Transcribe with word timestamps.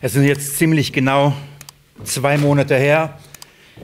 Es 0.00 0.12
sind 0.12 0.22
jetzt 0.22 0.56
ziemlich 0.56 0.92
genau 0.92 1.32
zwei 2.04 2.38
Monate 2.38 2.76
her, 2.76 3.18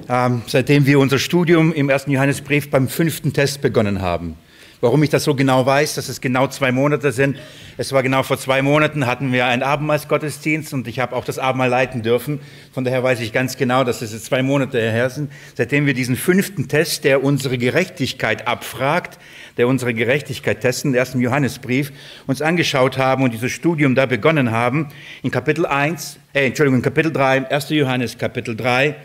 ähm, 0.08 0.42
seitdem 0.46 0.86
wir 0.86 1.00
unser 1.00 1.18
Studium 1.18 1.72
im 1.72 1.90
ersten 1.90 2.12
Johannesbrief 2.12 2.70
beim 2.70 2.86
fünften 2.86 3.32
Test 3.32 3.60
begonnen 3.62 4.00
haben. 4.00 4.36
Warum 4.80 5.02
ich 5.02 5.10
das 5.10 5.24
so 5.24 5.34
genau 5.34 5.64
weiß, 5.64 5.94
dass 5.94 6.08
es 6.08 6.20
genau 6.20 6.46
zwei 6.48 6.72
Monate 6.72 7.12
sind. 7.12 7.38
Es 7.76 7.92
war 7.92 8.02
genau 8.02 8.22
vor 8.22 8.38
zwei 8.38 8.62
Monaten 8.62 9.06
hatten 9.06 9.32
wir 9.32 9.46
einen 9.46 9.62
Abendmahlsgottesdienst 9.62 10.74
und 10.74 10.86
ich 10.88 11.00
habe 11.00 11.16
auch 11.16 11.24
das 11.24 11.38
Abendmahl 11.38 11.68
leiten 11.68 12.02
dürfen. 12.02 12.40
Von 12.72 12.84
daher 12.84 13.02
weiß 13.02 13.20
ich 13.20 13.32
ganz 13.32 13.56
genau, 13.56 13.84
dass 13.84 14.02
es 14.02 14.12
jetzt 14.12 14.26
zwei 14.26 14.42
Monate 14.42 14.78
her 14.78 15.10
sind, 15.10 15.32
seitdem 15.54 15.86
wir 15.86 15.94
diesen 15.94 16.16
fünften 16.16 16.68
Test, 16.68 17.04
der 17.04 17.24
unsere 17.24 17.58
Gerechtigkeit 17.58 18.46
abfragt, 18.46 19.18
der 19.56 19.68
unsere 19.68 19.94
Gerechtigkeit 19.94 20.60
testen, 20.60 20.92
den 20.92 20.98
ersten 20.98 21.20
Johannesbrief, 21.20 21.92
uns 22.26 22.42
angeschaut 22.42 22.98
haben 22.98 23.24
und 23.24 23.32
dieses 23.32 23.52
Studium 23.52 23.94
da 23.94 24.06
begonnen 24.06 24.50
haben. 24.50 24.88
In 25.22 25.30
Kapitel 25.30 25.66
1, 25.66 26.18
äh, 26.32 26.46
Entschuldigung, 26.46 26.78
in 26.78 26.82
Kapitel 26.82 27.12
3, 27.12 27.50
1. 27.50 27.70
Johannes 27.70 28.18
Kapitel 28.18 28.56
3, 28.56 28.96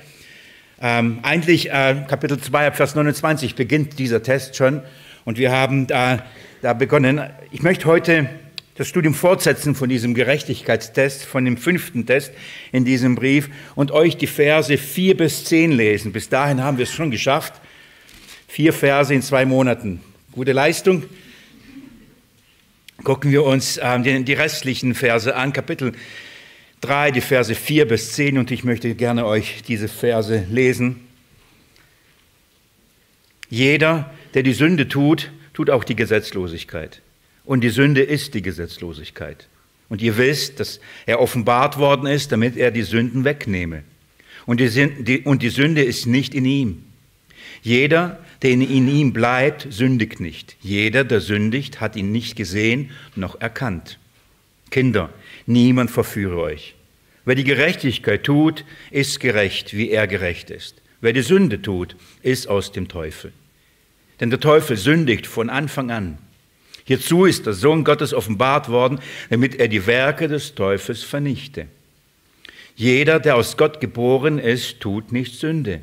ähm, 0.81 1.19
eigentlich 1.23 1.69
äh, 1.69 2.05
Kapitel 2.07 2.39
2, 2.39 2.71
Vers 2.71 2.95
29 2.95 3.55
beginnt 3.55 3.99
dieser 3.99 4.23
Test 4.23 4.55
schon. 4.55 4.81
Und 5.29 5.37
wir 5.37 5.51
haben 5.51 5.85
da, 5.85 6.25
da 6.63 6.73
begonnen. 6.73 7.21
Ich 7.51 7.61
möchte 7.61 7.85
heute 7.85 8.27
das 8.73 8.87
Studium 8.87 9.13
fortsetzen 9.13 9.75
von 9.75 9.87
diesem 9.87 10.15
Gerechtigkeitstest, 10.15 11.23
von 11.23 11.45
dem 11.45 11.55
fünften 11.55 12.07
Test 12.07 12.33
in 12.71 12.83
diesem 12.83 13.13
Brief 13.13 13.51
und 13.75 13.91
euch 13.91 14.17
die 14.17 14.25
Verse 14.25 14.75
4 14.75 15.15
bis 15.15 15.45
10 15.45 15.71
lesen. 15.71 16.13
Bis 16.13 16.29
dahin 16.29 16.63
haben 16.63 16.79
wir 16.79 16.83
es 16.85 16.91
schon 16.91 17.11
geschafft. 17.11 17.53
Vier 18.47 18.73
Verse 18.73 19.13
in 19.13 19.21
zwei 19.21 19.45
Monaten. 19.45 20.01
Gute 20.31 20.51
Leistung. 20.51 21.03
Gucken 23.03 23.31
wir 23.31 23.43
uns 23.43 23.77
äh, 23.77 23.99
die, 23.99 24.23
die 24.23 24.33
restlichen 24.33 24.95
Verse 24.95 25.35
an, 25.35 25.53
Kapitel 25.53 25.91
3, 26.81 27.11
die 27.11 27.21
Verse 27.21 27.53
4 27.53 27.87
bis 27.87 28.13
10 28.13 28.39
und 28.39 28.49
ich 28.49 28.63
möchte 28.63 28.95
gerne 28.95 29.27
euch 29.27 29.61
diese 29.67 29.89
Verse 29.89 30.47
lesen. 30.49 31.01
Jeder, 33.51 34.09
der 34.33 34.43
die 34.43 34.53
Sünde 34.53 34.87
tut, 34.87 35.31
tut 35.53 35.69
auch 35.69 35.83
die 35.83 35.95
Gesetzlosigkeit. 35.95 37.01
Und 37.45 37.61
die 37.61 37.69
Sünde 37.69 38.01
ist 38.01 38.33
die 38.33 38.41
Gesetzlosigkeit. 38.41 39.47
Und 39.89 40.01
ihr 40.01 40.17
wisst, 40.17 40.59
dass 40.59 40.79
er 41.05 41.19
offenbart 41.19 41.77
worden 41.77 42.05
ist, 42.05 42.31
damit 42.31 42.55
er 42.57 42.71
die 42.71 42.83
Sünden 42.83 43.25
wegnehme. 43.25 43.83
Und 44.45 44.59
die, 44.59 44.69
Sünde 45.49 45.83
ist 45.83 46.05
nicht 46.05 46.33
in 46.33 46.45
ihm. 46.45 46.83
Jeder, 47.61 48.19
der 48.41 48.51
in 48.51 48.61
ihm 48.61 49.13
bleibt, 49.13 49.67
sündigt 49.69 50.19
nicht. 50.19 50.55
Jeder, 50.61 51.03
der 51.03 51.21
sündigt, 51.21 51.81
hat 51.81 51.95
ihn 51.95 52.11
nicht 52.11 52.35
gesehen 52.35 52.91
noch 53.15 53.41
erkannt. 53.41 53.99
Kinder, 54.69 55.09
niemand 55.45 55.91
verführe 55.91 56.39
euch. 56.39 56.75
Wer 57.25 57.35
die 57.35 57.43
Gerechtigkeit 57.43 58.23
tut, 58.23 58.65
ist 58.91 59.19
gerecht, 59.19 59.75
wie 59.75 59.89
er 59.89 60.07
gerecht 60.07 60.51
ist. 60.51 60.81
Wer 61.01 61.13
die 61.13 61.21
Sünde 61.21 61.61
tut, 61.61 61.95
ist 62.21 62.47
aus 62.47 62.71
dem 62.71 62.87
Teufel. 62.87 63.33
Denn 64.19 64.29
der 64.29 64.39
Teufel 64.39 64.77
sündigt 64.77 65.27
von 65.27 65.49
Anfang 65.49 65.91
an. 65.91 66.17
Hierzu 66.85 67.25
ist 67.25 67.45
der 67.45 67.53
Sohn 67.53 67.83
Gottes 67.83 68.13
offenbart 68.13 68.69
worden, 68.69 68.99
damit 69.29 69.55
er 69.55 69.67
die 69.67 69.85
Werke 69.85 70.27
des 70.27 70.55
Teufels 70.55 71.03
vernichte. 71.03 71.67
Jeder, 72.75 73.19
der 73.19 73.35
aus 73.35 73.57
Gott 73.57 73.79
geboren 73.79 74.39
ist, 74.39 74.79
tut 74.79 75.11
nicht 75.11 75.35
Sünde, 75.35 75.81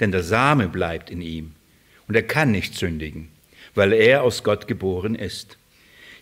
denn 0.00 0.12
der 0.12 0.22
Same 0.22 0.68
bleibt 0.68 1.10
in 1.10 1.20
ihm 1.20 1.52
und 2.08 2.14
er 2.14 2.22
kann 2.22 2.52
nicht 2.52 2.74
sündigen, 2.74 3.28
weil 3.74 3.92
er 3.92 4.22
aus 4.22 4.44
Gott 4.44 4.66
geboren 4.66 5.14
ist. 5.14 5.58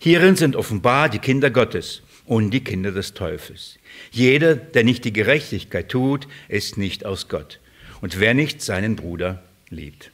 Hierin 0.00 0.36
sind 0.36 0.56
offenbar 0.56 1.08
die 1.08 1.18
Kinder 1.18 1.50
Gottes 1.50 2.02
und 2.26 2.50
die 2.50 2.64
Kinder 2.64 2.90
des 2.90 3.14
Teufels. 3.14 3.78
Jeder, 4.10 4.56
der 4.56 4.84
nicht 4.84 5.04
die 5.04 5.12
Gerechtigkeit 5.12 5.88
tut, 5.90 6.26
ist 6.48 6.78
nicht 6.78 7.06
aus 7.06 7.28
Gott. 7.28 7.60
Und 8.00 8.18
wer 8.18 8.34
nicht 8.34 8.62
seinen 8.62 8.96
Bruder 8.96 9.42
liebt. 9.70 10.10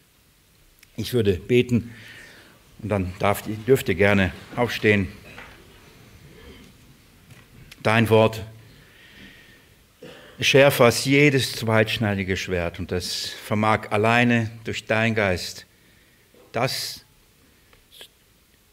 Ich 1.00 1.12
würde 1.14 1.34
beten 1.34 1.90
und 2.82 2.88
dann 2.88 3.12
darf, 3.18 3.42
dürft 3.66 3.88
ihr 3.88 3.94
gerne 3.94 4.32
aufstehen. 4.56 5.08
Dein 7.82 8.08
Wort 8.10 8.44
ist 10.38 10.46
schärfer 10.46 10.84
als 10.84 11.04
jedes 11.04 11.52
zweitschneidige 11.52 12.36
Schwert 12.36 12.78
und 12.78 12.92
das 12.92 13.26
vermag 13.26 13.90
alleine 13.90 14.50
durch 14.64 14.86
dein 14.86 15.14
Geist 15.14 15.66
das 16.52 17.04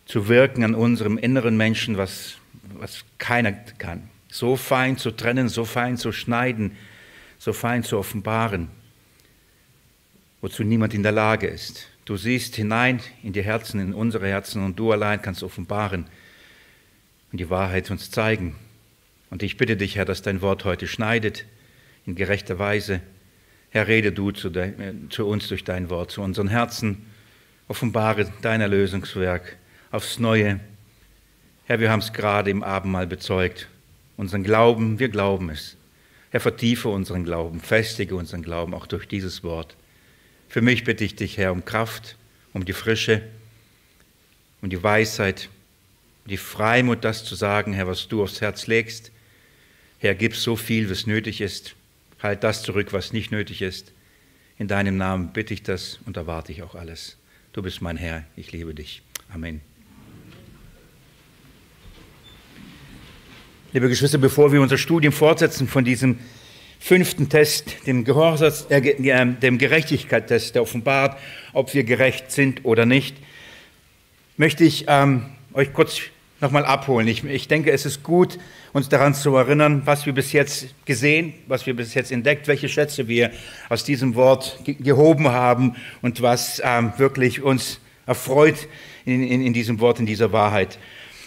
zu 0.05 0.27
wirken 0.27 0.63
an 0.63 0.75
unserem 0.75 1.17
inneren 1.17 1.57
Menschen, 1.57 1.97
was, 1.97 2.35
was 2.79 3.03
keiner 3.17 3.51
kann. 3.51 4.09
So 4.29 4.55
fein 4.55 4.97
zu 4.97 5.11
trennen, 5.11 5.49
so 5.49 5.65
fein 5.65 5.97
zu 5.97 6.11
schneiden, 6.11 6.75
so 7.37 7.53
fein 7.53 7.83
zu 7.83 7.97
offenbaren, 7.97 8.69
wozu 10.41 10.63
niemand 10.63 10.93
in 10.93 11.03
der 11.03 11.11
Lage 11.11 11.47
ist. 11.47 11.87
Du 12.07 12.15
siehst 12.15 12.55
hinein 12.55 13.01
in 13.21 13.33
die 13.33 13.43
Herzen, 13.43 13.81
in 13.81 13.93
unsere 13.93 14.29
Herzen 14.29 14.63
und 14.63 14.79
du 14.79 14.93
allein 14.93 15.21
kannst 15.21 15.43
offenbaren 15.43 16.05
und 17.33 17.37
die 17.37 17.49
Wahrheit 17.49 17.91
uns 17.91 18.11
zeigen. 18.11 18.55
Und 19.29 19.43
ich 19.43 19.57
bitte 19.57 19.75
dich, 19.75 19.97
Herr, 19.97 20.05
dass 20.05 20.21
dein 20.21 20.41
Wort 20.41 20.63
heute 20.63 20.87
schneidet 20.87 21.43
in 22.05 22.15
gerechter 22.15 22.59
Weise. 22.59 23.01
Herr, 23.71 23.89
rede 23.89 24.13
du 24.13 24.31
zu, 24.31 24.49
de, 24.49 24.69
äh, 24.69 24.93
zu 25.09 25.27
uns 25.27 25.49
durch 25.49 25.65
dein 25.65 25.89
Wort, 25.89 26.11
zu 26.11 26.21
unseren 26.21 26.47
Herzen. 26.47 27.07
Offenbare 27.67 28.31
dein 28.41 28.61
Erlösungswerk 28.61 29.57
aufs 29.91 30.17
Neue. 30.17 30.61
Herr, 31.65 31.81
wir 31.81 31.91
haben 31.91 31.99
es 31.99 32.13
gerade 32.13 32.49
im 32.49 32.63
Abendmahl 32.63 33.05
bezeugt. 33.05 33.67
Unseren 34.15 34.43
Glauben, 34.43 34.99
wir 34.99 35.09
glauben 35.09 35.49
es. 35.49 35.75
Herr, 36.29 36.39
vertiefe 36.39 36.87
unseren 36.87 37.25
Glauben, 37.25 37.59
festige 37.59 38.15
unseren 38.15 38.43
Glauben 38.43 38.73
auch 38.73 38.87
durch 38.87 39.09
dieses 39.09 39.43
Wort. 39.43 39.75
Für 40.49 40.61
mich 40.61 40.83
bitte 40.83 41.03
ich 41.03 41.15
dich, 41.15 41.37
Herr, 41.37 41.51
um 41.51 41.65
Kraft, 41.65 42.15
um 42.53 42.65
die 42.65 42.73
Frische, 42.73 43.21
um 44.61 44.69
die 44.69 44.81
Weisheit, 44.81 45.49
um 46.23 46.29
die 46.29 46.37
Freimut, 46.37 47.03
das 47.03 47.23
zu 47.23 47.35
sagen, 47.35 47.73
Herr, 47.73 47.87
was 47.87 48.07
du 48.07 48.23
aufs 48.23 48.41
Herz 48.41 48.67
legst. 48.67 49.11
Herr, 49.99 50.15
gib 50.15 50.35
so 50.35 50.55
viel, 50.55 50.89
was 50.89 51.07
nötig 51.07 51.41
ist. 51.41 51.75
Halt 52.21 52.43
das 52.43 52.63
zurück, 52.63 52.93
was 52.93 53.13
nicht 53.13 53.31
nötig 53.31 53.61
ist. 53.61 53.91
In 54.57 54.67
deinem 54.67 54.97
Namen 54.97 55.33
bitte 55.33 55.53
ich 55.53 55.63
das 55.63 55.99
und 56.05 56.17
erwarte 56.17 56.51
ich 56.51 56.63
auch 56.63 56.75
alles. 56.75 57.17
Du 57.53 57.61
bist 57.61 57.81
mein 57.81 57.97
Herr, 57.97 58.23
ich 58.35 58.51
liebe 58.51 58.73
dich. 58.73 59.01
Amen. 59.33 59.61
Liebe 63.73 63.89
Geschwister, 63.89 64.17
bevor 64.17 64.51
wir 64.51 64.61
unser 64.61 64.77
Studium 64.77 65.13
fortsetzen 65.13 65.67
von 65.67 65.83
diesem 65.83 66.17
fünften 66.79 67.29
Test, 67.29 67.87
dem, 67.87 68.03
Gehorsams, 68.03 68.65
äh, 68.69 68.95
dem 69.41 69.57
Gerechtigkeitstest, 69.57 70.55
der 70.55 70.61
offenbart, 70.61 71.17
ob 71.53 71.73
wir 71.73 71.83
gerecht 71.83 72.31
sind 72.31 72.65
oder 72.65 72.85
nicht, 72.85 73.17
möchte 74.37 74.63
ich 74.63 74.85
ähm, 74.87 75.25
euch 75.53 75.73
kurz 75.73 76.01
nochmal 76.39 76.65
abholen. 76.65 77.07
Ich, 77.07 77.23
ich 77.23 77.47
denke, 77.47 77.71
es 77.71 77.85
ist 77.85 78.03
gut, 78.03 78.37
uns 78.73 78.89
daran 78.89 79.13
zu 79.15 79.35
erinnern, 79.35 79.81
was 79.85 80.05
wir 80.05 80.13
bis 80.13 80.31
jetzt 80.33 80.67
gesehen, 80.85 81.33
was 81.47 81.65
wir 81.65 81.75
bis 81.75 81.93
jetzt 81.93 82.11
entdeckt, 82.11 82.47
welche 82.47 82.69
Schätze 82.69 83.07
wir 83.07 83.31
aus 83.69 83.83
diesem 83.83 84.15
Wort 84.15 84.59
ge 84.63 84.75
gehoben 84.75 85.29
haben 85.29 85.75
und 86.01 86.21
was 86.21 86.61
ähm, 86.63 86.93
wirklich 86.97 87.41
uns 87.41 87.79
erfreut 88.05 88.67
in, 89.05 89.23
in, 89.23 89.41
in 89.41 89.53
diesem 89.53 89.79
Wort, 89.79 89.99
in 89.99 90.05
dieser 90.05 90.31
Wahrheit. 90.31 90.77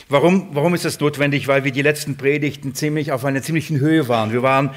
Warum, 0.09 0.49
warum 0.53 0.75
ist 0.75 0.85
das 0.85 0.99
notwendig? 0.99 1.47
Weil 1.47 1.65
wir 1.65 1.73
die 1.73 1.83
letzten 1.83 2.17
Predigten 2.17 2.75
ziemlich 2.75 3.13
auf 3.13 3.25
einer 3.25 3.43
ziemlichen 3.43 3.79
Höhe 3.79 4.09
waren. 4.09 4.33
Wir 4.33 4.43
waren 4.43 4.71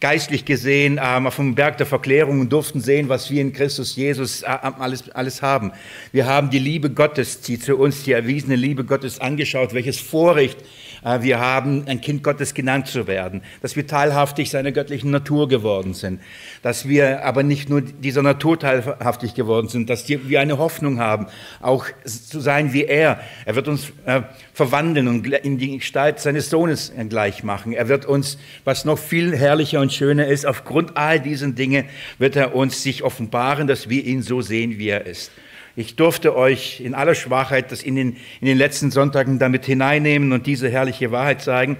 geistlich 0.00 0.44
gesehen 0.44 1.00
ähm, 1.02 1.28
dem 1.36 1.54
Berg 1.54 1.78
der 1.78 1.86
Verklärung 1.86 2.40
und 2.40 2.52
durften 2.52 2.80
sehen, 2.80 3.08
was 3.08 3.30
wir 3.30 3.40
in 3.40 3.52
Christus 3.52 3.96
Jesus 3.96 4.42
äh, 4.42 4.46
alles, 4.46 5.10
alles 5.10 5.42
haben. 5.42 5.72
Wir 6.12 6.26
haben 6.26 6.50
die 6.50 6.58
Liebe 6.58 6.90
Gottes, 6.90 7.40
die 7.40 7.58
zu 7.58 7.76
uns, 7.76 8.04
die 8.04 8.12
erwiesene 8.12 8.56
Liebe 8.56 8.84
Gottes 8.84 9.20
angeschaut, 9.20 9.72
welches 9.74 9.98
Vorrecht 9.98 10.58
wir 11.06 11.38
haben, 11.38 11.84
ein 11.86 12.00
Kind 12.00 12.24
Gottes 12.24 12.52
genannt 12.52 12.88
zu 12.88 13.06
werden, 13.06 13.42
dass 13.62 13.76
wir 13.76 13.86
teilhaftig 13.86 14.50
seiner 14.50 14.72
göttlichen 14.72 15.12
Natur 15.12 15.48
geworden 15.48 15.94
sind, 15.94 16.20
dass 16.62 16.88
wir 16.88 17.24
aber 17.24 17.44
nicht 17.44 17.68
nur 17.68 17.80
dieser 17.80 18.22
Natur 18.22 18.58
teilhaftig 18.58 19.34
geworden 19.34 19.68
sind, 19.68 19.88
dass 19.88 20.08
wir 20.08 20.40
eine 20.40 20.58
Hoffnung 20.58 20.98
haben, 20.98 21.26
auch 21.60 21.86
zu 22.04 22.40
sein 22.40 22.72
wie 22.72 22.84
er. 22.84 23.20
Er 23.44 23.54
wird 23.54 23.68
uns 23.68 23.92
äh, 24.04 24.22
verwandeln 24.52 25.06
und 25.06 25.26
in 25.26 25.58
die 25.58 25.78
Gestalt 25.78 26.18
seines 26.18 26.50
Sohnes 26.50 26.92
gleich 27.08 27.44
machen. 27.44 27.72
Er 27.72 27.88
wird 27.88 28.04
uns, 28.04 28.36
was 28.64 28.84
noch 28.84 28.98
viel 28.98 29.36
herrlicher 29.36 29.80
und 29.80 29.92
schöner 29.92 30.26
ist, 30.26 30.44
aufgrund 30.44 30.96
all 30.96 31.20
diesen 31.20 31.54
Dingen 31.54 31.84
wird 32.18 32.34
er 32.34 32.56
uns 32.56 32.82
sich 32.82 33.04
offenbaren, 33.04 33.68
dass 33.68 33.88
wir 33.88 34.04
ihn 34.04 34.22
so 34.22 34.40
sehen, 34.40 34.78
wie 34.78 34.88
er 34.88 35.06
ist. 35.06 35.30
Ich 35.78 35.94
durfte 35.94 36.34
euch 36.34 36.80
in 36.80 36.94
aller 36.94 37.14
Schwachheit 37.14 37.70
das 37.70 37.82
in 37.82 37.96
den, 37.96 38.16
in 38.40 38.46
den 38.46 38.56
letzten 38.56 38.90
Sonntagen 38.90 39.38
damit 39.38 39.66
hineinnehmen 39.66 40.32
und 40.32 40.46
diese 40.46 40.70
herrliche 40.70 41.12
Wahrheit 41.12 41.42
zeigen. 41.42 41.76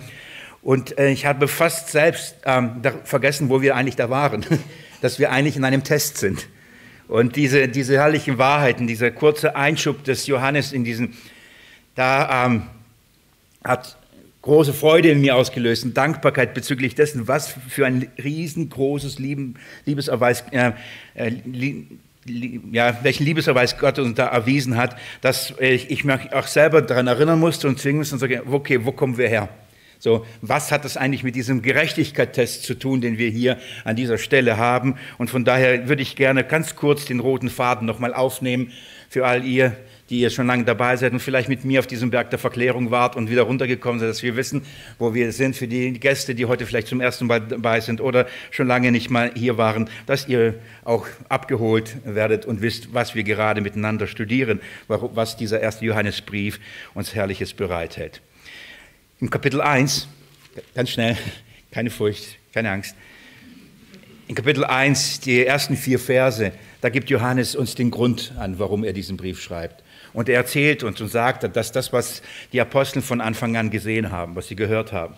Und 0.61 0.99
äh, 0.99 1.09
ich 1.09 1.25
habe 1.25 1.49
fast 1.49 1.89
selbst 1.89 2.37
ähm, 2.45 2.83
vergessen, 3.05 3.49
wo 3.49 3.63
wir 3.63 3.75
eigentlich 3.75 3.97
da 3.97 4.11
waren, 4.11 4.45
dass 5.01 5.19
wir 5.19 5.33
eigentlich 5.33 5.57
in 5.57 5.65
einem 5.65 5.83
Test 5.83 6.19
sind. 6.19 6.47
Und 7.09 7.37
diese, 7.37 7.69
diese 7.69 7.95
herrlichen 7.95 8.37
Wahrheiten, 8.37 8.87
dieser 8.87 9.11
kurze 9.11 9.57
Einschub 9.57 10.05
des 10.05 10.27
Johannes 10.27 10.73
in 10.73 10.85
diesen, 10.85 11.17
da 11.95 12.47
ähm, 12.47 12.65
hat 13.65 13.97
große 14.43 14.75
Freude 14.75 15.11
in 15.11 15.23
mir 15.23 15.37
ausgelöst 15.37 15.85
und 15.85 15.97
Dankbarkeit 15.97 16.53
bezüglich 16.53 16.95
dessen, 16.95 17.29
was 17.29 17.55
für 17.69 17.87
ein 17.87 18.09
riesengroßes 18.23 19.19
Lieben, 19.19 19.55
Liebeserweis, 19.87 20.45
äh, 20.51 20.73
äh, 21.15 21.33
ja, 22.73 22.99
welchen 23.03 23.25
Liebeserweis 23.25 23.79
Gott 23.79 23.99
uns 23.99 24.15
da 24.15 24.27
erwiesen 24.27 24.77
hat, 24.77 24.97
dass 25.21 25.55
ich, 25.61 25.91
ich 25.91 26.05
mich 26.05 26.33
auch 26.33 26.47
selber 26.47 26.83
daran 26.83 27.07
erinnern 27.07 27.39
musste 27.39 27.69
und 27.69 27.79
zwingen 27.79 27.99
musste 27.99 28.15
und 28.15 28.21
sage, 28.21 28.43
okay, 28.51 28.85
wo 28.85 28.93
kommen 28.93 29.17
wir 29.19 29.29
her? 29.29 29.49
So, 29.99 30.27
was 30.43 30.73
hat 30.73 30.85
das 30.85 30.97
eigentlich 30.97 31.23
mit 31.23 31.35
diesem 31.37 31.63
Gerechtigkeitstest 31.63 32.65
zu 32.65 32.75
tun, 32.75 33.01
den 33.01 33.17
wir 33.17 33.31
hier 33.31 33.59
an 33.85 33.97
dieser 33.97 34.19
Stelle 34.19 34.59
haben? 34.59 34.97
Und 35.17 35.31
von 35.31 35.45
daher 35.45 35.89
würde 35.89 36.03
ich 36.03 36.17
gerne 36.17 36.45
ganz 36.45 36.77
kurz 36.77 37.07
den 37.07 37.21
roten 37.21 37.49
Faden 37.49 37.87
nochmal 37.87 38.13
aufnehmen 38.13 38.73
für 39.09 39.27
all 39.27 39.45
ihr, 39.45 39.77
die 40.09 40.21
ihr 40.21 40.31
schon 40.31 40.47
lange 40.47 40.65
dabei 40.65 40.97
seid 40.97 41.13
und 41.13 41.21
vielleicht 41.21 41.49
mit 41.49 41.65
mir 41.65 41.81
auf 41.81 41.87
diesem 41.87 42.11
Berg 42.11 42.31
der 42.31 42.39
Verklärung 42.39 42.91
wart 42.91 43.17
und 43.17 43.31
wieder 43.31 43.43
runtergekommen 43.43 43.99
seid, 43.99 44.09
dass 44.09 44.23
wir 44.23 44.37
wissen, 44.37 44.63
wo 44.99 45.15
wir 45.15 45.33
sind. 45.33 45.57
Für 45.57 45.67
die 45.67 45.93
Gäste, 45.95 46.35
die 46.35 46.47
heute 46.47 46.67
vielleicht 46.67 46.89
zum 46.89 47.01
ersten 47.01 47.27
Mal 47.27 47.41
dabei 47.41 47.81
sind 47.81 48.01
oder 48.01 48.27
schon 48.51 48.67
lange 48.67 48.93
nicht 48.93 49.11
mal 49.11 49.33
hier 49.35 49.59
waren, 49.59 49.91
dass 50.07 50.29
ihr 50.29 50.55
auch 50.85 51.07
abgeholt 51.29 51.97
werdet 52.05 52.47
und 52.47 52.63
wisst, 52.63 52.95
was 52.95 53.15
wir 53.15 53.25
gerade 53.25 53.61
miteinander 53.61 54.07
studieren, 54.07 54.61
was 54.89 55.37
dieser 55.37 55.61
erste 55.61 55.85
Johannesbrief 55.85 56.61
uns 56.95 57.15
Herrliches 57.15 57.53
bereithält. 57.53 58.21
Im 59.19 59.31
Kapitel 59.31 59.61
1, 59.61 60.09
ganz 60.75 60.91
schnell, 60.91 61.17
keine 61.73 61.91
Furcht, 61.91 62.39
keine 62.53 62.71
Angst. 62.71 62.95
In 64.29 64.35
Kapitel 64.35 64.65
1, 64.65 65.21
die 65.21 65.47
ersten 65.47 65.77
vier 65.77 65.99
Verse, 65.99 66.53
da 66.81 66.89
gibt 66.89 67.11
Johannes 67.11 67.55
uns 67.55 67.75
den 67.75 67.91
Grund 67.91 68.33
an, 68.39 68.59
warum 68.59 68.85
er 68.85 68.93
diesen 68.93 69.17
Brief 69.17 69.41
schreibt. 69.41 69.83
Und 70.17 70.31
er 70.31 70.37
erzählt 70.37 70.83
uns 70.83 70.99
und 71.03 71.09
sagt, 71.09 71.45
dass 71.55 71.73
das, 71.73 71.93
was 71.93 72.23
die 72.55 72.63
Apostel 72.63 73.03
von 73.03 73.21
Anfang 73.21 73.55
an 73.59 73.69
gesehen 73.69 74.11
haben, 74.11 74.35
was 74.35 74.49
sie 74.49 74.57
gehört 74.57 74.91
haben, 74.91 75.13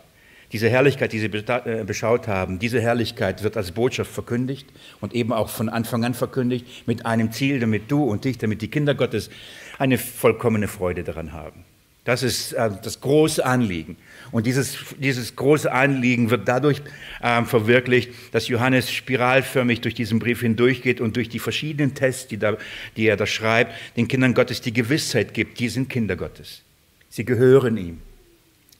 diese 0.50 0.68
Herrlichkeit, 0.68 1.12
die 1.12 1.20
sie 1.20 1.26
äh, 1.26 1.84
beschaut 1.84 2.26
haben, 2.26 2.58
diese 2.58 2.80
Herrlichkeit 2.80 3.44
wird 3.44 3.56
als 3.56 3.70
Botschaft 3.70 4.10
verkündigt 4.10 4.66
und 5.00 5.14
eben 5.14 5.32
auch 5.32 5.50
von 5.50 5.68
Anfang 5.68 6.04
an 6.04 6.14
verkündigt 6.14 6.66
mit 6.88 7.06
einem 7.06 7.30
Ziel, 7.30 7.60
damit 7.60 7.88
du 7.92 8.02
und 8.02 8.24
dich, 8.24 8.38
damit 8.38 8.60
die 8.60 8.66
Kinder 8.66 8.96
Gottes 8.96 9.30
eine 9.78 9.98
vollkommene 9.98 10.66
Freude 10.66 11.04
daran 11.04 11.32
haben. 11.32 11.64
Das 12.08 12.22
ist 12.22 12.54
äh, 12.54 12.70
das 12.82 13.02
große 13.02 13.44
Anliegen. 13.44 13.98
Und 14.32 14.46
dieses, 14.46 14.78
dieses 14.98 15.36
große 15.36 15.70
Anliegen 15.70 16.30
wird 16.30 16.48
dadurch 16.48 16.80
äh, 17.20 17.44
verwirklicht, 17.44 18.10
dass 18.32 18.48
Johannes 18.48 18.90
spiralförmig 18.90 19.82
durch 19.82 19.92
diesen 19.92 20.18
Brief 20.18 20.40
hindurchgeht 20.40 21.02
und 21.02 21.16
durch 21.16 21.28
die 21.28 21.38
verschiedenen 21.38 21.94
Tests, 21.94 22.26
die, 22.26 22.38
da, 22.38 22.56
die 22.96 23.08
er 23.08 23.18
da 23.18 23.26
schreibt, 23.26 23.74
den 23.98 24.08
Kindern 24.08 24.32
Gottes 24.32 24.62
die 24.62 24.72
Gewissheit 24.72 25.34
gibt, 25.34 25.60
die 25.60 25.68
sind 25.68 25.90
Kinder 25.90 26.16
Gottes. 26.16 26.62
Sie 27.10 27.26
gehören 27.26 27.76
ihm. 27.76 28.00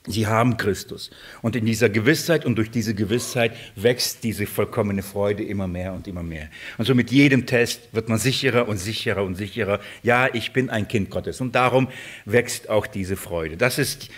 Sie 0.08 0.26
haben 0.26 0.56
Christus. 0.56 1.10
Und 1.42 1.54
in 1.54 1.66
dieser 1.66 1.90
Gewissheit 1.90 2.46
und 2.46 2.56
durch 2.56 2.70
diese 2.70 2.94
Gewissheit 2.94 3.52
wächst 3.76 4.24
diese 4.24 4.46
vollkommene 4.46 5.02
Freude 5.02 5.42
immer 5.42 5.68
mehr 5.68 5.92
und 5.92 6.08
immer 6.08 6.22
mehr. 6.22 6.48
Und 6.78 6.86
so 6.86 6.94
mit 6.94 7.10
jedem 7.10 7.44
Test 7.44 7.88
wird 7.92 8.08
man 8.08 8.18
sicherer 8.18 8.68
und 8.68 8.78
sicherer 8.78 9.22
und 9.22 9.34
sicherer. 9.34 9.80
Ja, 10.02 10.28
ich 10.32 10.52
bin 10.52 10.70
ein 10.70 10.88
Kind 10.88 11.10
Gottes. 11.10 11.42
Und 11.42 11.54
darum 11.54 11.88
wächst 12.24 12.70
auch 12.70 12.86
diese 12.86 13.16
Freude. 13.16 13.58
Das 13.58 13.78
ist 13.78 14.08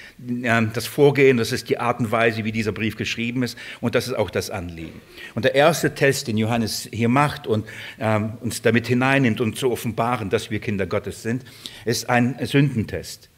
äh, 0.42 0.62
das 0.72 0.86
Vorgehen, 0.86 1.36
das 1.36 1.50
ist 1.50 1.68
die 1.68 1.78
Art 1.78 1.98
und 1.98 2.12
Weise, 2.12 2.44
wie 2.44 2.52
dieser 2.52 2.72
Brief 2.72 2.96
geschrieben 2.96 3.42
ist. 3.42 3.58
Und 3.80 3.96
das 3.96 4.06
ist 4.06 4.14
auch 4.14 4.30
das 4.30 4.48
Anliegen. 4.48 5.00
Und 5.34 5.44
der 5.44 5.56
erste 5.56 5.94
Test, 5.94 6.28
den 6.28 6.38
Johannes 6.38 6.88
hier 6.92 7.08
macht 7.08 7.48
und 7.48 7.66
ähm, 7.98 8.34
uns 8.40 8.62
damit 8.62 8.86
hineinnimmt 8.86 9.40
und 9.40 9.56
zu 9.58 9.72
offenbaren, 9.72 10.30
dass 10.30 10.50
wir 10.52 10.60
Kinder 10.60 10.86
Gottes 10.86 11.22
sind, 11.22 11.44
ist 11.84 12.08
ein 12.08 12.36
Sündentest. 12.44 13.28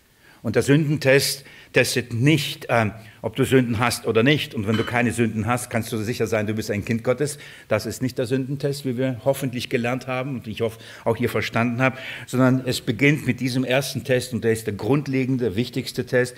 Und 0.42 0.56
der 0.56 0.62
Sündentest 0.62 1.44
testet 1.72 2.12
nicht, 2.12 2.66
ähm, 2.68 2.92
ob 3.22 3.36
du 3.36 3.44
Sünden 3.44 3.78
hast 3.78 4.06
oder 4.06 4.22
nicht. 4.22 4.54
Und 4.54 4.66
wenn 4.66 4.76
du 4.76 4.84
keine 4.84 5.12
Sünden 5.12 5.46
hast, 5.46 5.70
kannst 5.70 5.92
du 5.92 5.96
sicher 5.98 6.26
sein, 6.26 6.46
du 6.46 6.54
bist 6.54 6.70
ein 6.70 6.84
Kind 6.84 7.04
Gottes. 7.04 7.38
Das 7.68 7.86
ist 7.86 8.02
nicht 8.02 8.18
der 8.18 8.26
Sündentest, 8.26 8.84
wie 8.84 8.96
wir 8.96 9.20
hoffentlich 9.24 9.70
gelernt 9.70 10.06
haben 10.06 10.34
und 10.34 10.46
ich 10.46 10.60
hoffe 10.60 10.78
auch 11.04 11.16
hier 11.16 11.28
verstanden 11.28 11.80
habe, 11.80 11.96
sondern 12.26 12.62
es 12.66 12.80
beginnt 12.80 13.26
mit 13.26 13.40
diesem 13.40 13.64
ersten 13.64 14.04
Test 14.04 14.32
und 14.32 14.44
der 14.44 14.52
ist 14.52 14.66
der 14.66 14.74
grundlegende, 14.74 15.56
wichtigste 15.56 16.04
Test, 16.06 16.34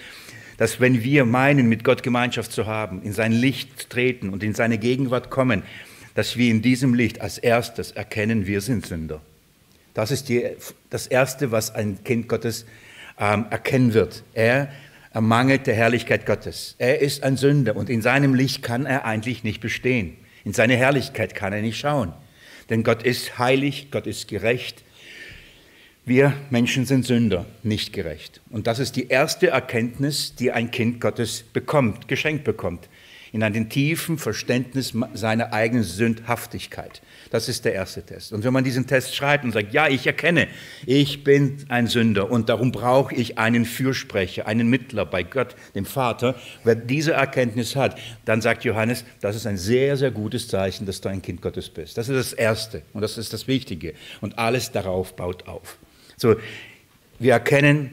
dass 0.56 0.80
wenn 0.80 1.02
wir 1.02 1.24
meinen, 1.24 1.68
mit 1.68 1.82
Gott 1.82 2.02
Gemeinschaft 2.02 2.52
zu 2.52 2.66
haben, 2.66 3.02
in 3.02 3.12
sein 3.12 3.32
Licht 3.32 3.90
treten 3.90 4.30
und 4.30 4.42
in 4.42 4.54
seine 4.54 4.78
Gegenwart 4.78 5.30
kommen, 5.30 5.64
dass 6.14 6.36
wir 6.36 6.50
in 6.50 6.62
diesem 6.62 6.94
Licht 6.94 7.20
als 7.20 7.38
erstes 7.38 7.90
erkennen, 7.90 8.46
wir 8.46 8.60
sind 8.60 8.86
Sünder. 8.86 9.20
Das 9.94 10.10
ist 10.10 10.28
die, 10.28 10.44
das 10.90 11.06
Erste, 11.06 11.50
was 11.50 11.74
ein 11.74 12.02
Kind 12.04 12.28
Gottes 12.28 12.66
ähm, 13.18 13.46
erkennen 13.50 13.94
wird. 13.94 14.22
Er 14.34 14.68
ermangelt 15.14 15.66
der 15.66 15.74
Herrlichkeit 15.74 16.26
Gottes. 16.26 16.74
Er 16.78 17.00
ist 17.00 17.22
ein 17.22 17.36
Sünder 17.36 17.76
und 17.76 17.88
in 17.88 18.02
seinem 18.02 18.34
Licht 18.34 18.62
kann 18.62 18.84
er 18.84 19.04
eigentlich 19.04 19.44
nicht 19.44 19.60
bestehen. 19.60 20.16
In 20.44 20.52
seine 20.52 20.76
Herrlichkeit 20.76 21.34
kann 21.34 21.52
er 21.52 21.62
nicht 21.62 21.78
schauen. 21.78 22.12
Denn 22.68 22.82
Gott 22.82 23.02
ist 23.02 23.38
heilig, 23.38 23.88
Gott 23.90 24.06
ist 24.06 24.28
gerecht. 24.28 24.82
Wir 26.04 26.34
Menschen 26.50 26.84
sind 26.84 27.06
Sünder, 27.06 27.46
nicht 27.62 27.92
gerecht. 27.92 28.42
Und 28.50 28.66
das 28.66 28.78
ist 28.78 28.96
die 28.96 29.08
erste 29.08 29.48
Erkenntnis, 29.48 30.34
die 30.34 30.52
ein 30.52 30.70
Kind 30.70 31.00
Gottes 31.00 31.44
bekommt, 31.52 32.08
geschenkt 32.08 32.44
bekommt 32.44 32.88
in 33.34 33.42
einem 33.42 33.68
tiefen 33.68 34.16
Verständnis 34.16 34.94
seiner 35.12 35.52
eigenen 35.52 35.82
Sündhaftigkeit. 35.82 37.02
Das 37.34 37.48
ist 37.48 37.64
der 37.64 37.74
erste 37.74 38.00
Test. 38.00 38.32
Und 38.32 38.44
wenn 38.44 38.52
man 38.52 38.62
diesen 38.62 38.86
Test 38.86 39.12
schreibt 39.12 39.42
und 39.42 39.50
sagt, 39.50 39.72
ja, 39.72 39.88
ich 39.88 40.06
erkenne, 40.06 40.46
ich 40.86 41.24
bin 41.24 41.56
ein 41.68 41.88
Sünder 41.88 42.30
und 42.30 42.48
darum 42.48 42.70
brauche 42.70 43.12
ich 43.12 43.38
einen 43.38 43.64
Fürsprecher, 43.64 44.46
einen 44.46 44.70
Mittler 44.70 45.04
bei 45.04 45.24
Gott, 45.24 45.56
dem 45.74 45.84
Vater, 45.84 46.36
wer 46.62 46.76
diese 46.76 47.14
Erkenntnis 47.14 47.74
hat, 47.74 47.98
dann 48.24 48.40
sagt 48.40 48.62
Johannes, 48.62 49.04
das 49.20 49.34
ist 49.34 49.48
ein 49.48 49.56
sehr, 49.56 49.96
sehr 49.96 50.12
gutes 50.12 50.46
Zeichen, 50.46 50.86
dass 50.86 51.00
du 51.00 51.08
ein 51.08 51.22
Kind 51.22 51.42
Gottes 51.42 51.70
bist. 51.70 51.98
Das 51.98 52.08
ist 52.08 52.14
das 52.16 52.32
Erste 52.34 52.82
und 52.92 53.02
das 53.02 53.18
ist 53.18 53.32
das 53.32 53.48
Wichtige. 53.48 53.94
Und 54.20 54.38
alles 54.38 54.70
darauf 54.70 55.16
baut 55.16 55.48
auf. 55.48 55.78
So, 56.16 56.36
wir 57.18 57.32
erkennen, 57.32 57.90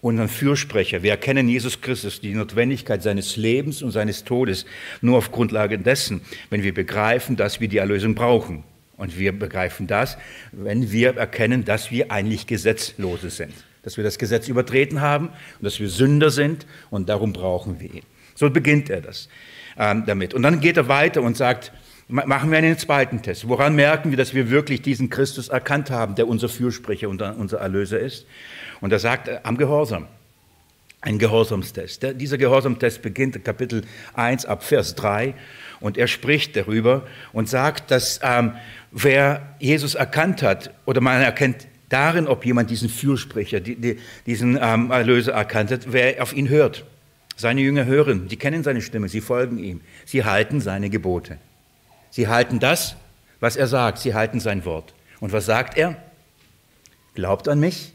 unseren 0.00 0.28
Fürsprecher. 0.28 1.04
Wir 1.04 1.12
erkennen 1.12 1.48
Jesus 1.48 1.80
Christus, 1.80 2.20
die 2.20 2.34
Notwendigkeit 2.34 3.04
seines 3.04 3.36
Lebens 3.36 3.82
und 3.82 3.92
seines 3.92 4.24
Todes 4.24 4.66
nur 5.00 5.18
auf 5.18 5.30
Grundlage 5.30 5.78
dessen, 5.78 6.22
wenn 6.48 6.64
wir 6.64 6.74
begreifen, 6.74 7.36
dass 7.36 7.60
wir 7.60 7.68
die 7.68 7.76
Erlösung 7.76 8.16
brauchen. 8.16 8.64
Und 9.00 9.18
wir 9.18 9.32
begreifen 9.32 9.86
das, 9.86 10.18
wenn 10.52 10.92
wir 10.92 11.16
erkennen, 11.16 11.64
dass 11.64 11.90
wir 11.90 12.12
eigentlich 12.12 12.46
Gesetzlose 12.46 13.30
sind. 13.30 13.54
Dass 13.82 13.96
wir 13.96 14.04
das 14.04 14.18
Gesetz 14.18 14.46
übertreten 14.46 15.00
haben 15.00 15.28
und 15.28 15.62
dass 15.62 15.80
wir 15.80 15.88
Sünder 15.88 16.28
sind 16.28 16.66
und 16.90 17.08
darum 17.08 17.32
brauchen 17.32 17.80
wir 17.80 17.94
ihn. 17.94 18.02
So 18.34 18.50
beginnt 18.50 18.90
er 18.90 19.00
das 19.00 19.30
ähm, 19.78 20.04
damit. 20.04 20.34
Und 20.34 20.42
dann 20.42 20.60
geht 20.60 20.76
er 20.76 20.88
weiter 20.88 21.22
und 21.22 21.34
sagt, 21.34 21.72
machen 22.08 22.50
wir 22.50 22.58
einen 22.58 22.76
zweiten 22.76 23.22
Test. 23.22 23.48
Woran 23.48 23.74
merken 23.74 24.10
wir, 24.10 24.18
dass 24.18 24.34
wir 24.34 24.50
wirklich 24.50 24.82
diesen 24.82 25.08
Christus 25.08 25.48
erkannt 25.48 25.90
haben, 25.90 26.14
der 26.14 26.28
unser 26.28 26.50
Fürsprecher 26.50 27.08
und 27.08 27.22
unser 27.22 27.58
Erlöser 27.58 27.98
ist? 27.98 28.26
Und 28.82 28.92
er 28.92 28.98
sagt, 28.98 29.28
äh, 29.28 29.40
am 29.44 29.56
Gehorsam. 29.56 30.08
Ein 31.02 31.18
Gehorsamstest. 31.18 32.02
Dieser 32.16 32.36
Gehorsamstest 32.36 33.00
beginnt 33.00 33.34
in 33.34 33.42
Kapitel 33.42 33.84
1 34.14 34.44
ab 34.44 34.62
Vers 34.62 34.94
3 34.96 35.34
und 35.80 35.96
er 35.96 36.06
spricht 36.06 36.56
darüber 36.56 37.06
und 37.32 37.48
sagt, 37.48 37.90
dass 37.90 38.20
ähm, 38.22 38.52
wer 38.90 39.54
Jesus 39.58 39.94
erkannt 39.94 40.42
hat 40.42 40.72
oder 40.84 41.00
man 41.00 41.22
erkennt 41.22 41.66
darin, 41.88 42.26
ob 42.26 42.44
jemand 42.44 42.68
diesen 42.68 42.90
Fürsprecher, 42.90 43.60
die, 43.60 43.76
die, 43.76 43.98
diesen 44.26 44.58
ähm, 44.60 44.90
Erlöser 44.90 45.32
erkannt 45.32 45.70
hat, 45.70 45.92
wer 45.92 46.22
auf 46.22 46.34
ihn 46.34 46.50
hört. 46.50 46.84
Seine 47.34 47.62
Jünger 47.62 47.86
hören, 47.86 48.28
die 48.28 48.36
kennen 48.36 48.62
seine 48.62 48.82
Stimme, 48.82 49.08
sie 49.08 49.22
folgen 49.22 49.58
ihm, 49.58 49.80
sie 50.04 50.24
halten 50.24 50.60
seine 50.60 50.90
Gebote. 50.90 51.38
Sie 52.10 52.28
halten 52.28 52.60
das, 52.60 52.96
was 53.40 53.56
er 53.56 53.66
sagt, 53.66 53.98
sie 53.98 54.12
halten 54.12 54.40
sein 54.40 54.66
Wort. 54.66 54.92
Und 55.20 55.32
was 55.32 55.46
sagt 55.46 55.78
er? 55.78 55.96
Glaubt 57.14 57.48
an 57.48 57.58
mich 57.58 57.94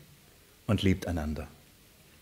und 0.65 0.81
liebt 0.81 1.05
einander. 1.05 1.47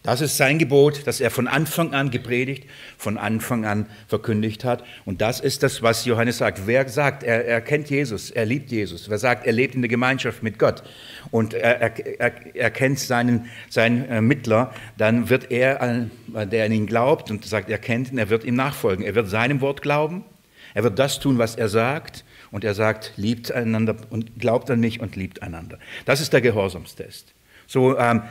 Das 0.04 0.20
ist 0.20 0.36
sein 0.36 0.60
Gebot, 0.60 1.08
das 1.08 1.22
er 1.22 1.32
von 1.32 1.48
Anfang 1.48 1.94
an 1.94 2.12
gepredigt, 2.12 2.70
von 2.98 3.18
Anfang 3.18 3.66
an 3.66 3.86
verkündigt 4.10 4.66
hat. 4.66 4.84
Und 5.06 5.22
das 5.22 5.40
ist 5.40 5.64
das, 5.64 5.82
was 5.82 6.04
Johannes 6.04 6.40
sagt. 6.40 6.68
Wer 6.68 6.90
sagt, 6.90 7.24
er, 7.24 7.46
er 7.46 7.62
kennt 7.62 7.90
Jesus, 7.90 8.30
er 8.30 8.46
liebt 8.46 8.70
Jesus. 8.70 9.10
Wer 9.10 9.18
sagt, 9.18 9.48
er 9.48 9.54
lebt 9.54 9.76
in 9.76 9.82
der 9.82 9.88
Gemeinschaft 9.88 10.44
mit 10.44 10.60
Gott 10.60 10.84
und 11.32 11.54
er, 11.54 11.98
er, 12.20 12.34
er 12.54 12.72
kennt 12.72 13.00
seinen, 13.00 13.50
seinen 13.70 14.06
äh, 14.10 14.20
Mittler, 14.20 14.74
dann 14.98 15.30
wird 15.30 15.50
er, 15.52 16.10
der 16.28 16.66
an 16.66 16.72
ihn 16.74 16.86
glaubt 16.86 17.32
und 17.32 17.46
sagt, 17.46 17.70
er 17.70 17.78
kennt 17.78 18.12
ihn, 18.12 18.18
er 18.18 18.30
wird 18.30 18.44
ihm 18.44 18.56
nachfolgen. 18.56 19.06
Er 19.06 19.16
wird 19.16 19.30
seinem 19.30 19.62
Wort 19.62 19.82
glauben. 19.82 20.26
Er 20.74 20.84
wird 20.84 21.00
das 21.00 21.22
tun, 21.22 21.38
was 21.38 21.56
er 21.56 21.70
sagt. 21.70 22.26
Und 22.52 22.66
er 22.66 22.74
sagt, 22.74 23.14
liebt 23.16 23.54
einander 23.54 23.96
und 24.10 24.38
glaubt 24.38 24.70
an 24.70 24.82
mich 24.82 25.00
und 25.00 25.16
liebt 25.16 25.42
einander. 25.42 25.80
Das 26.04 26.20
ist 26.20 26.34
der 26.34 26.42
Gehorsamstest. 26.42 27.34
So 27.68 27.98
ähm, 27.98 28.24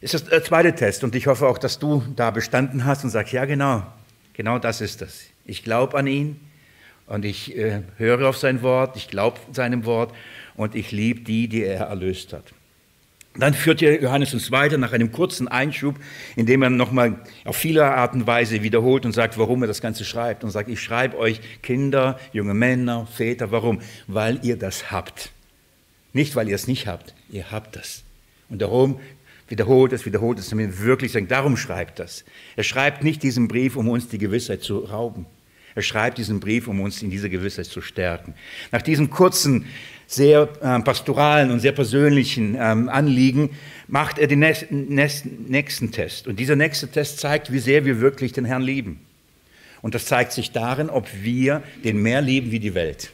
ist 0.00 0.14
das 0.14 0.24
der 0.24 0.44
zweite 0.44 0.74
Test 0.74 1.04
und 1.04 1.14
ich 1.14 1.26
hoffe 1.26 1.46
auch, 1.46 1.58
dass 1.58 1.78
du 1.78 2.02
da 2.14 2.30
bestanden 2.30 2.84
hast 2.84 3.04
und 3.04 3.10
sagst, 3.10 3.32
ja 3.32 3.44
genau, 3.44 3.84
genau 4.32 4.58
das 4.58 4.80
ist 4.80 5.02
das. 5.02 5.24
Ich 5.44 5.64
glaube 5.64 5.96
an 5.96 6.06
ihn 6.06 6.40
und 7.06 7.24
ich 7.24 7.56
äh, 7.56 7.82
höre 7.96 8.28
auf 8.28 8.36
sein 8.36 8.62
Wort, 8.62 8.96
ich 8.96 9.08
glaube 9.08 9.38
seinem 9.52 9.84
Wort 9.84 10.14
und 10.56 10.74
ich 10.74 10.92
liebe 10.92 11.20
die, 11.20 11.48
die 11.48 11.64
er 11.64 11.86
erlöst 11.86 12.32
hat. 12.32 12.52
Dann 13.38 13.54
führt 13.54 13.80
Johannes 13.80 14.34
uns 14.34 14.50
weiter 14.50 14.78
nach 14.78 14.92
einem 14.92 15.12
kurzen 15.12 15.46
Einschub, 15.46 15.94
in 16.34 16.46
dem 16.46 16.62
er 16.62 16.70
nochmal 16.70 17.20
auf 17.44 17.56
viele 17.56 17.84
Art 17.84 18.14
und 18.14 18.26
Weise 18.26 18.64
wiederholt 18.64 19.06
und 19.06 19.12
sagt, 19.12 19.38
warum 19.38 19.62
er 19.62 19.68
das 19.68 19.80
Ganze 19.80 20.04
schreibt. 20.04 20.42
Und 20.42 20.50
sagt, 20.50 20.68
ich 20.68 20.82
schreibe 20.82 21.16
euch 21.16 21.40
Kinder, 21.62 22.18
junge 22.32 22.54
Männer, 22.54 23.06
Väter. 23.06 23.52
Warum? 23.52 23.80
Weil 24.08 24.40
ihr 24.42 24.56
das 24.56 24.90
habt. 24.90 25.30
Nicht, 26.12 26.34
weil 26.34 26.48
ihr 26.48 26.56
es 26.56 26.66
nicht 26.66 26.88
habt. 26.88 27.14
Ihr 27.30 27.52
habt 27.52 27.76
das. 27.76 28.02
Und 28.48 28.60
darum 28.60 28.98
wiederholt 29.48 29.92
es, 29.92 30.06
wiederholt 30.06 30.38
es, 30.38 30.50
damit 30.50 30.82
wirklich 30.82 31.12
sagen, 31.12 31.28
darum 31.28 31.56
schreibt 31.56 31.98
das. 31.98 32.24
Er 32.56 32.64
schreibt 32.64 33.02
nicht 33.02 33.22
diesen 33.22 33.48
Brief, 33.48 33.76
um 33.76 33.88
uns 33.88 34.08
die 34.08 34.18
Gewissheit 34.18 34.62
zu 34.62 34.78
rauben. 34.78 35.26
Er 35.74 35.82
schreibt 35.82 36.18
diesen 36.18 36.40
Brief, 36.40 36.66
um 36.66 36.80
uns 36.80 37.02
in 37.02 37.10
dieser 37.10 37.28
Gewissheit 37.28 37.66
zu 37.66 37.80
stärken. 37.80 38.34
Nach 38.72 38.82
diesem 38.82 39.10
kurzen 39.10 39.66
sehr 40.08 40.48
äh, 40.62 40.80
pastoralen 40.80 41.50
und 41.50 41.60
sehr 41.60 41.72
persönlichen 41.72 42.56
ähm, 42.58 42.88
Anliegen, 42.88 43.50
macht 43.86 44.18
er 44.18 44.26
den 44.26 44.40
nächsten 44.40 45.92
Test. 45.92 46.26
Und 46.26 46.40
dieser 46.40 46.56
nächste 46.56 46.88
Test 46.88 47.20
zeigt, 47.20 47.52
wie 47.52 47.58
sehr 47.58 47.84
wir 47.84 48.00
wirklich 48.00 48.32
den 48.32 48.46
Herrn 48.46 48.62
lieben. 48.62 49.00
Und 49.82 49.94
das 49.94 50.06
zeigt 50.06 50.32
sich 50.32 50.50
darin, 50.50 50.90
ob 50.90 51.06
wir 51.22 51.62
den 51.84 52.02
mehr 52.02 52.22
lieben 52.22 52.50
wie 52.50 52.58
die 52.58 52.74
Welt. 52.74 53.12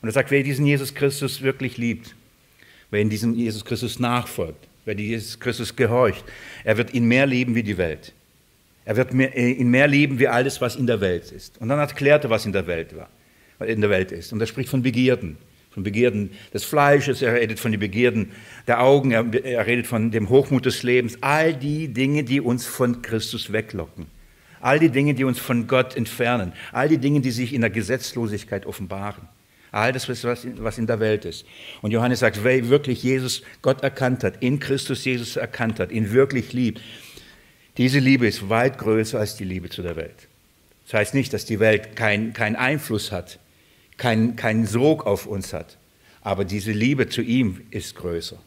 Und 0.00 0.08
er 0.08 0.12
sagt, 0.12 0.30
wer 0.30 0.42
diesen 0.42 0.66
Jesus 0.66 0.94
Christus 0.94 1.42
wirklich 1.42 1.76
liebt, 1.76 2.14
wer 2.90 3.00
in 3.00 3.10
diesem 3.10 3.34
Jesus 3.34 3.64
Christus 3.64 3.98
nachfolgt, 3.98 4.67
wer 4.88 4.96
Jesus 4.96 5.38
Christus 5.38 5.76
gehorcht, 5.76 6.24
er 6.64 6.78
wird 6.78 6.94
ihn 6.94 7.04
mehr 7.04 7.26
lieben 7.26 7.54
wie 7.54 7.62
die 7.62 7.76
Welt. 7.76 8.12
Er 8.84 8.96
wird 8.96 9.12
äh, 9.12 9.50
ihn 9.50 9.68
mehr 9.68 9.86
lieben 9.86 10.18
wie 10.18 10.28
alles, 10.28 10.60
was 10.60 10.76
in 10.76 10.86
der 10.86 11.00
Welt 11.00 11.30
ist. 11.30 11.58
Und 11.60 11.68
dann 11.68 11.78
erklärt 11.78 12.24
er, 12.24 12.30
was 12.30 12.46
in 12.46 12.52
der 12.52 12.66
Welt 12.66 12.96
war, 12.96 13.08
in 13.66 13.80
der 13.82 13.90
Welt 13.90 14.12
ist. 14.12 14.32
Und 14.32 14.40
er 14.40 14.46
spricht 14.46 14.70
von 14.70 14.82
Begierden 14.82 15.36
von 15.70 15.84
Begierden 15.84 16.30
des 16.52 16.64
Fleisches, 16.64 17.22
er 17.22 17.34
redet 17.34 17.60
von 17.60 17.70
den 17.70 17.78
Begierden 17.78 18.32
der 18.66 18.82
Augen, 18.82 19.12
er, 19.12 19.24
er 19.44 19.64
redet 19.64 19.86
von 19.86 20.10
dem 20.10 20.28
Hochmut 20.28 20.66
des 20.66 20.82
Lebens, 20.82 21.18
all 21.20 21.54
die 21.54 21.86
Dinge, 21.88 22.24
die 22.24 22.40
uns 22.40 22.66
von 22.66 23.00
Christus 23.00 23.52
weglocken, 23.52 24.06
all 24.60 24.80
die 24.80 24.88
Dinge, 24.88 25.14
die 25.14 25.22
uns 25.22 25.38
von 25.38 25.68
Gott 25.68 25.94
entfernen, 25.94 26.52
all 26.72 26.88
die 26.88 26.98
Dinge, 26.98 27.20
die 27.20 27.30
sich 27.30 27.52
in 27.52 27.60
der 27.60 27.70
Gesetzlosigkeit 27.70 28.66
offenbaren. 28.66 29.28
All 29.70 29.92
das, 29.92 30.08
was 30.08 30.78
in 30.78 30.86
der 30.86 31.00
Welt 31.00 31.24
ist. 31.24 31.44
Und 31.82 31.90
Johannes 31.90 32.20
sagt, 32.20 32.42
wer 32.42 32.68
wirklich 32.68 33.02
Jesus, 33.02 33.42
Gott 33.62 33.82
erkannt 33.82 34.24
hat, 34.24 34.42
in 34.42 34.60
Christus 34.60 35.04
Jesus 35.04 35.36
erkannt 35.36 35.78
hat, 35.80 35.92
ihn 35.92 36.12
wirklich 36.12 36.52
liebt, 36.52 36.80
diese 37.76 37.98
Liebe 37.98 38.26
ist 38.26 38.48
weit 38.48 38.78
größer 38.78 39.18
als 39.18 39.36
die 39.36 39.44
Liebe 39.44 39.68
zu 39.68 39.82
der 39.82 39.96
Welt. 39.96 40.28
Das 40.84 40.94
heißt 40.94 41.14
nicht, 41.14 41.32
dass 41.32 41.44
die 41.44 41.60
Welt 41.60 41.96
keinen 41.96 42.32
kein 42.32 42.56
Einfluss 42.56 43.12
hat 43.12 43.38
keinen 43.98 44.36
kein 44.36 44.66
Sog 44.66 45.04
auf 45.06 45.26
uns 45.26 45.52
hat. 45.52 45.76
Aber 46.22 46.44
diese 46.44 46.72
Liebe 46.72 47.08
zu 47.08 47.20
ihm 47.20 47.60
ist 47.70 47.94
größer. 47.96 48.38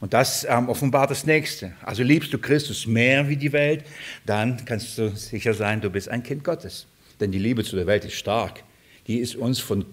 Und 0.00 0.14
das 0.14 0.44
ähm, 0.48 0.68
offenbart 0.68 1.10
das 1.10 1.26
Nächste. 1.26 1.72
Also 1.82 2.02
liebst 2.02 2.32
du 2.32 2.38
Christus 2.38 2.86
mehr 2.86 3.28
wie 3.28 3.36
die 3.36 3.52
Welt, 3.52 3.84
dann 4.24 4.64
kannst 4.64 4.96
du 4.96 5.14
sicher 5.14 5.52
sein, 5.52 5.82
du 5.82 5.90
bist 5.90 6.08
ein 6.08 6.22
Kind 6.22 6.42
Gottes. 6.42 6.86
Denn 7.20 7.30
die 7.30 7.38
Liebe 7.38 7.62
zu 7.62 7.76
der 7.76 7.86
Welt 7.86 8.04
ist 8.06 8.14
stark. 8.14 8.64
Die 9.06 9.18
ist 9.18 9.36
uns 9.36 9.58
von 9.60 9.84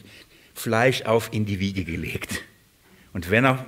Fleisch 0.57 1.03
auf 1.03 1.29
in 1.31 1.45
die 1.45 1.59
Wiege 1.59 1.83
gelegt. 1.83 2.43
Und 3.13 3.31
wenn 3.31 3.45
auch 3.45 3.59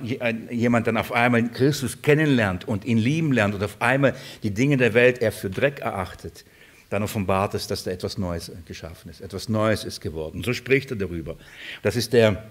jemand 0.50 0.86
dann 0.86 0.96
auf 0.96 1.12
einmal 1.12 1.48
Christus 1.48 2.02
kennenlernt 2.02 2.68
und 2.68 2.84
ihn 2.84 2.98
lieben 2.98 3.32
lernt 3.32 3.54
und 3.54 3.62
auf 3.62 3.80
einmal 3.80 4.14
die 4.42 4.52
Dinge 4.52 4.76
der 4.76 4.94
Welt 4.94 5.20
er 5.22 5.32
für 5.32 5.50
Dreck 5.50 5.80
erachtet, 5.80 6.44
dann 6.88 7.02
offenbart 7.02 7.54
es, 7.54 7.66
dass 7.66 7.84
da 7.84 7.90
etwas 7.90 8.18
Neues 8.18 8.50
geschaffen 8.66 9.10
ist. 9.10 9.20
Etwas 9.20 9.48
Neues 9.48 9.84
ist 9.84 10.00
geworden. 10.00 10.42
So 10.44 10.52
spricht 10.52 10.90
er 10.90 10.96
darüber. 10.96 11.36
Das 11.82 11.96
ist 11.96 12.12
der, 12.12 12.44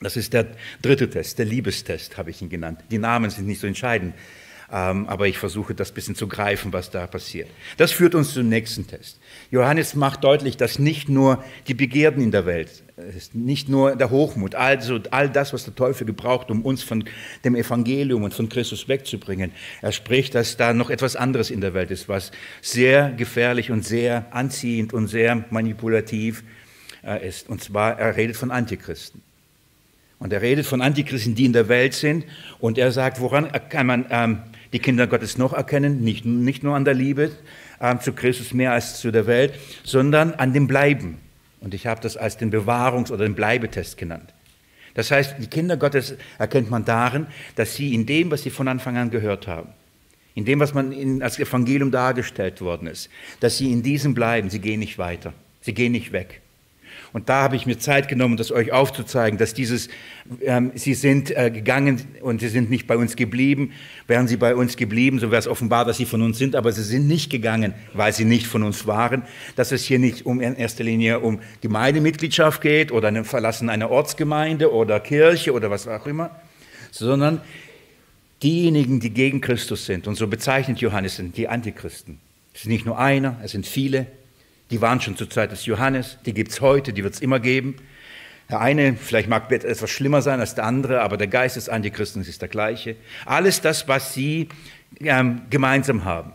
das 0.00 0.16
ist 0.16 0.32
der 0.32 0.46
dritte 0.80 1.10
Test, 1.10 1.38
der 1.38 1.46
Liebestest, 1.46 2.16
habe 2.16 2.30
ich 2.30 2.40
ihn 2.40 2.48
genannt. 2.48 2.80
Die 2.90 2.98
Namen 2.98 3.30
sind 3.30 3.46
nicht 3.46 3.60
so 3.60 3.66
entscheidend. 3.66 4.14
Ähm, 4.74 5.08
aber 5.08 5.28
ich 5.28 5.38
versuche 5.38 5.72
das 5.72 5.92
bisschen 5.92 6.16
zu 6.16 6.26
greifen, 6.26 6.72
was 6.72 6.90
da 6.90 7.06
passiert. 7.06 7.48
Das 7.76 7.92
führt 7.92 8.16
uns 8.16 8.34
zum 8.34 8.48
nächsten 8.48 8.88
Test. 8.88 9.20
Johannes 9.52 9.94
macht 9.94 10.24
deutlich, 10.24 10.56
dass 10.56 10.80
nicht 10.80 11.08
nur 11.08 11.44
die 11.68 11.74
Begierden 11.74 12.20
in 12.20 12.32
der 12.32 12.44
Welt, 12.44 12.82
nicht 13.32 13.68
nur 13.68 13.94
der 13.94 14.10
Hochmut, 14.10 14.56
also 14.56 14.98
all 15.12 15.30
das, 15.30 15.52
was 15.52 15.62
der 15.62 15.76
Teufel 15.76 16.08
gebraucht, 16.08 16.50
um 16.50 16.62
uns 16.62 16.82
von 16.82 17.04
dem 17.44 17.54
Evangelium 17.54 18.24
und 18.24 18.34
von 18.34 18.48
Christus 18.48 18.88
wegzubringen. 18.88 19.52
Er 19.80 19.92
spricht, 19.92 20.34
dass 20.34 20.56
da 20.56 20.74
noch 20.74 20.90
etwas 20.90 21.14
anderes 21.14 21.52
in 21.52 21.60
der 21.60 21.72
Welt 21.72 21.92
ist, 21.92 22.08
was 22.08 22.32
sehr 22.60 23.12
gefährlich 23.12 23.70
und 23.70 23.84
sehr 23.84 24.26
anziehend 24.32 24.92
und 24.92 25.06
sehr 25.06 25.44
manipulativ 25.50 26.42
äh, 27.04 27.24
ist. 27.24 27.48
Und 27.48 27.62
zwar, 27.62 27.96
er 28.00 28.16
redet 28.16 28.36
von 28.36 28.50
Antichristen. 28.50 29.22
Und 30.18 30.32
er 30.32 30.42
redet 30.42 30.66
von 30.66 30.80
Antichristen, 30.80 31.36
die 31.36 31.44
in 31.44 31.52
der 31.52 31.68
Welt 31.68 31.94
sind. 31.94 32.24
Und 32.58 32.76
er 32.76 32.90
sagt, 32.90 33.20
woran 33.20 33.52
kann 33.68 33.86
man 33.86 34.06
ähm, 34.10 34.38
die 34.74 34.80
Kinder 34.80 35.06
Gottes 35.06 35.38
noch 35.38 35.52
erkennen, 35.52 36.00
nicht, 36.02 36.24
nicht 36.24 36.64
nur 36.64 36.74
an 36.74 36.84
der 36.84 36.94
Liebe 36.94 37.30
äh, 37.78 37.96
zu 37.98 38.12
Christus 38.12 38.52
mehr 38.52 38.72
als 38.72 38.98
zu 38.98 39.12
der 39.12 39.28
Welt, 39.28 39.54
sondern 39.84 40.34
an 40.34 40.52
dem 40.52 40.66
Bleiben. 40.66 41.18
Und 41.60 41.74
ich 41.74 41.86
habe 41.86 42.00
das 42.00 42.16
als 42.16 42.36
den 42.38 42.52
Bewahrungs- 42.52 43.12
oder 43.12 43.24
den 43.24 43.36
Bleibetest 43.36 43.96
genannt. 43.96 44.34
Das 44.94 45.12
heißt, 45.12 45.36
die 45.38 45.46
Kinder 45.46 45.76
Gottes 45.76 46.16
erkennt 46.38 46.70
man 46.70 46.84
darin, 46.84 47.28
dass 47.54 47.76
sie 47.76 47.94
in 47.94 48.04
dem, 48.04 48.32
was 48.32 48.42
sie 48.42 48.50
von 48.50 48.66
Anfang 48.66 48.96
an 48.96 49.10
gehört 49.10 49.46
haben, 49.46 49.68
in 50.34 50.44
dem, 50.44 50.58
was 50.58 50.74
man 50.74 50.90
ihnen 50.90 51.22
als 51.22 51.38
Evangelium 51.38 51.92
dargestellt 51.92 52.60
worden 52.60 52.88
ist, 52.88 53.10
dass 53.38 53.56
sie 53.56 53.70
in 53.70 53.84
diesem 53.84 54.12
bleiben, 54.12 54.50
sie 54.50 54.58
gehen 54.58 54.80
nicht 54.80 54.98
weiter, 54.98 55.34
sie 55.60 55.72
gehen 55.72 55.92
nicht 55.92 56.10
weg. 56.10 56.40
Und 57.14 57.28
da 57.28 57.42
habe 57.42 57.54
ich 57.54 57.64
mir 57.64 57.78
Zeit 57.78 58.08
genommen, 58.08 58.36
das 58.36 58.50
euch 58.50 58.72
aufzuzeigen, 58.72 59.38
dass 59.38 59.54
dieses, 59.54 59.88
ähm, 60.42 60.72
sie 60.74 60.94
sind 60.94 61.30
äh, 61.30 61.48
gegangen 61.48 62.02
und 62.22 62.40
sie 62.40 62.48
sind 62.48 62.70
nicht 62.70 62.88
bei 62.88 62.96
uns 62.96 63.14
geblieben. 63.14 63.70
Wären 64.08 64.26
sie 64.26 64.36
bei 64.36 64.56
uns 64.56 64.76
geblieben, 64.76 65.20
so 65.20 65.30
wäre 65.30 65.38
es 65.38 65.46
offenbar, 65.46 65.84
dass 65.84 65.96
sie 65.96 66.06
von 66.06 66.22
uns 66.22 66.38
sind, 66.38 66.56
aber 66.56 66.72
sie 66.72 66.82
sind 66.82 67.06
nicht 67.06 67.30
gegangen, 67.30 67.72
weil 67.92 68.12
sie 68.12 68.24
nicht 68.24 68.48
von 68.48 68.64
uns 68.64 68.88
waren. 68.88 69.22
Dass 69.54 69.70
es 69.70 69.84
hier 69.84 70.00
nicht 70.00 70.26
um 70.26 70.40
in 70.40 70.56
erster 70.56 70.82
Linie 70.82 71.20
um 71.20 71.38
Gemeindemitgliedschaft 71.60 72.60
geht 72.60 72.90
oder 72.90 73.06
ein 73.06 73.24
Verlassen 73.24 73.70
einer 73.70 73.92
Ortsgemeinde 73.92 74.72
oder 74.72 74.98
Kirche 74.98 75.52
oder 75.52 75.70
was 75.70 75.86
auch 75.86 76.06
immer, 76.06 76.32
sondern 76.90 77.40
diejenigen, 78.42 78.98
die 78.98 79.10
gegen 79.10 79.40
Christus 79.40 79.86
sind. 79.86 80.08
Und 80.08 80.16
so 80.16 80.26
bezeichnet 80.26 80.80
Johannes 80.80 81.14
sind 81.14 81.36
die 81.36 81.46
Antichristen. 81.46 82.18
Es 82.54 82.62
ist 82.62 82.66
nicht 82.66 82.86
nur 82.86 82.98
einer, 82.98 83.38
es 83.44 83.52
sind 83.52 83.68
viele. 83.68 84.08
Die 84.74 84.80
waren 84.80 85.00
schon 85.00 85.16
zur 85.16 85.30
Zeit 85.30 85.52
des 85.52 85.66
Johannes, 85.66 86.18
die 86.26 86.34
gibt 86.34 86.50
es 86.50 86.60
heute, 86.60 86.92
die 86.92 87.04
wird 87.04 87.14
es 87.14 87.20
immer 87.20 87.38
geben. 87.38 87.76
Der 88.50 88.60
eine, 88.60 88.96
vielleicht 88.96 89.28
mag 89.28 89.52
etwas 89.52 89.88
schlimmer 89.88 90.20
sein 90.20 90.40
als 90.40 90.56
der 90.56 90.64
andere, 90.64 91.00
aber 91.02 91.16
der 91.16 91.28
Geist 91.28 91.54
des 91.54 91.68
Antichristen 91.68 92.22
ist 92.22 92.42
der 92.42 92.48
gleiche. 92.48 92.96
Alles 93.24 93.60
das, 93.60 93.86
was 93.86 94.14
sie 94.14 94.48
ähm, 94.98 95.42
gemeinsam 95.48 96.04
haben, 96.04 96.32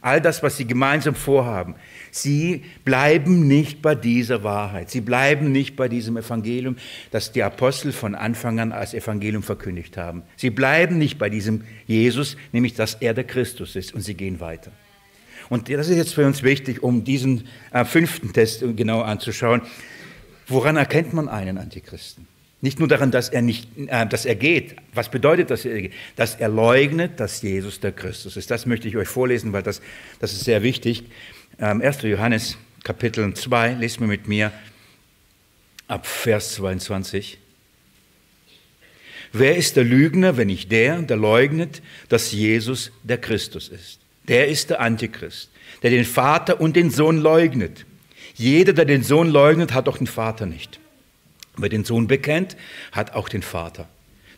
all 0.00 0.22
das, 0.22 0.42
was 0.42 0.56
sie 0.56 0.64
gemeinsam 0.64 1.14
vorhaben, 1.14 1.74
sie 2.10 2.64
bleiben 2.86 3.46
nicht 3.46 3.82
bei 3.82 3.94
dieser 3.94 4.42
Wahrheit. 4.42 4.88
Sie 4.90 5.02
bleiben 5.02 5.52
nicht 5.52 5.76
bei 5.76 5.88
diesem 5.88 6.16
Evangelium, 6.16 6.76
das 7.10 7.30
die 7.30 7.42
Apostel 7.42 7.92
von 7.92 8.14
Anfang 8.14 8.58
an 8.58 8.72
als 8.72 8.94
Evangelium 8.94 9.42
verkündigt 9.42 9.98
haben. 9.98 10.22
Sie 10.36 10.48
bleiben 10.48 10.96
nicht 10.96 11.18
bei 11.18 11.28
diesem 11.28 11.64
Jesus, 11.86 12.38
nämlich 12.52 12.72
dass 12.72 12.94
er 12.94 13.12
der 13.12 13.24
Christus 13.24 13.76
ist, 13.76 13.92
und 13.92 14.00
sie 14.00 14.14
gehen 14.14 14.40
weiter. 14.40 14.72
Und 15.52 15.68
das 15.68 15.90
ist 15.90 15.98
jetzt 15.98 16.14
für 16.14 16.24
uns 16.24 16.42
wichtig, 16.42 16.82
um 16.82 17.04
diesen 17.04 17.46
äh, 17.74 17.84
fünften 17.84 18.32
Test 18.32 18.64
genau 18.74 19.02
anzuschauen. 19.02 19.60
Woran 20.46 20.78
erkennt 20.78 21.12
man 21.12 21.28
einen 21.28 21.58
Antichristen? 21.58 22.26
Nicht 22.62 22.78
nur 22.78 22.88
daran, 22.88 23.10
dass 23.10 23.28
er, 23.28 23.42
nicht, 23.42 23.68
äh, 23.76 24.06
dass 24.06 24.24
er 24.24 24.34
geht. 24.34 24.76
Was 24.94 25.10
bedeutet 25.10 25.50
das? 25.50 25.68
Dass 26.16 26.36
er 26.36 26.48
leugnet, 26.48 27.20
dass 27.20 27.42
Jesus 27.42 27.80
der 27.80 27.92
Christus 27.92 28.38
ist. 28.38 28.50
Das 28.50 28.64
möchte 28.64 28.88
ich 28.88 28.96
euch 28.96 29.08
vorlesen, 29.08 29.52
weil 29.52 29.62
das, 29.62 29.82
das 30.20 30.32
ist 30.32 30.44
sehr 30.44 30.62
wichtig. 30.62 31.04
Ähm, 31.58 31.82
1. 31.82 32.00
Johannes 32.00 32.56
Kapitel 32.82 33.34
2, 33.34 33.74
lest 33.74 34.00
mir 34.00 34.06
mit 34.06 34.28
mir 34.28 34.52
ab 35.86 36.06
Vers 36.06 36.54
22. 36.54 37.36
Wer 39.34 39.56
ist 39.56 39.76
der 39.76 39.84
Lügner, 39.84 40.38
wenn 40.38 40.46
nicht 40.46 40.72
der, 40.72 41.02
der 41.02 41.18
leugnet, 41.18 41.82
dass 42.08 42.32
Jesus 42.32 42.90
der 43.02 43.18
Christus 43.18 43.68
ist? 43.68 44.01
Der 44.28 44.48
ist 44.48 44.70
der 44.70 44.80
Antichrist, 44.80 45.50
der 45.82 45.90
den 45.90 46.04
Vater 46.04 46.60
und 46.60 46.76
den 46.76 46.90
Sohn 46.90 47.18
leugnet. 47.18 47.86
Jeder, 48.34 48.72
der 48.72 48.84
den 48.84 49.02
Sohn 49.02 49.28
leugnet, 49.28 49.74
hat 49.74 49.88
auch 49.88 49.98
den 49.98 50.06
Vater 50.06 50.46
nicht. 50.46 50.80
Wer 51.56 51.68
den 51.68 51.84
Sohn 51.84 52.06
bekennt, 52.06 52.56
hat 52.92 53.14
auch 53.14 53.28
den 53.28 53.42
Vater. 53.42 53.88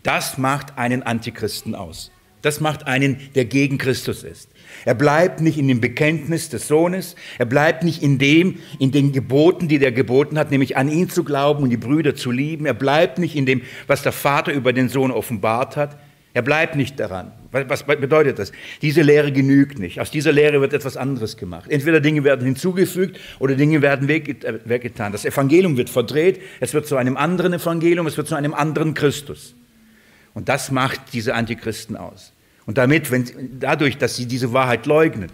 Das 0.02 0.36
macht 0.36 0.78
einen 0.78 1.02
Antichristen 1.02 1.74
aus. 1.74 2.10
Das 2.42 2.60
macht 2.60 2.86
einen, 2.86 3.30
der 3.34 3.46
gegen 3.46 3.78
Christus 3.78 4.22
ist. 4.22 4.50
Er 4.84 4.94
bleibt 4.94 5.40
nicht 5.40 5.56
in 5.56 5.66
dem 5.66 5.80
Bekenntnis 5.80 6.50
des 6.50 6.68
Sohnes, 6.68 7.16
er 7.38 7.46
bleibt 7.46 7.84
nicht 7.84 8.02
in 8.02 8.18
dem, 8.18 8.58
in 8.78 8.92
den 8.92 9.12
Geboten, 9.12 9.66
die 9.66 9.78
der 9.78 9.92
geboten 9.92 10.38
hat, 10.38 10.50
nämlich 10.50 10.76
an 10.76 10.90
ihn 10.90 11.08
zu 11.08 11.24
glauben 11.24 11.62
und 11.62 11.70
die 11.70 11.78
Brüder 11.78 12.14
zu 12.14 12.30
lieben. 12.30 12.66
Er 12.66 12.74
bleibt 12.74 13.18
nicht 13.18 13.34
in 13.34 13.46
dem, 13.46 13.62
was 13.86 14.02
der 14.02 14.12
Vater 14.12 14.52
über 14.52 14.74
den 14.74 14.90
Sohn 14.90 15.10
offenbart 15.10 15.76
hat. 15.76 15.98
Er 16.34 16.42
bleibt 16.42 16.74
nicht 16.74 16.98
daran. 16.98 17.30
Was 17.52 17.84
bedeutet 17.84 18.40
das? 18.40 18.50
Diese 18.82 19.02
Lehre 19.02 19.30
genügt 19.30 19.78
nicht. 19.78 20.00
Aus 20.00 20.10
dieser 20.10 20.32
Lehre 20.32 20.60
wird 20.60 20.72
etwas 20.72 20.96
anderes 20.96 21.36
gemacht. 21.36 21.70
Entweder 21.70 22.00
Dinge 22.00 22.24
werden 22.24 22.44
hinzugefügt 22.44 23.20
oder 23.38 23.54
Dinge 23.54 23.80
werden 23.82 24.08
äh, 24.08 24.58
weggetan. 24.64 25.12
Das 25.12 25.24
Evangelium 25.24 25.76
wird 25.76 25.88
verdreht, 25.88 26.40
es 26.58 26.74
wird 26.74 26.88
zu 26.88 26.96
einem 26.96 27.16
anderen 27.16 27.52
Evangelium, 27.52 28.08
es 28.08 28.16
wird 28.16 28.26
zu 28.26 28.34
einem 28.34 28.52
anderen 28.52 28.94
Christus. 28.94 29.54
Und 30.34 30.48
das 30.48 30.72
macht 30.72 31.00
diese 31.12 31.34
Antichristen 31.34 31.96
aus. 31.96 32.32
Und 32.66 32.78
damit, 32.78 33.12
wenn, 33.12 33.60
dadurch, 33.60 33.96
dass 33.96 34.16
sie 34.16 34.26
diese 34.26 34.52
Wahrheit 34.52 34.86
leugnen, 34.86 35.30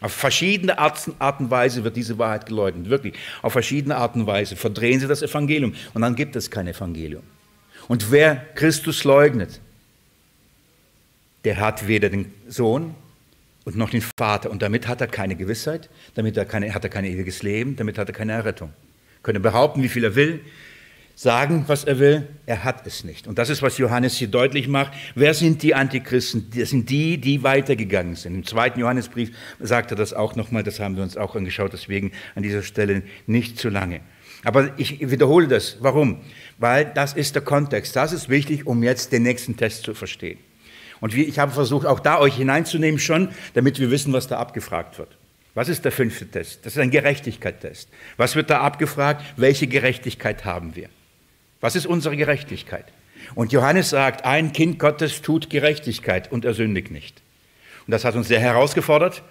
auf 0.00 0.12
verschiedene 0.12 0.78
Arten, 0.78 1.12
und 1.38 1.50
Weise 1.50 1.84
wird 1.84 1.94
diese 1.94 2.18
Wahrheit 2.18 2.46
geleugnet, 2.46 2.90
wirklich. 2.90 3.14
Auf 3.42 3.52
verschiedene 3.52 3.96
Arten 3.96 4.22
und 4.22 4.26
Weise 4.26 4.56
verdrehen 4.56 4.98
sie 4.98 5.06
das 5.06 5.22
Evangelium 5.22 5.74
und 5.94 6.02
dann 6.02 6.16
gibt 6.16 6.34
es 6.34 6.50
kein 6.50 6.66
Evangelium. 6.66 7.22
Und 7.86 8.10
wer 8.10 8.34
Christus 8.56 9.04
leugnet, 9.04 9.60
der 11.44 11.58
hat 11.58 11.86
weder 11.86 12.08
den 12.08 12.32
Sohn 12.48 12.94
und 13.64 13.76
noch 13.76 13.90
den 13.90 14.02
Vater. 14.16 14.50
Und 14.50 14.62
damit 14.62 14.88
hat 14.88 15.00
er 15.00 15.06
keine 15.06 15.36
Gewissheit, 15.36 15.88
damit 16.14 16.36
er 16.36 16.44
keine, 16.44 16.72
hat 16.74 16.84
er 16.84 16.90
kein 16.90 17.04
ewiges 17.04 17.42
Leben, 17.42 17.76
damit 17.76 17.98
hat 17.98 18.08
er 18.08 18.14
keine 18.14 18.32
Errettung. 18.32 18.72
Könne 19.22 19.40
behaupten, 19.40 19.82
wie 19.82 19.88
viel 19.88 20.04
er 20.04 20.14
will, 20.14 20.40
sagen, 21.14 21.64
was 21.66 21.84
er 21.84 21.98
will, 21.98 22.26
er 22.46 22.64
hat 22.64 22.86
es 22.86 23.04
nicht. 23.04 23.26
Und 23.26 23.38
das 23.38 23.50
ist, 23.50 23.60
was 23.60 23.76
Johannes 23.76 24.16
hier 24.16 24.28
deutlich 24.28 24.68
macht. 24.68 24.92
Wer 25.14 25.34
sind 25.34 25.62
die 25.62 25.74
Antichristen? 25.74 26.50
Das 26.56 26.70
sind 26.70 26.88
die, 26.88 27.18
die 27.18 27.42
weitergegangen 27.42 28.16
sind. 28.16 28.34
Im 28.34 28.46
zweiten 28.46 28.80
Johannesbrief 28.80 29.30
sagt 29.58 29.90
er 29.90 29.98
das 29.98 30.14
auch 30.14 30.34
nochmal, 30.34 30.62
das 30.62 30.80
haben 30.80 30.96
wir 30.96 31.02
uns 31.02 31.18
auch 31.18 31.36
angeschaut, 31.36 31.74
deswegen 31.74 32.12
an 32.34 32.42
dieser 32.42 32.62
Stelle 32.62 33.02
nicht 33.26 33.58
zu 33.58 33.68
lange. 33.68 34.00
Aber 34.44 34.70
ich 34.78 35.10
wiederhole 35.10 35.46
das. 35.46 35.76
Warum? 35.80 36.22
Weil 36.58 36.86
das 36.86 37.12
ist 37.12 37.34
der 37.34 37.42
Kontext. 37.42 37.94
Das 37.94 38.14
ist 38.14 38.30
wichtig, 38.30 38.66
um 38.66 38.82
jetzt 38.82 39.12
den 39.12 39.22
nächsten 39.22 39.58
Test 39.58 39.82
zu 39.82 39.92
verstehen. 39.92 40.38
Und 41.00 41.14
ich 41.16 41.38
habe 41.38 41.52
versucht, 41.52 41.86
auch 41.86 42.00
da 42.00 42.18
euch 42.18 42.36
hineinzunehmen 42.36 43.00
schon, 43.00 43.30
damit 43.54 43.78
wir 43.80 43.90
wissen, 43.90 44.12
was 44.12 44.28
da 44.28 44.38
abgefragt 44.38 44.98
wird. 44.98 45.16
Was 45.54 45.68
ist 45.68 45.84
der 45.84 45.92
fünfte 45.92 46.26
Test? 46.26 46.64
Das 46.64 46.74
ist 46.74 46.78
ein 46.78 46.90
Gerechtigkeitstest. 46.90 47.88
Was 48.16 48.36
wird 48.36 48.50
da 48.50 48.60
abgefragt? 48.60 49.24
Welche 49.36 49.66
Gerechtigkeit 49.66 50.44
haben 50.44 50.76
wir? 50.76 50.88
Was 51.60 51.74
ist 51.74 51.86
unsere 51.86 52.16
Gerechtigkeit? 52.16 52.84
Und 53.34 53.52
Johannes 53.52 53.90
sagt, 53.90 54.24
ein 54.24 54.52
Kind 54.52 54.78
Gottes 54.78 55.22
tut 55.22 55.50
Gerechtigkeit 55.50 56.30
und 56.30 56.44
er 56.44 56.54
sündigt 56.54 56.90
nicht. 56.90 57.22
Und 57.86 57.92
das 57.92 58.04
hat 58.04 58.14
uns 58.14 58.28
sehr 58.28 58.40
herausgefordert, 58.40 59.22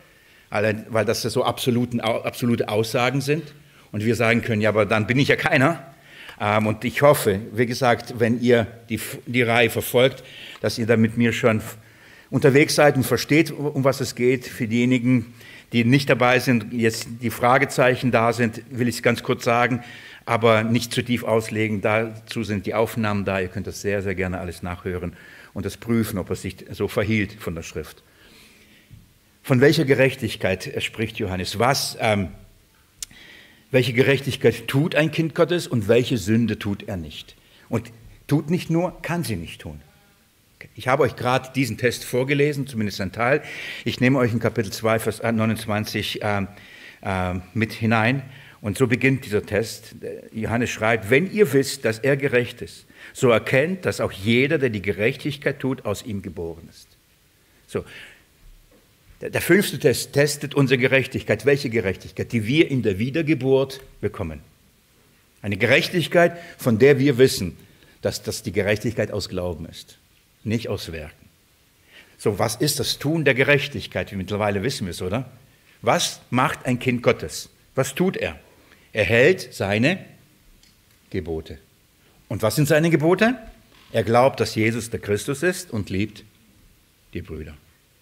weil 0.50 1.06
das 1.06 1.22
so 1.22 1.44
absoluten, 1.44 2.00
absolute 2.00 2.70
Aussagen 2.70 3.22
sind. 3.22 3.54
Und 3.92 4.06
wir 4.06 4.16
sagen 4.16 4.42
können, 4.42 4.62
ja, 4.62 4.70
aber 4.70 4.86
dann 4.86 5.08
bin 5.08 5.18
ich 5.18 5.30
ja 5.30 5.36
keiner. 5.36 5.94
Ähm, 6.40 6.68
und 6.68 6.86
ich 6.86 7.02
hoffe, 7.02 7.40
wie 7.52 7.66
gesagt, 7.66 8.16
wenn 8.20 8.42
ihr 8.42 8.68
die, 8.90 9.00
die 9.26 9.42
Reihe 9.42 9.70
verfolgt, 9.70 10.24
dass 10.62 10.78
ihr 10.78 10.86
da 10.86 10.98
mit 10.98 11.18
mir 11.18 11.34
schon 11.34 11.62
unterwegs 12.30 12.76
seid 12.76 12.96
und 12.96 13.04
versteht, 13.04 13.52
um 13.52 13.84
was 13.84 14.02
es 14.02 14.16
geht. 14.16 14.46
Für 14.46 14.68
diejenigen, 14.68 15.34
die 15.74 15.84
nicht 15.84 16.10
dabei 16.10 16.40
sind, 16.40 16.72
jetzt 16.72 17.08
die 17.22 17.30
Fragezeichen 17.30 18.12
da 18.12 18.34
sind, 18.34 18.62
will 18.70 18.88
ich 18.88 18.96
es 18.96 19.04
ganz 19.04 19.24
kurz 19.24 19.44
sagen, 19.44 19.84
aber 20.26 20.64
nicht 20.64 20.94
zu 20.94 21.04
tief 21.04 21.24
auslegen. 21.24 21.82
Dazu 21.82 22.44
sind 22.44 22.66
die 22.66 22.74
Aufnahmen 22.74 23.26
da. 23.26 23.40
Ihr 23.40 23.48
könnt 23.48 23.68
das 23.68 23.82
sehr, 23.82 24.02
sehr 24.02 24.16
gerne 24.16 24.40
alles 24.40 24.64
nachhören 24.64 25.16
und 25.54 25.66
das 25.66 25.78
prüfen, 25.78 26.20
ob 26.20 26.30
es 26.30 26.44
sich 26.44 26.58
so 26.72 26.88
verhielt 26.88 27.34
von 27.34 27.56
der 27.56 27.64
Schrift. 27.64 28.04
Von 29.42 29.62
welcher 29.62 29.86
Gerechtigkeit 29.86 30.72
spricht 30.84 31.18
Johannes? 31.18 31.58
Was, 31.58 31.98
ähm, 32.00 32.30
welche 33.72 33.94
Gerechtigkeit 33.94 34.68
tut 34.68 34.96
ein 34.96 35.12
Kind 35.12 35.36
Gottes 35.36 35.68
und 35.68 35.88
welche 35.88 36.18
Sünde 36.18 36.58
tut 36.58 36.88
er 36.88 36.98
nicht? 36.98 37.36
Und 37.70 37.92
tut 38.28 38.50
nicht 38.50 38.70
nur, 38.70 39.02
kann 39.02 39.24
sie 39.24 39.36
nicht 39.36 39.62
tun. 39.62 39.82
Ich 40.76 40.88
habe 40.88 41.04
euch 41.04 41.16
gerade 41.16 41.50
diesen 41.54 41.78
Test 41.78 42.04
vorgelesen, 42.04 42.68
zumindest 42.68 43.00
ein 43.00 43.12
Teil. 43.12 43.42
Ich 43.86 44.02
nehme 44.02 44.20
euch 44.20 44.34
in 44.34 44.40
Kapitel 44.40 44.72
2, 44.72 45.00
Vers 45.00 45.22
29 45.22 46.22
äh, 46.22 46.46
äh, 47.02 47.34
mit 47.54 47.74
hinein. 47.74 48.24
Und 48.62 48.78
so 48.78 48.88
beginnt 48.88 49.26
dieser 49.26 49.46
Test. 49.46 49.96
Johannes 50.34 50.70
schreibt, 50.70 51.10
wenn 51.10 51.32
ihr 51.32 51.54
wisst, 51.54 51.86
dass 51.86 52.00
er 52.00 52.18
gerecht 52.18 52.62
ist, 52.62 52.86
so 53.14 53.30
erkennt, 53.30 53.86
dass 53.86 54.02
auch 54.02 54.12
jeder, 54.12 54.58
der 54.58 54.70
die 54.70 54.82
Gerechtigkeit 54.82 55.60
tut, 55.60 55.86
aus 55.86 56.04
ihm 56.04 56.22
geboren 56.22 56.68
ist. 56.70 56.88
So. 57.68 57.86
Der 59.22 59.42
fünfte 59.42 59.80
Test 59.80 60.14
testet 60.14 60.56
unsere 60.56 60.78
Gerechtigkeit. 60.78 61.46
Welche 61.46 61.70
Gerechtigkeit? 61.70 62.32
Die 62.32 62.48
wir 62.48 62.72
in 62.72 62.84
der 62.84 63.00
Wiedergeburt 63.00 63.82
bekommen. 64.00 64.42
Eine 65.42 65.58
Gerechtigkeit, 65.58 66.38
von 66.58 66.80
der 66.80 67.00
wir 67.00 67.18
wissen, 67.18 67.58
dass 68.02 68.24
das 68.24 68.44
die 68.44 68.52
Gerechtigkeit 68.52 69.12
aus 69.12 69.28
Glauben 69.30 69.66
ist 69.66 70.00
nicht 70.44 70.68
aus 70.68 70.92
Werken. 70.92 71.16
So, 72.18 72.40
was 72.40 72.56
ist 72.56 72.80
das 72.80 73.00
Tun 73.00 73.24
der 73.24 73.34
Gerechtigkeit? 73.34 74.12
Wie 74.12 74.16
mittlerweile 74.16 74.64
wissen 74.64 74.86
wir 74.86 74.92
es, 74.92 75.02
oder? 75.02 75.30
Was 75.82 76.20
macht 76.30 76.66
ein 76.66 76.80
Kind 76.80 77.02
Gottes? 77.02 77.50
Was 77.76 77.96
tut 77.96 78.18
er? 78.18 78.38
Er 78.92 79.06
hält 79.06 79.54
seine 79.54 80.04
Gebote. 81.10 81.58
Und 82.28 82.42
was 82.42 82.56
sind 82.56 82.68
seine 82.68 82.90
Gebote? 82.90 83.36
Er 83.92 84.04
glaubt, 84.04 84.40
dass 84.40 84.56
Jesus 84.56 84.90
der 84.90 85.00
Christus 85.00 85.44
ist 85.44 85.72
und 85.72 85.90
liebt 85.90 86.24
die 87.14 87.22
Brüder. 87.22 87.56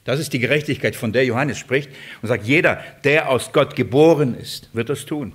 Das 0.07 0.21
ist 0.21 0.31
die 0.31 0.39
Gerechtigkeit, 0.39 0.95
von 0.95 1.11
der 1.11 1.25
Johannes 1.25 1.57
spricht 1.57 1.89
und 2.21 2.29
sagt, 2.29 2.45
jeder, 2.45 2.81
der 3.03 3.27
aus 3.27 3.51
Gott 3.51 3.75
geboren 3.75 4.37
ist, 4.39 4.69
wird 4.71 4.87
das 4.87 5.05
tun. 5.05 5.33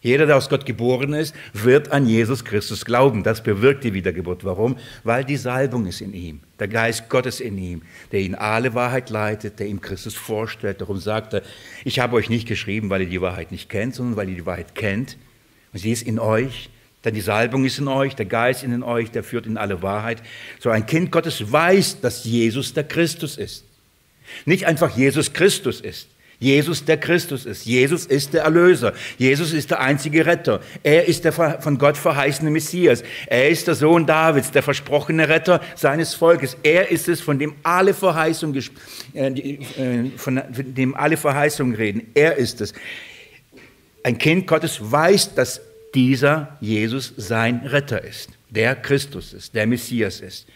Jeder, 0.00 0.26
der 0.26 0.36
aus 0.36 0.48
Gott 0.48 0.64
geboren 0.64 1.12
ist, 1.12 1.34
wird 1.54 1.90
an 1.90 2.06
Jesus 2.06 2.44
Christus 2.44 2.84
glauben. 2.84 3.24
Das 3.24 3.42
bewirkt 3.42 3.82
die 3.82 3.92
Wiedergeburt. 3.92 4.44
Warum? 4.44 4.76
Weil 5.02 5.24
die 5.24 5.36
Salbung 5.36 5.86
ist 5.86 6.02
in 6.02 6.14
ihm, 6.14 6.38
der 6.60 6.68
Geist 6.68 7.08
Gottes 7.08 7.40
in 7.40 7.58
ihm, 7.58 7.82
der 8.12 8.20
ihn 8.20 8.36
alle 8.36 8.74
Wahrheit 8.74 9.10
leitet, 9.10 9.58
der 9.58 9.66
ihm 9.66 9.80
Christus 9.80 10.14
vorstellt. 10.14 10.80
Darum 10.80 10.98
sagt 11.00 11.34
er, 11.34 11.42
ich 11.84 11.98
habe 11.98 12.14
euch 12.14 12.30
nicht 12.30 12.46
geschrieben, 12.46 12.90
weil 12.90 13.02
ihr 13.02 13.08
die 13.08 13.20
Wahrheit 13.20 13.50
nicht 13.50 13.68
kennt, 13.68 13.96
sondern 13.96 14.16
weil 14.16 14.28
ihr 14.28 14.36
die 14.36 14.46
Wahrheit 14.46 14.76
kennt. 14.76 15.16
Und 15.72 15.80
sie 15.80 15.90
ist 15.90 16.02
in 16.02 16.20
euch, 16.20 16.70
denn 17.04 17.14
die 17.14 17.20
Salbung 17.20 17.64
ist 17.64 17.80
in 17.80 17.88
euch, 17.88 18.14
der 18.14 18.26
Geist 18.26 18.62
in 18.62 18.84
euch, 18.84 19.10
der 19.10 19.24
führt 19.24 19.46
in 19.46 19.56
alle 19.56 19.82
Wahrheit. 19.82 20.22
So 20.60 20.70
ein 20.70 20.86
Kind 20.86 21.10
Gottes 21.10 21.50
weiß, 21.50 22.00
dass 22.00 22.24
Jesus 22.24 22.72
der 22.72 22.84
Christus 22.84 23.36
ist. 23.36 23.64
Nicht 24.44 24.66
einfach 24.66 24.96
Jesus 24.96 25.32
Christus 25.32 25.80
ist. 25.80 26.08
Jesus 26.40 26.86
der 26.86 26.96
Christus 26.96 27.44
ist. 27.44 27.66
Jesus 27.66 28.06
ist 28.06 28.32
der 28.32 28.44
Erlöser. 28.44 28.94
Jesus 29.18 29.52
ist 29.52 29.70
der 29.70 29.80
einzige 29.80 30.24
Retter. 30.24 30.60
Er 30.82 31.06
ist 31.06 31.24
der 31.24 31.32
von 31.32 31.76
Gott 31.76 31.98
verheißene 31.98 32.50
Messias. 32.50 33.04
Er 33.26 33.50
ist 33.50 33.68
der 33.68 33.74
Sohn 33.74 34.06
Davids, 34.06 34.50
der 34.50 34.62
versprochene 34.62 35.28
Retter 35.28 35.60
seines 35.76 36.14
Volkes. 36.14 36.56
Er 36.62 36.90
ist 36.90 37.08
es, 37.08 37.20
von 37.20 37.38
dem 37.38 37.54
alle 37.62 37.92
Verheißungen, 37.92 38.64
äh, 39.12 39.26
äh, 39.26 40.10
von 40.16 40.42
dem 40.50 40.94
alle 40.94 41.18
Verheißungen 41.18 41.74
reden. 41.74 42.10
Er 42.14 42.36
ist 42.36 42.62
es. 42.62 42.72
Ein 44.02 44.16
Kind 44.16 44.46
Gottes 44.46 44.78
weiß, 44.80 45.34
dass 45.34 45.60
dieser 45.94 46.56
Jesus 46.60 47.12
sein 47.18 47.66
Retter 47.66 48.02
ist, 48.02 48.30
der 48.48 48.76
Christus 48.76 49.34
ist, 49.34 49.54
der 49.54 49.66
Messias 49.66 50.20
ist. 50.20 50.46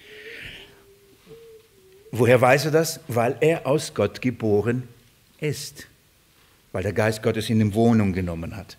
Woher 2.17 2.41
weiß 2.41 2.67
er 2.67 2.71
das? 2.71 3.01
Weil 3.09 3.37
er 3.41 3.67
aus 3.67 3.93
Gott 3.93 4.21
geboren 4.21 4.85
ist, 5.41 5.89
weil 6.71 6.85
der 6.85 6.93
Geist 6.93 7.25
Gottes 7.25 7.51
in 7.51 7.61
ihm 7.61 7.75
Wohnung 7.75 8.13
genommen 8.13 8.57
hat. 8.57 8.77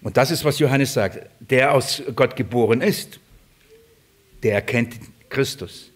Und 0.00 0.16
das 0.16 0.30
ist, 0.30 0.46
was 0.46 0.58
Johannes 0.58 0.94
sagt. 0.94 1.28
Der 1.40 1.74
aus 1.74 2.02
Gott 2.16 2.36
geboren 2.36 2.80
ist, 2.80 3.20
der 4.42 4.54
erkennt 4.54 4.98
Christus. 5.28 5.90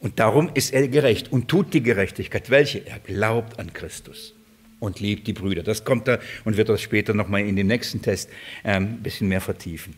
Und 0.00 0.18
darum 0.18 0.50
ist 0.52 0.74
er 0.74 0.86
gerecht 0.88 1.32
und 1.32 1.48
tut 1.48 1.72
die 1.72 1.82
Gerechtigkeit. 1.82 2.50
Welche? 2.50 2.86
Er 2.86 2.98
glaubt 2.98 3.58
an 3.58 3.72
Christus 3.72 4.34
und 4.78 5.00
liebt 5.00 5.26
die 5.26 5.32
Brüder. 5.32 5.62
Das 5.62 5.84
kommt 5.84 6.06
da 6.06 6.18
und 6.44 6.58
wird 6.58 6.68
das 6.68 6.82
später 6.82 7.14
nochmal 7.14 7.40
in 7.46 7.56
dem 7.56 7.66
nächsten 7.66 8.02
Test 8.02 8.28
ein 8.62 8.82
ähm, 8.82 9.02
bisschen 9.02 9.28
mehr 9.28 9.40
vertiefen. 9.40 9.94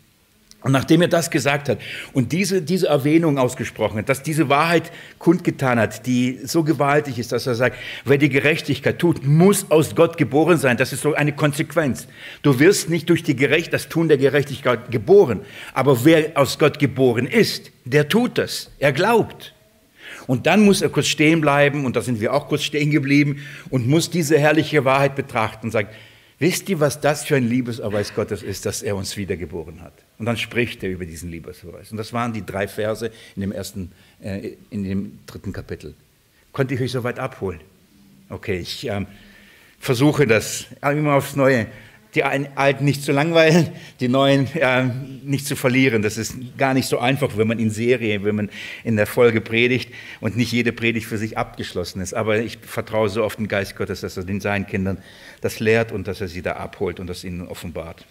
Und 0.61 0.73
nachdem 0.73 1.03
er 1.03 1.09
das 1.09 1.31
gesagt 1.31 1.69
hat 1.69 1.79
und 2.13 2.33
diese, 2.33 2.63
diese 2.63 2.89
Erwähnung 2.89 3.39
ausgesprochen 3.39 3.99
hat, 3.99 4.09
dass 4.09 4.25
diese 4.25 4.49
Wahrheit 4.49 4.91
kundgetan 5.21 5.79
hat, 5.79 6.05
die 6.05 6.41
so 6.43 6.65
gewaltig 6.65 7.21
ist, 7.21 7.31
dass 7.31 7.47
er 7.47 7.55
sagt, 7.55 7.77
wer 8.05 8.19
die 8.19 8.29
Gerechtigkeit 8.29 8.99
tut, 8.99 9.25
muss 9.25 9.71
aus 9.71 9.95
Gott 9.95 10.17
geboren 10.17 10.59
sein. 10.59 10.77
Das 10.77 10.93
ist 10.93 11.03
so 11.03 11.15
eine 11.15 11.33
Konsequenz. 11.33 12.09
Du 12.43 12.59
wirst 12.59 12.91
nicht 12.91 13.09
durch 13.09 13.23
die 13.23 13.37
Gerecht, 13.37 13.73
das 13.73 13.89
Tun 13.89 14.09
der 14.09 14.19
Gerechtigkeit 14.19 14.91
geboren. 14.91 15.43
Aber 15.75 16.05
wer 16.05 16.33
aus 16.35 16.59
Gott 16.59 16.81
geboren 16.81 17.27
ist, 17.27 17.71
der 17.85 18.09
tut 18.09 18.37
das. 18.37 18.73
Er 18.81 18.93
glaubt. 18.93 19.55
Und 20.27 20.47
dann 20.47 20.65
muss 20.65 20.83
er 20.83 20.89
kurz 20.89 21.07
stehen 21.07 21.41
bleiben, 21.41 21.87
und 21.87 21.95
da 21.95 22.03
sind 22.03 22.21
wir 22.21 22.35
auch 22.35 22.49
kurz 22.49 22.65
stehen 22.65 22.91
geblieben, 22.91 23.47
und 23.71 23.87
muss 23.87 24.11
diese 24.11 24.39
herrliche 24.39 24.85
Wahrheit 24.85 25.15
betrachten 25.15 25.69
und 25.69 25.71
sagt, 25.71 25.95
wisst 26.41 26.69
ihr, 26.69 26.81
was 26.81 27.01
das 27.01 27.25
für 27.25 27.37
ein 27.37 27.49
Liebeserweis 27.49 28.13
Gottes 28.13 28.43
ist, 28.43 28.67
dass 28.67 28.83
er 28.83 28.97
uns 28.97 29.17
wiedergeboren 29.17 29.83
hat? 29.83 30.08
Und 30.19 30.27
dann 30.27 30.37
spricht 30.37 30.83
er 30.83 30.91
über 30.91 31.07
diesen 31.07 31.31
Liebeserweis. 31.31 31.93
Und 31.93 31.97
das 31.97 32.13
waren 32.13 32.33
die 32.33 32.45
drei 32.45 32.67
Verse 32.67 33.11
in 33.37 33.41
dem 33.41 33.53
ersten, 33.53 33.93
äh, 34.21 34.55
in 34.71 34.85
dem 34.85 35.19
dritten 35.27 35.53
Kapitel. 35.53 35.95
Konnte 36.53 36.75
ich 36.75 36.81
euch 36.81 36.93
soweit 36.93 37.19
abholen? 37.19 37.61
Okay, 38.29 38.59
ich 38.59 38.87
ähm, 38.87 39.07
versuche 39.79 40.27
das 40.27 40.67
immer 40.83 41.15
aufs 41.15 41.37
Neue. 41.37 41.67
Die 42.15 42.25
Alten 42.25 42.85
nicht 42.85 43.05
zu 43.05 43.13
langweilen, 43.13 43.69
die 44.01 44.09
Neuen 44.09 44.49
äh, 44.55 44.87
nicht 45.23 45.47
zu 45.47 45.55
verlieren. 45.55 46.03
Das 46.03 46.17
ist 46.17 46.35
gar 46.57 46.75
nicht 46.75 46.89
so 46.89 46.99
einfach, 46.99 47.37
wenn 47.37 47.47
man 47.47 47.59
in 47.59 47.71
Serie, 47.71 48.25
wenn 48.25 48.35
man 48.35 48.51
in 48.83 48.97
der 48.97 49.07
Folge 49.07 49.41
predigt 49.41 49.93
und 50.21 50.37
nicht 50.37 50.51
jede 50.51 50.73
Predigt 50.73 51.07
für 51.07 51.19
sich 51.19 51.37
abgeschlossen 51.39 52.01
ist. 52.01 52.15
Aber 52.15 52.39
ich 52.39 52.59
vertraue 52.59 53.09
so 53.11 53.23
auf 53.23 53.37
den 53.37 53.47
Geist 53.47 53.77
Gottes, 53.77 54.01
dass 54.01 54.17
er 54.17 54.25
den 54.25 54.41
seinen 54.41 54.67
Kindern 54.67 54.99
das 55.43 55.61
lehrt 55.61 55.93
und 55.93 56.09
dass 56.09 56.21
er 56.21 56.29
sie 56.29 56.43
da 56.43 56.55
abholt 56.55 56.99
und 56.99 57.07
das 57.07 57.25
ihnen 57.25 57.47
offenbart. 57.47 58.05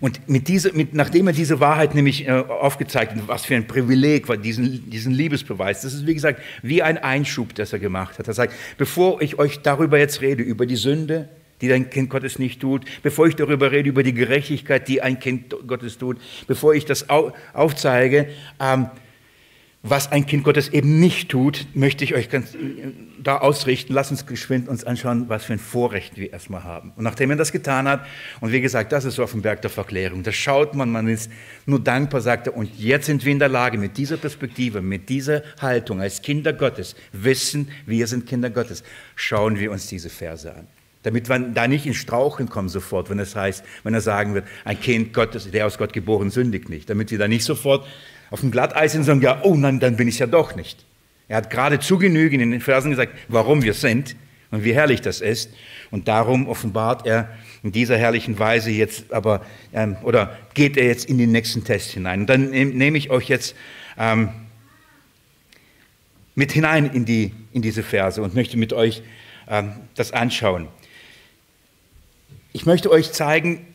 Und 0.00 0.28
mit 0.28 0.48
dieser, 0.48 0.72
mit, 0.72 0.94
nachdem 0.94 1.26
er 1.26 1.32
diese 1.32 1.60
Wahrheit 1.60 1.94
nämlich 1.94 2.26
äh, 2.26 2.32
aufgezeigt 2.32 3.12
hat, 3.12 3.28
was 3.28 3.44
für 3.44 3.54
ein 3.54 3.66
Privileg 3.66 4.28
war, 4.28 4.36
diesen, 4.36 4.90
diesen 4.90 5.12
Liebesbeweis, 5.12 5.82
das 5.82 5.94
ist 5.94 6.06
wie 6.06 6.14
gesagt 6.14 6.40
wie 6.62 6.82
ein 6.82 6.98
Einschub, 6.98 7.54
das 7.54 7.72
er 7.72 7.78
gemacht 7.78 8.18
hat. 8.18 8.28
Er 8.28 8.34
sagt, 8.34 8.52
bevor 8.76 9.22
ich 9.22 9.38
euch 9.38 9.60
darüber 9.60 9.98
jetzt 9.98 10.20
rede, 10.20 10.42
über 10.42 10.66
die 10.66 10.76
Sünde, 10.76 11.28
die 11.60 11.72
ein 11.72 11.88
Kind 11.88 12.10
Gottes 12.10 12.38
nicht 12.38 12.60
tut, 12.60 12.84
bevor 13.02 13.26
ich 13.26 13.36
darüber 13.36 13.72
rede, 13.72 13.88
über 13.88 14.02
die 14.02 14.12
Gerechtigkeit, 14.12 14.88
die 14.88 15.00
ein 15.00 15.18
Kind 15.18 15.54
Gottes 15.66 15.96
tut, 15.98 16.18
bevor 16.46 16.74
ich 16.74 16.84
das 16.84 17.06
aufzeige, 17.08 18.28
ähm, 18.60 18.90
was 19.90 20.10
ein 20.10 20.26
Kind 20.26 20.44
Gottes 20.44 20.68
eben 20.68 21.00
nicht 21.00 21.28
tut, 21.28 21.66
möchte 21.74 22.04
ich 22.04 22.14
euch 22.14 22.28
ganz 22.28 22.56
da 23.22 23.38
ausrichten. 23.38 23.92
Lass 23.92 24.10
uns 24.10 24.26
geschwind 24.26 24.68
uns 24.68 24.84
anschauen, 24.84 25.28
was 25.28 25.44
für 25.44 25.52
ein 25.52 25.58
Vorrecht 25.58 26.16
wir 26.16 26.32
erstmal 26.32 26.64
haben. 26.64 26.92
Und 26.96 27.04
nachdem 27.04 27.30
er 27.30 27.36
das 27.36 27.52
getan 27.52 27.88
hat, 27.88 28.06
und 28.40 28.52
wie 28.52 28.60
gesagt, 28.60 28.92
das 28.92 29.04
ist 29.04 29.16
so 29.16 29.22
auf 29.22 29.32
dem 29.32 29.42
Berg 29.42 29.62
der 29.62 29.70
Verklärung, 29.70 30.22
da 30.22 30.32
schaut 30.32 30.74
man, 30.74 30.90
man 30.90 31.08
ist 31.08 31.30
nur 31.66 31.80
dankbar, 31.80 32.20
sagt 32.20 32.46
er, 32.46 32.56
und 32.56 32.78
jetzt 32.78 33.06
sind 33.06 33.24
wir 33.24 33.32
in 33.32 33.38
der 33.38 33.48
Lage, 33.48 33.78
mit 33.78 33.96
dieser 33.96 34.16
Perspektive, 34.16 34.82
mit 34.82 35.08
dieser 35.08 35.42
Haltung 35.60 36.00
als 36.00 36.22
Kinder 36.22 36.52
Gottes, 36.52 36.96
wissen, 37.12 37.68
wir 37.86 38.06
sind 38.06 38.26
Kinder 38.26 38.50
Gottes, 38.50 38.82
schauen 39.14 39.58
wir 39.58 39.70
uns 39.72 39.86
diese 39.86 40.10
Verse 40.10 40.54
an 40.54 40.66
damit 41.02 41.28
wir 41.28 41.38
da 41.38 41.68
nicht 41.68 41.86
in 41.86 41.94
Strauchen 41.94 42.48
kommen 42.48 42.68
sofort, 42.68 43.10
wenn 43.10 43.20
es 43.20 43.36
heißt, 43.36 43.64
wenn 43.84 43.94
er 43.94 44.00
sagen 44.00 44.34
wird, 44.34 44.44
ein 44.64 44.80
Kind 44.80 45.14
Gottes, 45.14 45.48
der 45.48 45.64
aus 45.64 45.78
Gott 45.78 45.92
geboren, 45.92 46.30
sündigt 46.30 46.68
nicht, 46.68 46.90
damit 46.90 47.12
wir 47.12 47.18
da 47.18 47.28
nicht 47.28 47.44
sofort 47.44 47.86
auf 48.30 48.40
dem 48.40 48.50
Glatteis 48.50 48.92
sind 48.92 49.04
sagen, 49.04 49.20
ja, 49.22 49.40
oh 49.42 49.54
nein, 49.54 49.80
dann 49.80 49.96
bin 49.96 50.08
ich 50.08 50.18
ja 50.18 50.26
doch 50.26 50.56
nicht. 50.56 50.84
Er 51.28 51.38
hat 51.38 51.50
gerade 51.50 51.78
zu 51.80 51.98
Genügen 51.98 52.40
in 52.40 52.50
den 52.50 52.60
Versen 52.60 52.90
gesagt, 52.90 53.12
warum 53.28 53.62
wir 53.62 53.74
sind 53.74 54.16
und 54.50 54.64
wie 54.64 54.74
herrlich 54.74 55.00
das 55.00 55.20
ist. 55.20 55.50
Und 55.90 56.08
darum 56.08 56.48
offenbart 56.48 57.06
er 57.06 57.28
in 57.62 57.72
dieser 57.72 57.96
herrlichen 57.96 58.38
Weise 58.38 58.70
jetzt 58.70 59.12
aber, 59.12 59.44
ähm, 59.72 59.96
oder 60.02 60.36
geht 60.54 60.76
er 60.76 60.86
jetzt 60.86 61.08
in 61.08 61.18
den 61.18 61.32
nächsten 61.32 61.64
Test 61.64 61.90
hinein. 61.92 62.20
Und 62.20 62.26
dann 62.30 62.50
nehme 62.50 62.96
ich 62.96 63.10
euch 63.10 63.28
jetzt 63.28 63.56
ähm, 63.98 64.28
mit 66.34 66.52
hinein 66.52 66.86
in, 66.92 67.04
die, 67.04 67.32
in 67.52 67.62
diese 67.62 67.82
Verse 67.82 68.22
und 68.22 68.34
möchte 68.34 68.56
mit 68.56 68.72
euch 68.72 69.02
ähm, 69.48 69.72
das 69.94 70.12
anschauen. 70.12 70.68
Ich 72.52 72.66
möchte 72.66 72.90
euch 72.90 73.12
zeigen, 73.12 73.66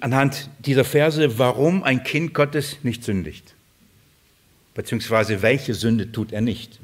anhand 0.00 0.50
dieser 0.60 0.84
Verse, 0.84 1.38
warum 1.38 1.82
ein 1.82 2.02
Kind 2.02 2.34
Gottes 2.34 2.78
nicht 2.82 3.04
sündigt. 3.04 3.54
Beziehungsweise 4.74 5.42
welche 5.42 5.74
Sünde 5.74 6.12
tut 6.12 6.32
er 6.32 6.40
nicht. 6.40 6.78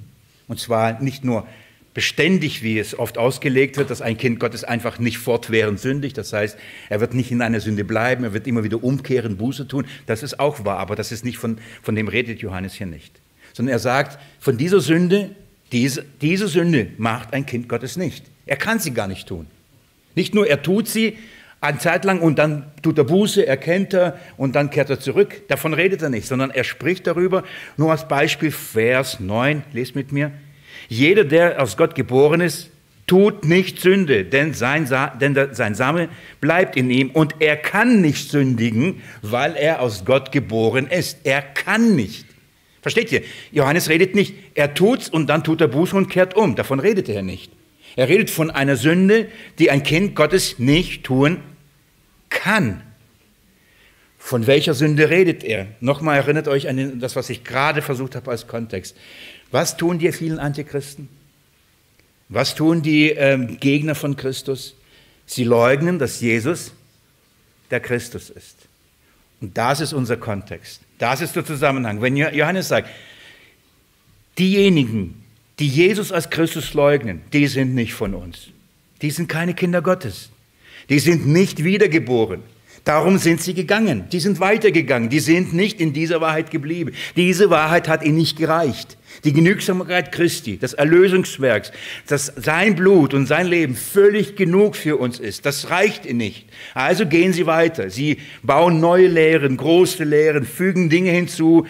Und 0.48 0.58
zwar 0.60 1.00
nicht 1.00 1.24
nur 1.24 1.46
beständig, 1.94 2.62
wie 2.64 2.78
es 2.78 2.98
oft 2.98 3.16
ausgelegt 3.16 3.76
wird, 3.76 3.88
dass 3.88 4.02
ein 4.02 4.18
Kind 4.18 4.40
Gottes 4.40 4.64
einfach 4.64 4.98
nicht 4.98 5.18
fortwährend 5.18 5.78
sündigt. 5.78 6.18
Das 6.18 6.32
heißt, 6.32 6.58
er 6.90 7.00
wird 7.00 7.14
nicht 7.14 7.30
in 7.30 7.40
einer 7.40 7.60
Sünde 7.60 7.84
bleiben, 7.84 8.24
er 8.24 8.34
wird 8.34 8.48
immer 8.48 8.64
wieder 8.64 8.82
umkehren, 8.82 9.36
Buße 9.36 9.68
tun. 9.68 9.86
Das 10.06 10.24
ist 10.24 10.40
auch 10.40 10.64
wahr, 10.64 10.78
aber 10.78 10.96
das 10.96 11.12
ist 11.12 11.24
nicht 11.24 11.38
von, 11.38 11.58
von 11.82 11.94
dem 11.94 12.08
redet 12.08 12.40
Johannes 12.40 12.74
hier 12.74 12.88
nicht. 12.88 13.20
Sondern 13.52 13.72
er 13.72 13.78
sagt, 13.78 14.18
von 14.40 14.58
dieser 14.58 14.80
Sünde, 14.80 15.30
diese, 15.70 16.04
diese 16.20 16.48
Sünde 16.48 16.88
macht 16.98 17.32
ein 17.32 17.46
Kind 17.46 17.68
Gottes 17.68 17.96
nicht. 17.96 18.24
Er 18.44 18.56
kann 18.56 18.80
sie 18.80 18.92
gar 18.92 19.06
nicht 19.06 19.28
tun. 19.28 19.46
Nicht 20.16 20.34
nur 20.34 20.48
er 20.48 20.62
tut 20.62 20.88
sie, 20.88 21.16
eine 21.64 21.78
Zeit 21.78 22.04
lang 22.04 22.20
und 22.20 22.38
dann 22.38 22.72
tut 22.82 22.98
er 22.98 23.04
Buße, 23.04 23.46
erkennt 23.46 23.94
er 23.94 24.18
und 24.36 24.54
dann 24.54 24.70
kehrt 24.70 24.90
er 24.90 25.00
zurück. 25.00 25.48
Davon 25.48 25.74
redet 25.74 26.02
er 26.02 26.10
nicht, 26.10 26.26
sondern 26.26 26.50
er 26.50 26.64
spricht 26.64 27.06
darüber. 27.06 27.42
Nur 27.76 27.90
als 27.90 28.06
Beispiel 28.06 28.50
Vers 28.50 29.18
9, 29.18 29.62
lest 29.72 29.96
mit 29.96 30.12
mir. 30.12 30.30
Jeder, 30.88 31.24
der 31.24 31.62
aus 31.62 31.76
Gott 31.76 31.94
geboren 31.94 32.40
ist, 32.40 32.70
tut 33.06 33.44
nicht 33.44 33.80
Sünde, 33.80 34.24
denn 34.24 34.54
sein, 34.54 34.86
Sa 34.86 35.08
denn 35.08 35.36
sein 35.52 35.74
Same 35.74 36.08
bleibt 36.40 36.76
in 36.76 36.90
ihm 36.90 37.10
und 37.10 37.36
er 37.40 37.56
kann 37.56 38.00
nicht 38.00 38.30
sündigen, 38.30 39.02
weil 39.22 39.56
er 39.56 39.80
aus 39.80 40.04
Gott 40.04 40.32
geboren 40.32 40.86
ist. 40.86 41.18
Er 41.24 41.42
kann 41.42 41.96
nicht. 41.96 42.26
Versteht 42.82 43.10
ihr? 43.12 43.22
Johannes 43.50 43.88
redet 43.88 44.14
nicht, 44.14 44.34
er 44.54 44.74
tut's 44.74 45.08
und 45.08 45.28
dann 45.28 45.42
tut 45.44 45.60
er 45.62 45.68
Buße 45.68 45.96
und 45.96 46.10
kehrt 46.10 46.36
um. 46.36 46.54
Davon 46.56 46.80
redet 46.80 47.08
er 47.08 47.22
nicht. 47.22 47.52
Er 47.96 48.08
redet 48.08 48.28
von 48.28 48.50
einer 48.50 48.76
Sünde, 48.76 49.28
die 49.58 49.70
ein 49.70 49.82
Kind 49.82 50.14
Gottes 50.14 50.58
nicht 50.58 51.04
tun 51.04 51.38
kann. 52.34 52.82
Von 54.18 54.46
welcher 54.46 54.74
Sünde 54.74 55.08
redet 55.08 55.44
er? 55.44 55.66
Nochmal 55.80 56.16
erinnert 56.16 56.48
euch 56.48 56.68
an 56.68 57.00
das, 57.00 57.16
was 57.16 57.30
ich 57.30 57.44
gerade 57.44 57.80
versucht 57.80 58.14
habe 58.14 58.30
als 58.30 58.46
Kontext. 58.46 58.96
Was 59.50 59.76
tun 59.76 59.98
die 59.98 60.12
vielen 60.12 60.38
Antichristen? 60.38 61.08
Was 62.28 62.54
tun 62.54 62.82
die 62.82 63.10
ähm, 63.10 63.58
Gegner 63.60 63.94
von 63.94 64.16
Christus? 64.16 64.74
Sie 65.26 65.44
leugnen, 65.44 65.98
dass 65.98 66.20
Jesus 66.20 66.72
der 67.70 67.80
Christus 67.80 68.30
ist. 68.30 68.56
Und 69.40 69.56
das 69.56 69.80
ist 69.80 69.92
unser 69.92 70.16
Kontext. 70.16 70.80
Das 70.98 71.20
ist 71.20 71.36
der 71.36 71.44
Zusammenhang. 71.44 72.00
Wenn 72.00 72.16
Johannes 72.16 72.68
sagt, 72.68 72.88
diejenigen, 74.38 75.22
die 75.58 75.68
Jesus 75.68 76.12
als 76.12 76.30
Christus 76.30 76.74
leugnen, 76.74 77.22
die 77.32 77.46
sind 77.46 77.74
nicht 77.74 77.94
von 77.94 78.14
uns. 78.14 78.48
Die 79.02 79.10
sind 79.10 79.28
keine 79.28 79.54
Kinder 79.54 79.82
Gottes. 79.82 80.30
Die 80.88 80.98
sind 80.98 81.26
nicht 81.26 81.64
wiedergeboren. 81.64 82.42
Darum 82.84 83.16
sind 83.16 83.40
sie 83.40 83.54
gegangen. 83.54 84.04
Die 84.12 84.20
sind 84.20 84.40
weitergegangen. 84.40 85.08
Die 85.08 85.20
sind 85.20 85.54
nicht 85.54 85.80
in 85.80 85.94
dieser 85.94 86.20
Wahrheit 86.20 86.50
geblieben. 86.50 86.92
Diese 87.16 87.48
Wahrheit 87.48 87.88
hat 87.88 88.04
ihnen 88.04 88.16
nicht 88.16 88.36
gereicht. 88.36 88.98
Die 89.24 89.32
Genügsamkeit 89.32 90.12
Christi, 90.12 90.58
des 90.58 90.74
Erlösungswerks, 90.74 91.72
dass 92.08 92.26
sein 92.36 92.74
Blut 92.74 93.14
und 93.14 93.26
sein 93.26 93.46
Leben 93.46 93.74
völlig 93.74 94.36
genug 94.36 94.76
für 94.76 94.98
uns 94.98 95.18
ist, 95.18 95.46
das 95.46 95.70
reicht 95.70 96.04
ihnen 96.04 96.18
nicht. 96.18 96.46
Also 96.74 97.06
gehen 97.06 97.32
sie 97.32 97.46
weiter. 97.46 97.88
Sie 97.88 98.18
bauen 98.42 98.80
neue 98.80 99.06
Lehren, 99.06 99.56
große 99.56 100.04
Lehren, 100.04 100.44
fügen 100.44 100.90
Dinge 100.90 101.10
hinzu. 101.10 101.66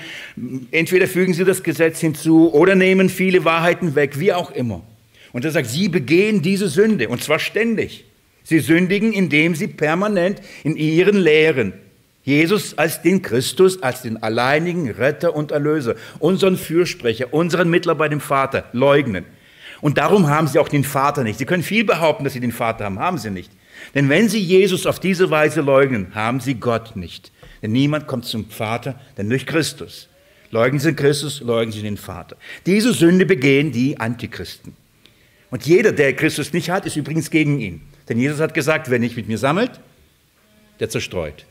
Entweder 0.72 1.06
fügen 1.06 1.34
sie 1.34 1.44
das 1.44 1.62
Gesetz 1.62 2.00
hinzu 2.00 2.52
oder 2.52 2.74
nehmen 2.74 3.08
viele 3.08 3.44
Wahrheiten 3.44 3.94
weg, 3.94 4.18
wie 4.18 4.32
auch 4.32 4.50
immer. 4.50 4.82
Und 5.32 5.44
er 5.44 5.52
sagt, 5.52 5.68
sie 5.68 5.88
begehen 5.88 6.42
diese 6.42 6.68
Sünde 6.68 7.08
und 7.08 7.22
zwar 7.22 7.38
ständig. 7.38 8.04
Sie 8.44 8.60
sündigen, 8.60 9.12
indem 9.12 9.54
sie 9.54 9.66
permanent 9.66 10.40
in 10.62 10.76
ihren 10.76 11.16
Lehren 11.16 11.72
Jesus 12.24 12.78
als 12.78 13.02
den 13.02 13.20
Christus, 13.20 13.82
als 13.82 14.00
den 14.02 14.22
alleinigen 14.22 14.90
Retter 14.90 15.36
und 15.36 15.52
Erlöser, 15.52 15.94
unseren 16.18 16.56
Fürsprecher, 16.56 17.34
unseren 17.34 17.68
Mittler 17.68 17.94
bei 17.94 18.08
dem 18.08 18.20
Vater 18.20 18.64
leugnen. 18.72 19.26
Und 19.82 19.98
darum 19.98 20.28
haben 20.28 20.48
sie 20.48 20.58
auch 20.58 20.70
den 20.70 20.84
Vater 20.84 21.22
nicht. 21.22 21.38
Sie 21.38 21.44
können 21.44 21.62
viel 21.62 21.84
behaupten, 21.84 22.24
dass 22.24 22.32
sie 22.32 22.40
den 22.40 22.52
Vater 22.52 22.86
haben, 22.86 22.98
haben 22.98 23.18
sie 23.18 23.30
nicht. 23.30 23.50
Denn 23.94 24.08
wenn 24.08 24.30
sie 24.30 24.40
Jesus 24.40 24.86
auf 24.86 24.98
diese 24.98 25.30
Weise 25.30 25.60
leugnen, 25.60 26.14
haben 26.14 26.40
sie 26.40 26.54
Gott 26.54 26.96
nicht. 26.96 27.30
Denn 27.60 27.72
niemand 27.72 28.06
kommt 28.06 28.24
zum 28.24 28.48
Vater, 28.48 28.98
denn 29.18 29.28
durch 29.28 29.44
Christus. 29.44 30.08
Leugnen 30.50 30.80
sie 30.80 30.94
Christus, 30.94 31.40
leugnen 31.40 31.72
sie 31.72 31.82
den 31.82 31.98
Vater. 31.98 32.36
Diese 32.64 32.94
Sünde 32.94 33.26
begehen 33.26 33.72
die 33.72 34.00
Antichristen. 34.00 34.74
Und 35.50 35.66
jeder, 35.66 35.92
der 35.92 36.14
Christus 36.14 36.54
nicht 36.54 36.70
hat, 36.70 36.86
ist 36.86 36.96
übrigens 36.96 37.30
gegen 37.30 37.60
ihn. 37.60 37.82
Denn 38.08 38.18
Jesus 38.18 38.40
hat 38.40 38.54
gesagt, 38.54 38.90
wer 38.90 38.98
nicht 38.98 39.16
mit 39.16 39.28
mir 39.28 39.38
sammelt, 39.38 39.80
der 40.80 40.90
zerstreut. 40.90 41.46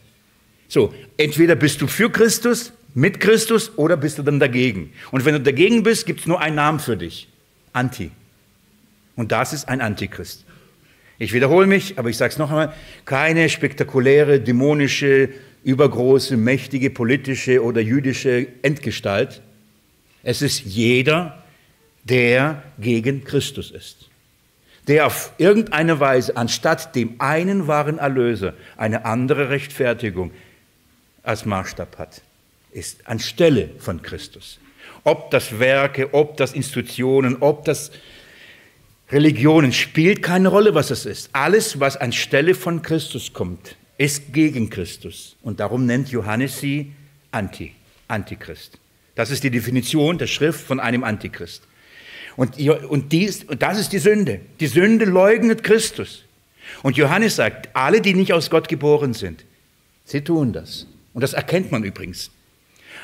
So, 0.67 0.93
entweder 1.17 1.55
bist 1.55 1.81
du 1.81 1.87
für 1.87 2.11
Christus, 2.11 2.73
mit 2.93 3.19
Christus 3.19 3.77
oder 3.77 3.97
bist 3.97 4.17
du 4.17 4.23
dann 4.23 4.39
dagegen. 4.39 4.93
Und 5.11 5.25
wenn 5.25 5.33
du 5.33 5.41
dagegen 5.41 5.83
bist, 5.83 6.05
gibt 6.05 6.21
es 6.21 6.27
nur 6.27 6.39
einen 6.41 6.55
Namen 6.55 6.79
für 6.79 6.97
dich. 6.97 7.27
Anti. 7.73 8.11
Und 9.15 9.31
das 9.31 9.53
ist 9.53 9.67
ein 9.67 9.81
Antichrist. 9.81 10.45
Ich 11.19 11.33
wiederhole 11.33 11.67
mich, 11.67 11.97
aber 11.97 12.09
ich 12.09 12.17
sage 12.17 12.33
es 12.33 12.37
noch 12.37 12.49
einmal, 12.49 12.73
keine 13.05 13.49
spektakuläre, 13.49 14.39
dämonische, 14.39 15.29
übergroße, 15.63 16.37
mächtige 16.37 16.89
politische 16.89 17.63
oder 17.63 17.81
jüdische 17.81 18.47
Endgestalt. 18.61 19.41
Es 20.23 20.41
ist 20.41 20.61
jeder, 20.65 21.43
der 22.03 22.63
gegen 22.79 23.23
Christus 23.23 23.71
ist 23.71 24.09
der 24.87 25.07
auf 25.07 25.33
irgendeine 25.37 25.99
Weise 25.99 26.35
anstatt 26.35 26.95
dem 26.95 27.15
einen 27.19 27.67
wahren 27.67 27.97
Erlöser 27.97 28.53
eine 28.75 29.05
andere 29.05 29.49
Rechtfertigung 29.49 30.31
als 31.23 31.45
Maßstab 31.45 31.97
hat, 31.97 32.21
ist 32.71 33.07
anstelle 33.07 33.69
von 33.79 34.01
Christus. 34.01 34.59
Ob 35.03 35.31
das 35.31 35.59
Werke, 35.59 36.13
ob 36.13 36.37
das 36.37 36.53
Institutionen, 36.53 37.37
ob 37.39 37.65
das 37.65 37.91
Religionen, 39.11 39.71
spielt 39.71 40.21
keine 40.21 40.49
Rolle, 40.49 40.73
was 40.75 40.91
es 40.91 41.05
ist. 41.05 41.29
Alles, 41.33 41.79
was 41.79 41.97
anstelle 41.97 42.55
von 42.55 42.81
Christus 42.81 43.33
kommt, 43.33 43.75
ist 43.97 44.33
gegen 44.33 44.69
Christus. 44.69 45.35
Und 45.43 45.59
darum 45.59 45.85
nennt 45.85 46.09
Johannes 46.09 46.59
sie 46.59 46.93
Anti, 47.31 47.73
Antichrist. 48.07 48.79
Das 49.15 49.29
ist 49.29 49.43
die 49.43 49.51
Definition 49.51 50.17
der 50.17 50.27
Schrift 50.27 50.61
von 50.61 50.79
einem 50.79 51.03
Antichrist. 51.03 51.63
Und, 52.35 52.59
und, 52.59 53.11
dies, 53.11 53.43
und 53.43 53.61
das 53.61 53.79
ist 53.79 53.93
die 53.93 53.99
Sünde. 53.99 54.41
Die 54.59 54.67
Sünde 54.67 55.05
leugnet 55.05 55.63
Christus. 55.63 56.23
Und 56.81 56.97
Johannes 56.97 57.35
sagt, 57.35 57.69
alle, 57.75 58.01
die 58.01 58.13
nicht 58.13 58.33
aus 58.33 58.49
Gott 58.49 58.67
geboren 58.67 59.13
sind, 59.13 59.45
sie 60.05 60.21
tun 60.21 60.53
das. 60.53 60.87
Und 61.13 61.21
das 61.21 61.33
erkennt 61.33 61.71
man 61.71 61.83
übrigens. 61.83 62.31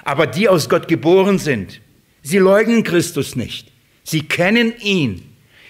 Aber 0.04 0.26
die 0.28 0.50
aus 0.50 0.70
Gott 0.70 0.88
geboren 0.88 1.38
sind, 1.38 1.82
sie 2.24 2.38
leugnen 2.38 2.84
Christus 2.84 3.36
nicht. 3.36 3.72
Sie 4.04 4.22
kennen 4.24 4.74
ihn. 4.80 5.24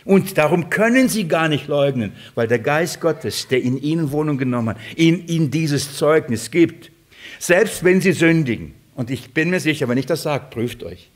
Und 0.05 0.37
darum 0.37 0.69
können 0.69 1.09
sie 1.09 1.27
gar 1.27 1.49
nicht 1.49 1.67
leugnen, 1.67 2.13
weil 2.35 2.47
der 2.47 2.59
Geist 2.59 3.01
Gottes, 3.01 3.47
der 3.47 3.61
in 3.61 3.77
ihnen 3.77 4.11
Wohnung 4.11 4.37
genommen 4.37 4.69
hat, 4.69 4.77
in 4.95 5.27
ihnen 5.27 5.51
dieses 5.51 5.97
Zeugnis 5.97 6.49
gibt. 6.49 6.91
Selbst 7.37 7.83
wenn 7.83 8.01
sie 8.01 8.13
sündigen, 8.13 8.73
und 8.95 9.11
ich 9.11 9.33
bin 9.33 9.49
mir 9.49 9.59
sicher, 9.59 9.87
wenn 9.87 9.97
ich 9.97 10.05
das 10.05 10.23
sage, 10.23 10.47
prüft 10.49 10.83
euch. 10.83 11.09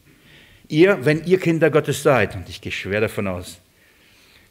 Ihr, 0.69 1.05
wenn 1.05 1.25
ihr 1.25 1.39
Kinder 1.39 1.69
Gottes 1.69 2.03
seid, 2.03 2.35
und 2.35 2.49
ich 2.49 2.61
gehe 2.61 2.71
schwer 2.71 3.01
davon 3.01 3.27
aus, 3.27 3.59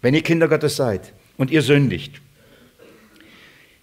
wenn 0.01 0.15
ihr 0.15 0.23
Kinder 0.23 0.49
Gottes 0.49 0.77
seid 0.77 1.13
und 1.37 1.51
ihr 1.51 1.63
sündigt, 1.63 2.21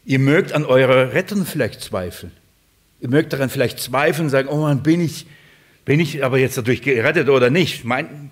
ihr 0.05 0.19
mögt 0.19 0.53
an 0.53 0.65
eurer 0.65 1.13
Rettung 1.13 1.45
vielleicht 1.45 1.81
zweifeln. 1.81 2.31
Ihr 3.01 3.09
mögt 3.09 3.33
daran 3.33 3.49
vielleicht 3.49 3.79
zweifeln 3.79 4.25
und 4.25 4.29
sagen, 4.29 4.49
oh 4.49 4.57
Mann, 4.57 4.83
bin 4.83 5.01
ich, 5.01 5.25
bin 5.85 5.99
ich 5.99 6.23
aber 6.23 6.37
jetzt 6.37 6.57
dadurch 6.57 6.81
gerettet 6.81 7.29
oder 7.29 7.49
nicht? 7.49 7.85
Mein, 7.85 8.31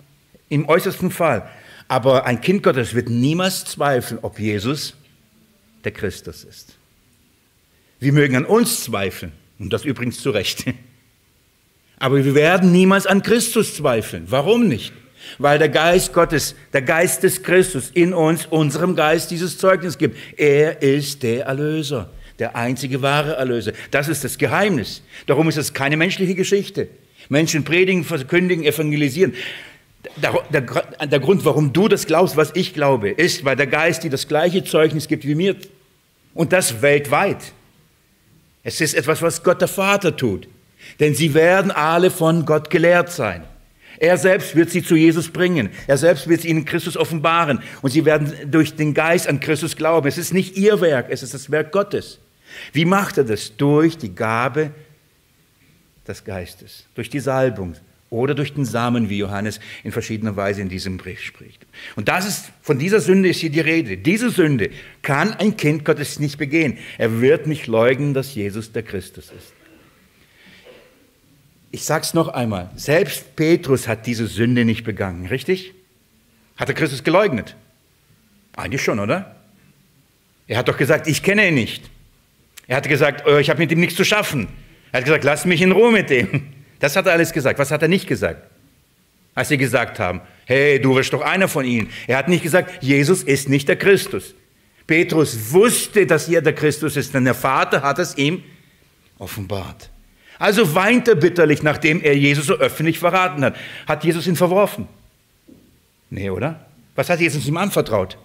Im 0.50 0.68
äußersten 0.68 1.12
Fall. 1.12 1.50
Aber 1.88 2.26
ein 2.26 2.42
Kind 2.42 2.64
Gottes 2.64 2.94
wird 2.94 3.10
niemals 3.10 3.64
zweifeln, 3.64 4.20
ob 4.22 4.40
Jesus 4.40 4.96
der 5.86 5.92
Christus 5.94 6.44
ist. 6.44 6.76
Wir 8.00 8.12
mögen 8.12 8.36
an 8.36 8.46
uns 8.46 8.84
zweifeln, 8.84 9.32
und 9.58 9.72
das 9.72 9.86
übrigens 9.86 10.20
zu 10.22 10.30
Recht. 10.32 10.66
Aber 12.00 12.24
wir 12.24 12.36
werden 12.36 12.72
niemals 12.72 13.08
an 13.08 13.24
Christus 13.24 13.76
zweifeln. 13.76 14.26
Warum 14.28 14.68
nicht? 14.68 14.94
Weil 15.40 15.60
der 15.60 15.70
Geist 15.70 16.14
Gottes, 16.14 16.56
der 16.72 16.84
Geist 16.84 17.24
des 17.24 17.44
Christus 17.44 17.90
in 17.94 18.14
uns, 18.14 18.46
unserem 18.46 18.96
Geist 18.96 19.32
dieses 19.32 19.58
Zeugnis 19.58 19.98
gibt. 19.98 20.18
Er 20.38 20.82
ist 20.82 21.24
der 21.24 21.46
Erlöser, 21.46 22.10
der 22.40 22.56
einzige 22.56 23.02
wahre 23.02 23.36
Erlöser. 23.36 23.74
Das 23.92 24.08
ist 24.08 24.24
das 24.24 24.38
Geheimnis. 24.38 25.02
Darum 25.26 25.50
ist 25.50 25.58
es 25.58 25.74
keine 25.74 25.98
menschliche 25.98 26.36
Geschichte. 26.36 26.88
Menschen 27.30 27.64
predigen, 27.64 28.04
verkündigen, 28.04 28.64
evangelisieren. 28.64 29.34
Der, 30.16 30.40
der, 30.50 30.62
der, 31.08 31.20
Grund, 31.20 31.44
warum 31.44 31.74
du 31.74 31.88
das 31.88 32.06
glaubst, 32.06 32.38
was 32.38 32.52
ich 32.54 32.74
glaube, 32.74 33.10
ist, 33.10 33.44
weil 33.44 33.56
der 33.56 33.68
Geist 33.68 34.04
dir 34.04 34.10
das 34.10 34.28
gleiche 34.28 34.64
Zeugnis 34.64 35.08
gibt 35.08 35.26
wie 35.26 35.36
mir. 35.36 35.56
Und 36.34 36.54
das 36.54 36.82
weltweit. 36.82 37.40
Es 38.64 38.80
ist 38.80 38.94
etwas, 38.94 39.22
was 39.22 39.44
Gott 39.44 39.60
der 39.60 39.68
Vater 39.68 40.16
tut. 40.16 40.48
Denn 41.00 41.14
sie 41.14 41.34
werden 41.34 41.72
alle 41.72 42.12
von 42.12 42.46
Gott 42.46 42.70
gelehrt 42.70 43.12
sein. 43.12 43.44
Er 44.00 44.18
selbst 44.18 44.56
wird 44.56 44.70
sie 44.70 44.84
zu 44.84 44.96
Jesus 44.96 45.30
bringen. 45.30 45.70
Er 45.88 45.98
selbst 45.98 46.28
wird 46.28 46.42
sie 46.42 46.50
ihnen 46.50 46.66
Christus 46.66 46.98
offenbaren. 46.98 47.60
Und 47.82 47.92
sie 47.92 48.06
werden 48.06 48.32
durch 48.50 48.76
den 48.76 48.94
Geist 48.94 49.28
an 49.28 49.40
Christus 49.40 49.76
glauben. 49.76 50.08
Es 50.08 50.18
ist 50.18 50.34
nicht 50.34 50.56
ihr 50.56 50.82
Werk, 50.82 51.08
es 51.10 51.24
ist 51.24 51.34
das 51.34 51.50
Werk 51.50 51.72
Gottes. 51.72 52.20
Wie 52.74 52.86
macht 52.86 53.18
er 53.18 53.24
das? 53.24 53.56
Durch 53.58 53.98
die 53.98 54.14
Gabe 54.14 54.72
des 56.08 56.24
Geistes, 56.24 56.86
durch 56.96 57.10
die 57.10 57.20
Salbung 57.20 57.76
oder 58.10 58.36
durch 58.36 58.54
den 58.54 58.64
Samen, 58.64 59.10
wie 59.10 59.18
Johannes 59.18 59.60
in 59.84 59.92
verschiedener 59.92 60.36
Weise 60.36 60.62
in 60.62 60.70
diesem 60.70 60.98
Brief 60.98 61.22
spricht. 61.22 61.66
Und 61.96 62.08
das 62.08 62.26
ist, 62.26 62.52
von 62.62 62.80
dieser 62.80 63.02
Sünde 63.02 63.30
ist 63.30 63.40
hier 63.40 63.50
die 63.50 63.60
Rede. 63.60 63.98
Diese 63.98 64.30
Sünde 64.30 64.70
kann 65.02 65.34
ein 65.34 65.58
Kind 65.58 65.84
Gottes 65.84 66.20
nicht 66.20 66.38
begehen. 66.38 66.78
Er 66.98 67.20
wird 67.20 67.48
nicht 67.48 67.68
leugnen, 67.68 68.14
dass 68.14 68.34
Jesus 68.34 68.72
der 68.72 68.84
Christus 68.84 69.26
ist. 69.26 69.57
Ich 71.78 71.86
sage 71.86 72.02
es 72.02 72.16
noch 72.16 72.30
einmal, 72.30 72.72
selbst 72.76 73.36
Petrus 73.36 73.88
hat 73.88 74.08
diese 74.08 74.26
Sünde 74.26 74.66
nicht 74.66 74.84
begangen, 74.84 75.28
richtig? 75.28 75.76
Hat 76.56 76.68
er 76.70 76.74
Christus 76.74 77.04
geleugnet? 77.04 77.56
Eigentlich 78.56 78.82
schon, 78.82 78.98
oder? 78.98 79.36
Er 80.48 80.58
hat 80.58 80.70
doch 80.70 80.78
gesagt, 80.78 81.06
ich 81.06 81.22
kenne 81.22 81.50
ihn 81.50 81.54
nicht. 81.54 81.88
Er 82.66 82.78
hat 82.78 82.90
gesagt, 82.90 83.28
oh, 83.28 83.38
ich 83.38 83.52
habe 83.52 83.60
mit 83.60 83.72
ihm 83.72 83.80
nichts 83.80 83.96
zu 83.96 84.04
schaffen. 84.04 84.48
Er 84.92 84.98
hat 84.98 85.06
gesagt, 85.06 85.24
lass 85.24 85.46
mich 85.46 85.62
in 85.62 85.72
Ruhe 85.72 85.92
mit 85.92 86.10
dem. 86.10 86.48
Das 86.80 86.96
hat 86.96 87.06
er 87.06 87.14
alles 87.14 87.32
gesagt. 87.32 87.60
Was 87.60 87.70
hat 87.70 87.84
er 87.84 87.90
nicht 87.90 88.08
gesagt? 88.08 88.50
Als 89.36 89.50
sie 89.50 89.58
gesagt 89.60 90.00
haben, 90.00 90.22
hey, 90.46 90.82
du 90.82 90.96
wirst 90.96 91.14
doch 91.14 91.22
einer 91.22 91.48
von 91.48 91.64
ihnen. 91.64 91.92
Er 92.08 92.18
hat 92.18 92.28
nicht 92.28 92.42
gesagt, 92.42 92.82
Jesus 92.82 93.22
ist 93.22 93.50
nicht 93.50 93.68
der 93.68 93.76
Christus. 93.76 94.34
Petrus 94.88 95.52
wusste, 95.52 96.08
dass 96.08 96.28
er 96.28 96.42
der 96.42 96.54
Christus 96.54 96.98
ist, 96.98 97.14
denn 97.14 97.26
der 97.26 97.36
Vater 97.36 97.84
hat 97.84 98.00
es 98.00 98.18
ihm 98.18 98.44
offenbart. 99.20 99.92
Also 100.40 100.76
weint 100.76 101.08
er 101.08 101.16
bitterlich, 101.16 101.64
nachdem 101.64 102.02
er 102.02 102.16
Jesus 102.16 102.46
so 102.46 102.54
öffentlich 102.56 103.00
verraten 103.00 103.44
hat. 103.44 103.56
Hat 103.88 104.04
Jesus 104.04 104.28
ihn 104.28 104.36
verworfen? 104.36 104.88
Nee, 106.10 106.30
oder? 106.30 106.66
Was 106.96 107.10
hat 107.10 107.20
Jesus 107.20 107.48
ihm 107.48 107.58
anvertraut? 107.58 108.18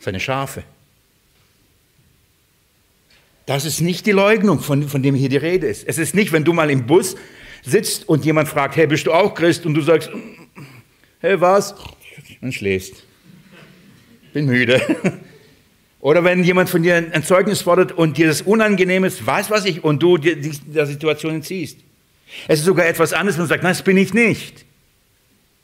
Seine 0.00 0.20
Schafe. 0.20 0.62
Das 3.46 3.64
ist 3.64 3.80
nicht 3.80 4.06
die 4.06 4.12
Leugnung, 4.12 4.60
von, 4.60 4.88
von 4.88 5.02
dem 5.02 5.14
hier 5.14 5.28
die 5.28 5.36
Rede 5.38 5.66
ist. 5.66 5.86
Es 5.88 5.98
ist 5.98 6.14
nicht, 6.14 6.32
wenn 6.32 6.44
du 6.44 6.52
mal 6.52 6.70
im 6.70 6.86
Bus 6.86 7.16
sitzt 7.62 8.08
und 8.08 8.24
jemand 8.24 8.48
fragt, 8.48 8.76
hey, 8.76 8.86
bist 8.86 9.06
du 9.06 9.12
auch 9.12 9.34
Christ? 9.34 9.64
Und 9.66 9.74
du 9.74 9.80
sagst, 9.80 10.10
hey, 11.20 11.40
was? 11.40 11.74
Und 12.40 12.52
schläfst. 12.52 13.04
Bin 14.32 14.46
müde. 14.46 14.80
Oder 16.08 16.24
wenn 16.24 16.42
jemand 16.42 16.70
von 16.70 16.82
dir 16.82 16.96
ein 16.96 17.22
Zeugnis 17.22 17.60
fordert 17.60 17.92
und 17.92 18.16
dir 18.16 18.28
das 18.28 18.40
unangenehm 18.40 19.04
ist, 19.04 19.26
weiß 19.26 19.50
was 19.50 19.66
ich, 19.66 19.84
und 19.84 20.02
du 20.02 20.16
dir 20.16 20.36
der 20.40 20.86
Situation 20.86 21.34
entziehst. 21.34 21.80
Es 22.46 22.60
ist 22.60 22.64
sogar 22.64 22.86
etwas 22.86 23.12
anderes, 23.12 23.36
wenn 23.36 23.44
du 23.44 23.48
sagst, 23.50 23.62
nein, 23.62 23.74
das 23.74 23.82
bin 23.82 23.98
ich 23.98 24.14
nicht. 24.14 24.64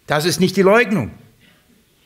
Das 0.06 0.26
ist 0.26 0.40
nicht 0.40 0.54
die 0.58 0.60
Leugnung. 0.60 1.12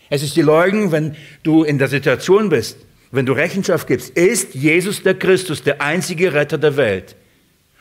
Es 0.08 0.22
ist 0.22 0.36
die 0.36 0.42
Leugnung, 0.42 0.92
wenn 0.92 1.16
du 1.42 1.64
in 1.64 1.78
der 1.78 1.88
Situation 1.88 2.48
bist, 2.48 2.76
wenn 3.10 3.26
du 3.26 3.32
Rechenschaft 3.32 3.88
gibst, 3.88 4.10
ist 4.10 4.54
Jesus 4.54 5.02
der 5.02 5.18
Christus 5.18 5.64
der 5.64 5.82
einzige 5.82 6.32
Retter 6.32 6.58
der 6.58 6.76
Welt. 6.76 7.16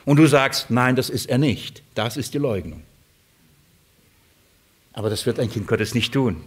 Und 0.05 0.17
du 0.17 0.25
sagst, 0.25 0.71
nein, 0.71 0.95
das 0.95 1.11
ist 1.11 1.29
er 1.29 1.37
nicht. 1.37 1.83
Das 1.93 2.17
ist 2.17 2.33
die 2.33 2.39
Leugnung. 2.39 2.81
Aber 4.93 5.11
das 5.11 5.27
wird 5.27 5.39
ein 5.39 5.51
Kind 5.51 5.67
Gottes 5.67 5.93
nicht 5.93 6.15
tun. 6.15 6.41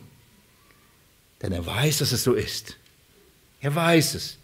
Denn 1.42 1.52
er 1.52 1.64
weiß, 1.64 1.98
dass 1.98 2.10
es 2.10 2.24
so 2.24 2.34
ist. 2.34 2.76
Er 3.60 3.74
weiß 3.74 4.14
es. 4.14 4.38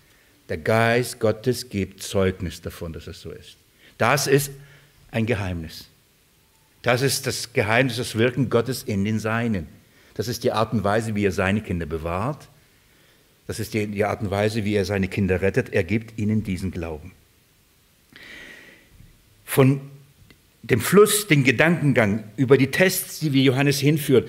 Der 0.48 0.58
Geist 0.58 1.18
Gottes 1.18 1.68
gibt 1.68 2.02
Zeugnis 2.02 2.60
davon, 2.60 2.92
dass 2.92 3.06
es 3.06 3.20
so 3.20 3.30
ist. 3.30 3.56
Das 3.98 4.26
ist 4.26 4.50
ein 5.10 5.26
Geheimnis. 5.26 5.86
Das 6.82 7.02
ist 7.02 7.26
das 7.26 7.52
Geheimnis, 7.52 7.96
das 7.96 8.16
Wirken 8.16 8.48
Gottes 8.48 8.82
in 8.82 9.04
den 9.04 9.18
Seinen. 9.18 9.66
Das 10.14 10.28
ist 10.28 10.44
die 10.44 10.52
Art 10.52 10.72
und 10.72 10.84
Weise, 10.84 11.14
wie 11.14 11.24
er 11.24 11.32
seine 11.32 11.60
Kinder 11.60 11.86
bewahrt. 11.86 12.48
Das 13.46 13.60
ist 13.60 13.74
die, 13.74 14.04
Art 14.04 14.22
und 14.22 14.30
Weise, 14.30 14.64
wie 14.64 14.74
er 14.74 14.84
seine 14.84 15.08
Kinder 15.08 15.40
rettet. 15.40 15.72
Er 15.72 15.84
gibt 15.84 16.18
ihnen 16.18 16.42
diesen 16.42 16.70
Glauben. 16.70 17.12
Von 19.44 19.80
dem 20.62 20.80
Fluss, 20.80 21.28
den 21.28 21.44
Gedankengang 21.44 22.24
über 22.36 22.58
die 22.58 22.70
Tests, 22.70 23.20
die 23.20 23.32
wie 23.32 23.44
Johannes 23.44 23.78
hinführt, 23.78 24.28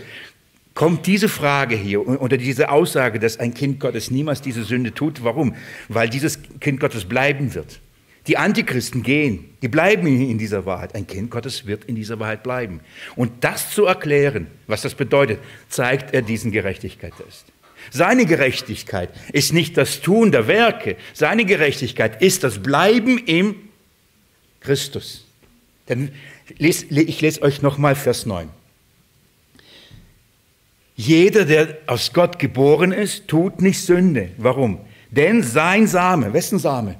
kommt 0.77 1.07
diese 1.07 1.27
Frage 1.27 1.75
hier 1.75 2.07
oder 2.07 2.37
diese 2.37 2.69
Aussage, 2.69 3.17
dass 3.17 3.39
ein 3.39 3.55
Kind 3.55 3.79
Gottes 3.79 4.11
niemals 4.11 4.43
diese 4.43 4.63
Sünde 4.63 4.93
tut. 4.93 5.23
Warum? 5.23 5.55
Weil 5.87 6.07
dieses 6.07 6.37
Kind 6.59 6.79
Gottes 6.79 7.05
bleiben 7.05 7.55
wird. 7.55 7.79
Die 8.27 8.37
Antichristen 8.37 9.01
gehen, 9.01 9.45
die 9.63 9.69
bleiben 9.69 10.05
in 10.05 10.37
dieser 10.37 10.67
Wahrheit. 10.67 10.93
Ein 10.93 11.07
Kind 11.07 11.31
Gottes 11.31 11.65
wird 11.65 11.85
in 11.85 11.95
dieser 11.95 12.19
Wahrheit 12.19 12.43
bleiben. 12.43 12.81
Und 13.15 13.43
das 13.43 13.71
zu 13.71 13.85
erklären, 13.85 14.45
was 14.67 14.83
das 14.83 14.93
bedeutet, 14.93 15.39
zeigt 15.67 16.13
er 16.13 16.21
diesen 16.21 16.51
Gerechtigkeitstest. 16.51 17.45
Seine 17.89 18.27
Gerechtigkeit 18.27 19.09
ist 19.33 19.53
nicht 19.53 19.77
das 19.77 20.01
Tun 20.01 20.31
der 20.31 20.47
Werke, 20.47 20.95
seine 21.11 21.45
Gerechtigkeit 21.45 22.21
ist 22.21 22.43
das 22.43 22.59
Bleiben 22.59 23.17
im 23.17 23.55
Christus. 24.59 25.25
Denn 25.89 26.11
ich 26.59 26.91
lese 26.91 27.41
euch 27.41 27.63
nochmal 27.63 27.95
Vers 27.95 28.27
9. 28.27 28.49
Jeder, 30.97 31.45
der 31.45 31.77
aus 31.86 32.12
Gott 32.12 32.39
geboren 32.39 32.91
ist, 32.91 33.27
tut 33.27 33.62
nicht 33.62 33.79
Sünde. 33.79 34.31
Warum? 34.38 34.79
Denn 35.12 35.43
sein 35.43 35.86
Same, 35.86 36.33
wessen 36.33 36.57
Same? 36.57 36.95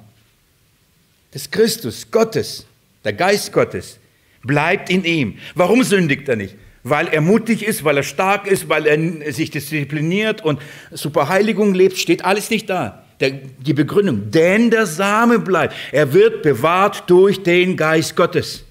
Des 1.34 1.50
Christus, 1.50 2.10
Gottes, 2.12 2.68
der 3.04 3.14
Geist 3.14 3.52
Gottes, 3.52 3.98
bleibt 4.44 4.92
in 4.92 5.04
ihm. 5.04 5.40
Warum 5.56 5.84
sündigt 5.84 6.30
er 6.30 6.36
nicht? 6.36 6.56
Weil 6.84 7.08
er 7.08 7.22
mutig 7.22 7.66
ist, 7.66 7.84
weil 7.84 7.98
er 7.98 8.04
stark 8.04 8.46
ist, 8.46 8.70
weil 8.70 8.86
er 8.86 9.34
sich 9.34 9.50
diszipliniert 9.50 10.46
und 10.46 10.62
super 10.92 11.28
Heiligung 11.28 11.74
lebt, 11.74 11.98
steht 11.98 12.24
alles 12.24 12.52
nicht 12.52 12.70
da. 12.70 13.04
Die 13.20 13.74
Begründung, 13.74 14.30
denn 14.30 14.70
der 14.70 14.86
Same 14.86 15.40
bleibt. 15.40 15.74
Er 15.92 16.14
wird 16.14 16.44
bewahrt 16.44 17.10
durch 17.10 17.42
den 17.42 17.76
Geist 17.76 18.16
Gottes, 18.16 18.64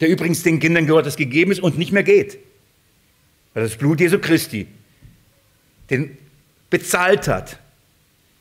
der 0.00 0.08
übrigens 0.08 0.44
den 0.44 0.60
Kindern 0.60 0.86
Gottes 0.86 1.16
gegeben 1.16 1.50
ist 1.50 1.60
und 1.60 1.78
nicht 1.78 1.90
mehr 1.90 2.04
geht 2.04 2.38
weil 3.54 3.64
das 3.64 3.76
Blut 3.76 4.00
Jesu 4.00 4.18
Christi 4.18 4.66
den 5.90 6.16
bezahlt 6.70 7.28
hat, 7.28 7.58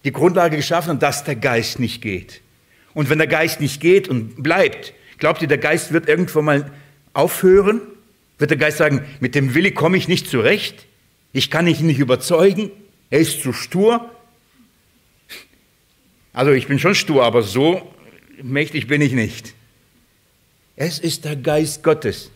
die 0.03 0.11
Grundlage 0.11 0.55
geschaffen 0.55 0.93
hat, 0.93 1.03
dass 1.03 1.23
der 1.23 1.35
Geist 1.35 1.79
nicht 1.79 2.01
geht. 2.01 2.41
Und 2.93 3.09
wenn 3.09 3.17
der 3.17 3.27
Geist 3.27 3.59
nicht 3.59 3.81
geht 3.81 4.07
und 4.07 4.41
bleibt, 4.41 4.93
glaubt 5.17 5.41
ihr, 5.41 5.47
der 5.47 5.57
Geist 5.57 5.91
wird 5.91 6.07
irgendwann 6.07 6.45
mal 6.45 6.71
aufhören? 7.13 7.81
Wird 8.37 8.51
der 8.51 8.57
Geist 8.57 8.77
sagen, 8.77 9.05
mit 9.19 9.35
dem 9.35 9.53
Willi 9.53 9.71
komme 9.71 9.97
ich 9.97 10.07
nicht 10.07 10.27
zurecht? 10.27 10.85
Ich 11.33 11.51
kann 11.51 11.67
ihn 11.67 11.85
nicht 11.85 11.99
überzeugen? 11.99 12.71
Er 13.09 13.19
ist 13.19 13.41
zu 13.41 13.53
stur? 13.53 14.09
Also 16.33 16.51
ich 16.51 16.67
bin 16.67 16.79
schon 16.79 16.95
stur, 16.95 17.23
aber 17.23 17.43
so 17.43 17.93
mächtig 18.41 18.87
bin 18.87 19.01
ich 19.01 19.11
nicht. 19.11 19.53
Es 20.75 20.99
ist 20.99 21.25
der 21.25 21.35
Geist 21.35 21.83
Gottes, 21.83 22.31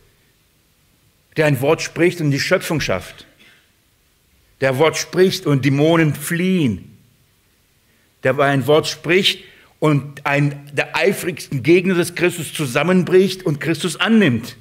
der 1.38 1.46
ein 1.46 1.62
Wort 1.62 1.82
spricht 1.82 2.22
und 2.22 2.32
die 2.32 2.40
Schöpfung 2.40 2.82
schafft, 2.82 3.26
der 4.62 4.78
Wort 4.78 4.98
spricht 4.98 5.46
und 5.46 5.66
Dämonen 5.66 6.16
fliehen, 6.16 6.98
der 8.24 8.40
ein 8.40 8.68
Wort 8.68 8.88
spricht 8.88 9.44
und 9.80 10.26
ein 10.26 10.70
der 10.74 10.96
eifrigsten 10.96 11.62
Gegner 11.62 11.96
des 11.96 12.16
Christus 12.16 12.54
zusammenbricht 12.54 13.44
und 13.44 13.60
Christus 13.60 14.00
annimmt. 14.00 14.56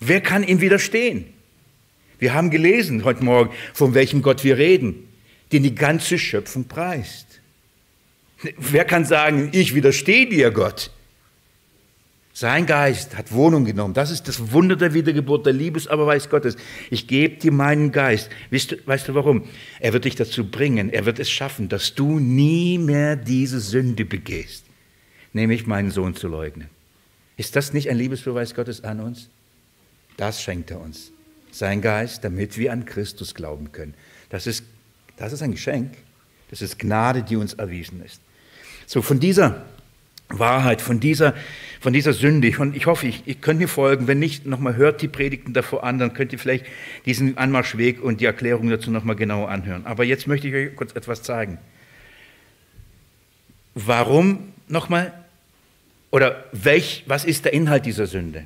Wer 0.00 0.20
kann 0.20 0.42
ihm 0.44 0.60
widerstehen? 0.60 1.26
Wir 2.18 2.34
haben 2.34 2.50
gelesen 2.50 3.04
heute 3.04 3.22
Morgen, 3.22 3.54
von 3.74 3.94
welchem 3.94 4.22
Gott 4.22 4.42
wir 4.42 4.58
reden, 4.58 5.08
den 5.52 5.62
die 5.62 5.74
ganze 5.74 6.18
Schöpfung 6.18 6.64
preist. 6.64 7.26
Wer 8.56 8.84
kann 8.84 9.04
sagen, 9.04 9.50
ich 9.52 9.74
widerstehe 9.74 10.26
dir, 10.26 10.50
Gott? 10.50 10.90
Sein 12.38 12.66
Geist 12.66 13.16
hat 13.16 13.32
Wohnung 13.32 13.64
genommen. 13.64 13.94
Das 13.94 14.12
ist 14.12 14.28
das 14.28 14.52
Wunder 14.52 14.76
der 14.76 14.94
Wiedergeburt, 14.94 15.44
der 15.44 15.52
Liebesaberweis 15.52 16.30
Gottes. 16.30 16.54
Ich 16.88 17.08
gebe 17.08 17.36
dir 17.36 17.50
meinen 17.50 17.90
Geist. 17.90 18.30
Weißt 18.52 18.70
du, 18.70 18.76
weißt 18.86 19.08
du 19.08 19.14
warum? 19.16 19.42
Er 19.80 19.92
wird 19.92 20.04
dich 20.04 20.14
dazu 20.14 20.48
bringen, 20.48 20.88
er 20.88 21.04
wird 21.04 21.18
es 21.18 21.28
schaffen, 21.28 21.68
dass 21.68 21.96
du 21.96 22.20
nie 22.20 22.78
mehr 22.78 23.16
diese 23.16 23.58
Sünde 23.58 24.04
begehst, 24.04 24.64
nämlich 25.32 25.66
meinen 25.66 25.90
Sohn 25.90 26.14
zu 26.14 26.28
leugnen. 26.28 26.68
Ist 27.36 27.56
das 27.56 27.72
nicht 27.72 27.90
ein 27.90 27.96
Liebesbeweis 27.96 28.54
Gottes 28.54 28.84
an 28.84 29.00
uns? 29.00 29.30
Das 30.16 30.40
schenkt 30.40 30.70
er 30.70 30.80
uns. 30.80 31.10
Sein 31.50 31.80
Geist, 31.80 32.22
damit 32.22 32.56
wir 32.56 32.72
an 32.72 32.84
Christus 32.84 33.34
glauben 33.34 33.72
können. 33.72 33.94
Das 34.30 34.46
ist, 34.46 34.62
das 35.16 35.32
ist 35.32 35.42
ein 35.42 35.50
Geschenk. 35.50 35.90
Das 36.50 36.62
ist 36.62 36.78
Gnade, 36.78 37.24
die 37.24 37.34
uns 37.34 37.54
erwiesen 37.54 38.00
ist. 38.04 38.20
So, 38.86 39.02
von 39.02 39.18
dieser 39.18 39.66
Wahrheit, 40.28 40.80
von 40.80 41.00
dieser, 41.00 41.34
von 41.80 41.92
dieser 41.92 42.12
Sünde. 42.12 42.52
Und 42.58 42.76
ich 42.76 42.86
hoffe, 42.86 43.06
ich, 43.06 43.22
ich 43.26 43.40
könnt 43.40 43.60
mir 43.60 43.68
folgen. 43.68 44.06
Wenn 44.06 44.18
nicht, 44.18 44.46
nochmal 44.46 44.76
hört 44.76 45.02
die 45.02 45.08
Predigten 45.08 45.52
davor 45.52 45.84
an, 45.84 45.98
dann 45.98 46.14
könnt 46.14 46.32
ihr 46.32 46.38
vielleicht 46.38 46.66
diesen 47.06 47.38
Anmarschweg 47.38 48.02
und 48.02 48.20
die 48.20 48.24
Erklärung 48.24 48.68
dazu 48.68 48.90
nochmal 48.90 49.16
genauer 49.16 49.48
anhören. 49.48 49.86
Aber 49.86 50.04
jetzt 50.04 50.26
möchte 50.26 50.48
ich 50.48 50.54
euch 50.54 50.76
kurz 50.76 50.94
etwas 50.94 51.22
zeigen. 51.22 51.58
Warum 53.74 54.52
nochmal? 54.66 55.12
Oder 56.10 56.44
welch, 56.52 57.04
was 57.06 57.24
ist 57.24 57.44
der 57.44 57.52
Inhalt 57.52 57.86
dieser 57.86 58.06
Sünde? 58.06 58.44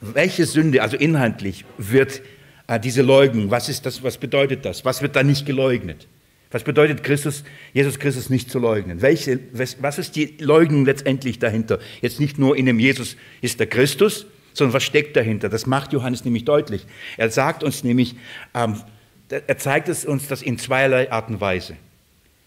Welche 0.00 0.46
Sünde, 0.46 0.82
also 0.82 0.96
inhaltlich, 0.96 1.64
wird 1.76 2.22
äh, 2.66 2.80
diese 2.80 3.02
Leugnung, 3.02 3.50
was 3.50 3.68
ist 3.68 3.84
das, 3.84 4.02
was 4.02 4.16
bedeutet 4.16 4.64
das? 4.64 4.84
Was 4.84 5.02
wird 5.02 5.16
da 5.16 5.22
nicht 5.22 5.44
geleugnet? 5.44 6.06
Was 6.50 6.64
bedeutet 6.64 7.04
Christus, 7.04 7.44
Jesus 7.72 7.98
Christus 7.98 8.28
nicht 8.28 8.50
zu 8.50 8.58
leugnen? 8.58 9.02
Welche, 9.02 9.38
was 9.52 9.98
ist 9.98 10.16
die 10.16 10.36
Leugnung 10.40 10.84
letztendlich 10.84 11.38
dahinter? 11.38 11.78
Jetzt 12.00 12.18
nicht 12.18 12.38
nur 12.38 12.56
in 12.56 12.66
dem 12.66 12.80
Jesus 12.80 13.16
ist 13.40 13.60
der 13.60 13.68
Christus, 13.68 14.26
sondern 14.52 14.74
was 14.74 14.82
steckt 14.82 15.16
dahinter? 15.16 15.48
Das 15.48 15.66
macht 15.66 15.92
Johannes 15.92 16.24
nämlich 16.24 16.44
deutlich. 16.44 16.86
Er 17.16 17.30
sagt 17.30 17.62
uns 17.62 17.84
nämlich, 17.84 18.16
ähm, 18.54 18.80
er 19.28 19.58
zeigt 19.58 19.88
es 19.88 20.04
uns 20.04 20.26
das 20.26 20.42
in 20.42 20.58
zweierlei 20.58 21.12
Art 21.12 21.28
und 21.28 21.40
Weise. 21.40 21.76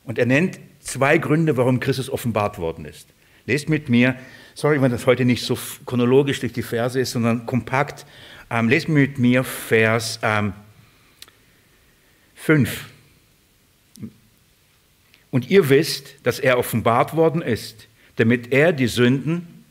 Und 0.04 0.20
er 0.20 0.26
nennt 0.26 0.60
zwei 0.82 1.18
Gründe, 1.18 1.56
warum 1.56 1.80
Christus 1.80 2.10
offenbart 2.10 2.58
worden 2.58 2.84
ist. 2.84 3.08
Lest 3.46 3.70
mit 3.70 3.88
mir, 3.88 4.16
sorry, 4.54 4.82
wenn 4.82 4.92
das 4.92 5.06
heute 5.06 5.24
nicht 5.24 5.46
so 5.46 5.58
chronologisch 5.86 6.42
durch 6.42 6.52
die 6.52 6.62
Verse 6.62 7.00
ist, 7.00 7.12
sondern 7.12 7.46
kompakt. 7.46 8.06
Ähm, 8.50 8.68
lest 8.68 8.90
mit 8.90 9.18
mir 9.18 9.46
Vers 9.46 10.20
ähm, 10.24 10.52
5. 12.36 12.93
Und 15.34 15.50
ihr 15.50 15.68
wisst, 15.70 16.14
dass 16.22 16.38
er 16.38 16.60
offenbart 16.60 17.16
worden 17.16 17.42
ist, 17.42 17.88
damit 18.18 18.54
er 18.54 18.72
die 18.72 18.86
Sünden 18.86 19.66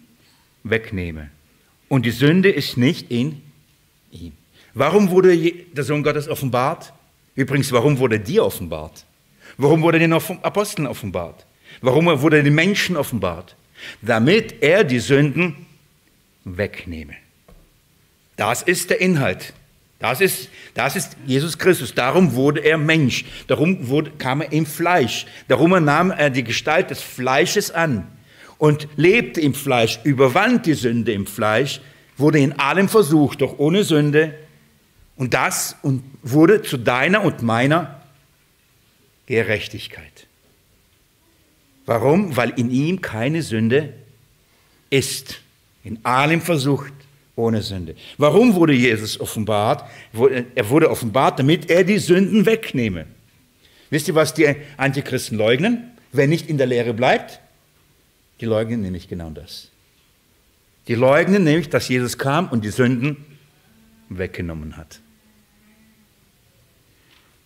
wegnehme. 0.65 1.31
Und 1.89 2.05
die 2.05 2.11
Sünde 2.11 2.51
ist 2.51 2.77
nicht 2.77 3.13
in 3.13 3.41
ihm. 4.11 4.33
Warum 4.75 5.11
wurde 5.11 5.37
der 5.37 5.85
Sohn 5.85 6.03
Gottes 6.03 6.29
offenbart? 6.29 6.93
Übrigens, 7.37 7.71
warum 7.71 8.01
wurde 8.01 8.19
dir 8.19 8.45
offenbart? 8.45 9.07
Warum 9.57 9.83
wurde 9.83 10.01
den 10.01 10.13
Aposteln 10.13 10.89
offenbart? 10.89 11.47
Warum 11.81 12.07
wurde 12.07 12.43
den 12.43 12.57
Menschen 12.57 12.97
offenbart? 12.97 13.55
Damit 14.01 14.65
er 14.65 14.83
die 14.83 14.99
Sünden 14.99 15.67
wegnehme. 16.43 17.15
Das 18.35 18.63
ist 18.63 18.91
der 18.91 19.01
Inhalt 19.01 19.55
das 20.03 20.21
ist, 20.21 20.49
das 20.75 20.97
ist 20.97 21.17
Jesus 21.27 21.57
Christus. 21.57 21.95
Darum 21.95 22.35
wurde 22.35 22.59
er 22.59 22.77
Mensch. 22.77 23.25
Darum 23.47 23.87
wurde, 23.89 24.11
kam 24.19 24.41
er 24.41 24.51
im 24.51 24.67
Fleisch. 24.67 25.27
Darum 25.47 25.71
nahm 25.85 26.11
er 26.11 26.29
die 26.29 26.43
Gestalt 26.43 26.91
des 26.91 27.01
Fleisches 27.01 27.71
an 27.71 28.09
und 28.59 28.89
lebte 28.97 29.41
im 29.41 29.55
Fleisch, 29.55 30.01
überwand 30.03 30.67
die 30.67 30.75
Sünde 30.75 31.13
im 31.13 31.25
Fleisch, 31.25 31.81
wurde 32.17 32.41
in 32.41 32.59
allem 32.59 32.89
versucht, 32.89 33.43
doch 33.43 33.61
ohne 33.61 33.85
Sünde. 33.85 34.35
Und 35.15 35.35
das 35.35 35.77
und 35.83 36.03
wurde 36.25 36.63
zu 36.63 36.79
deiner 36.79 37.23
und 37.23 37.43
meiner 37.43 38.03
Gerechtigkeit. 39.27 40.27
Warum? 41.87 42.37
Weil 42.37 42.51
in 42.57 42.73
ihm 42.73 43.01
keine 43.03 43.43
Sünde 43.43 43.95
ist. 44.91 45.43
In 45.85 46.05
allem 46.05 46.41
versucht 46.41 46.93
ohne 47.37 47.63
Sünde. 47.63 47.95
Warum 48.19 48.55
wurde 48.55 48.75
Jesus 48.75 49.19
offenbart? 49.19 49.89
Er 50.55 50.69
wurde 50.69 50.91
offenbart, 50.91 51.39
damit 51.39 51.71
er 51.71 51.85
die 51.85 51.99
Sünden 51.99 52.45
wegnehme. 52.47 53.07
Wisst 53.91 54.09
ihr, 54.09 54.15
was 54.15 54.35
die 54.35 54.55
Antichristen 54.77 55.39
leugnen? 55.39 55.91
Wer 56.13 56.27
nicht 56.27 56.49
in 56.49 56.59
der 56.59 56.67
Lehre 56.67 56.93
bleibt, 56.93 57.41
die 58.41 58.45
leugnen 58.45 58.83
nämlich 58.83 59.09
genau 59.09 59.31
das. 59.31 59.69
Die 60.89 60.95
leugnen 60.95 61.45
nämlich, 61.45 61.71
dass 61.71 61.89
Jesus 61.89 62.19
kam 62.19 62.49
und 62.49 62.65
die 62.65 62.71
Sünden 62.71 63.25
weggenommen 64.09 64.77
hat. 64.77 65.01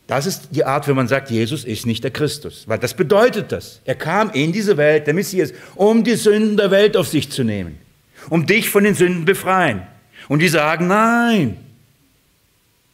Das 0.08 0.24
ist 0.24 0.50
die 0.52 0.64
Art, 0.64 0.86
wenn 0.86 0.96
man 0.96 1.08
sagt, 1.08 1.30
Jesus 1.30 1.64
ist 1.64 1.84
nicht 1.84 2.02
der 2.02 2.12
Christus. 2.12 2.66
Weil 2.66 2.78
das 2.78 2.94
bedeutet 2.94 3.50
das. 3.50 3.80
Er 3.84 3.96
kam 3.96 4.30
in 4.30 4.52
diese 4.52 4.76
Welt, 4.76 5.06
der 5.06 5.14
Messias, 5.14 5.52
um 5.74 6.04
die 6.04 6.14
Sünden 6.14 6.56
der 6.56 6.70
Welt 6.70 6.96
auf 6.96 7.08
sich 7.08 7.30
zu 7.30 7.44
nehmen 7.44 7.85
um 8.30 8.46
dich 8.46 8.70
von 8.70 8.84
den 8.84 8.94
Sünden 8.94 9.24
befreien. 9.24 9.82
Und 10.28 10.40
die 10.40 10.48
sagen, 10.48 10.86
nein, 10.88 11.56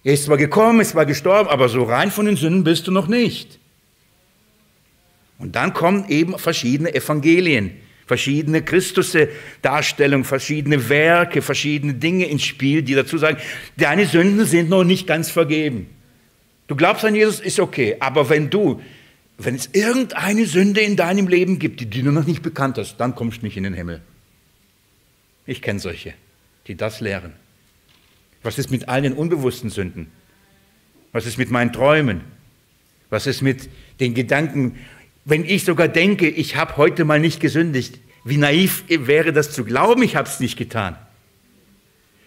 er 0.05 0.15
ist 0.15 0.25
zwar 0.25 0.37
gekommen, 0.37 0.81
ist 0.81 0.91
zwar 0.91 1.07
gestorben, 1.07 1.49
aber 1.49 1.69
so 1.69 1.85
rein 1.85 2.11
von 2.11 2.27
den 2.27 2.37
Sünden 2.37 2.65
bist 2.65 2.87
du 2.87 2.93
noch 2.93 3.09
nicht. 3.09 3.59
Und 5.39 5.57
dann 5.57 5.73
kommen 5.73 6.07
eben 6.09 6.39
verschiedene 6.39 6.95
Evangelien, 6.95 7.73
verschiedene 8.07 8.63
Christus-Darstellungen, 8.63 10.25
verschiedene 10.25 10.89
Werke, 10.89 11.43
verschiedene 11.43 11.95
Dinge 11.95 12.27
ins 12.27 12.45
Spiel, 12.45 12.83
die 12.83 12.95
dazu 12.95 13.19
sagen, 13.19 13.39
deine 13.77 14.07
Sünden 14.07 14.45
sind 14.45 14.69
noch 14.69 14.85
nicht 14.85 15.07
ganz 15.07 15.31
vergeben. 15.31 15.87
Du 16.69 16.77
glaubst 16.77 17.05
an 17.05 17.15
Jesus, 17.15 17.41
ist 17.41 17.61
okay, 17.61 17.97
aber 18.01 18.29
wenn 18.29 18.51
du, 18.51 18.81
wenn 19.39 19.55
es 19.55 19.71
irgendeine 19.73 20.47
Sünde 20.47 20.81
in 20.81 20.97
deinem 20.97 21.29
Leben 21.29 21.59
gibt, 21.59 21.81
die 21.81 22.03
du 22.03 22.13
noch 22.13 22.27
nicht 22.27 22.43
bekannt 22.43 22.79
hast, 22.79 22.97
dann 22.99 23.15
kommst 23.15 23.43
du 23.43 23.47
nicht 23.47 23.57
in 23.57 23.65
den 23.65 23.75
Himmel. 23.75 24.01
Ich 25.47 25.63
kenne 25.63 25.81
solche, 25.81 26.15
die 26.67 26.77
das 26.77 27.01
lehren. 27.01 27.33
Was 28.43 28.59
ist 28.59 28.71
mit 28.71 28.89
all 28.89 29.03
den 29.03 29.13
unbewussten 29.13 29.71
Sünden? 29.71 30.11
Was 31.13 31.27
ist 31.27 31.39
mit 31.39 31.51
meinen 31.51 31.73
Träumen? 31.73 32.23
Was 33.11 33.27
ist 33.27 33.43
mit 33.43 33.69
den 34.01 34.15
Gedanken, 34.15 34.79
wenn 35.25 35.45
ich 35.45 35.65
sogar 35.65 35.89
denke, 35.89 36.29
ich 36.29 36.57
habe 36.57 36.77
heute 36.77 37.05
mal 37.05 37.21
nicht 37.21 37.41
gesündigt, 37.41 38.01
wie 38.25 38.37
naiv 38.37 38.85
wäre 38.89 39.33
das 39.33 39.53
zu 39.53 39.65
glauben, 39.65 40.03
ich 40.03 40.17
habe 40.17 40.29
es 40.29 40.41
nicht 40.41 40.57
getan. 40.57 40.97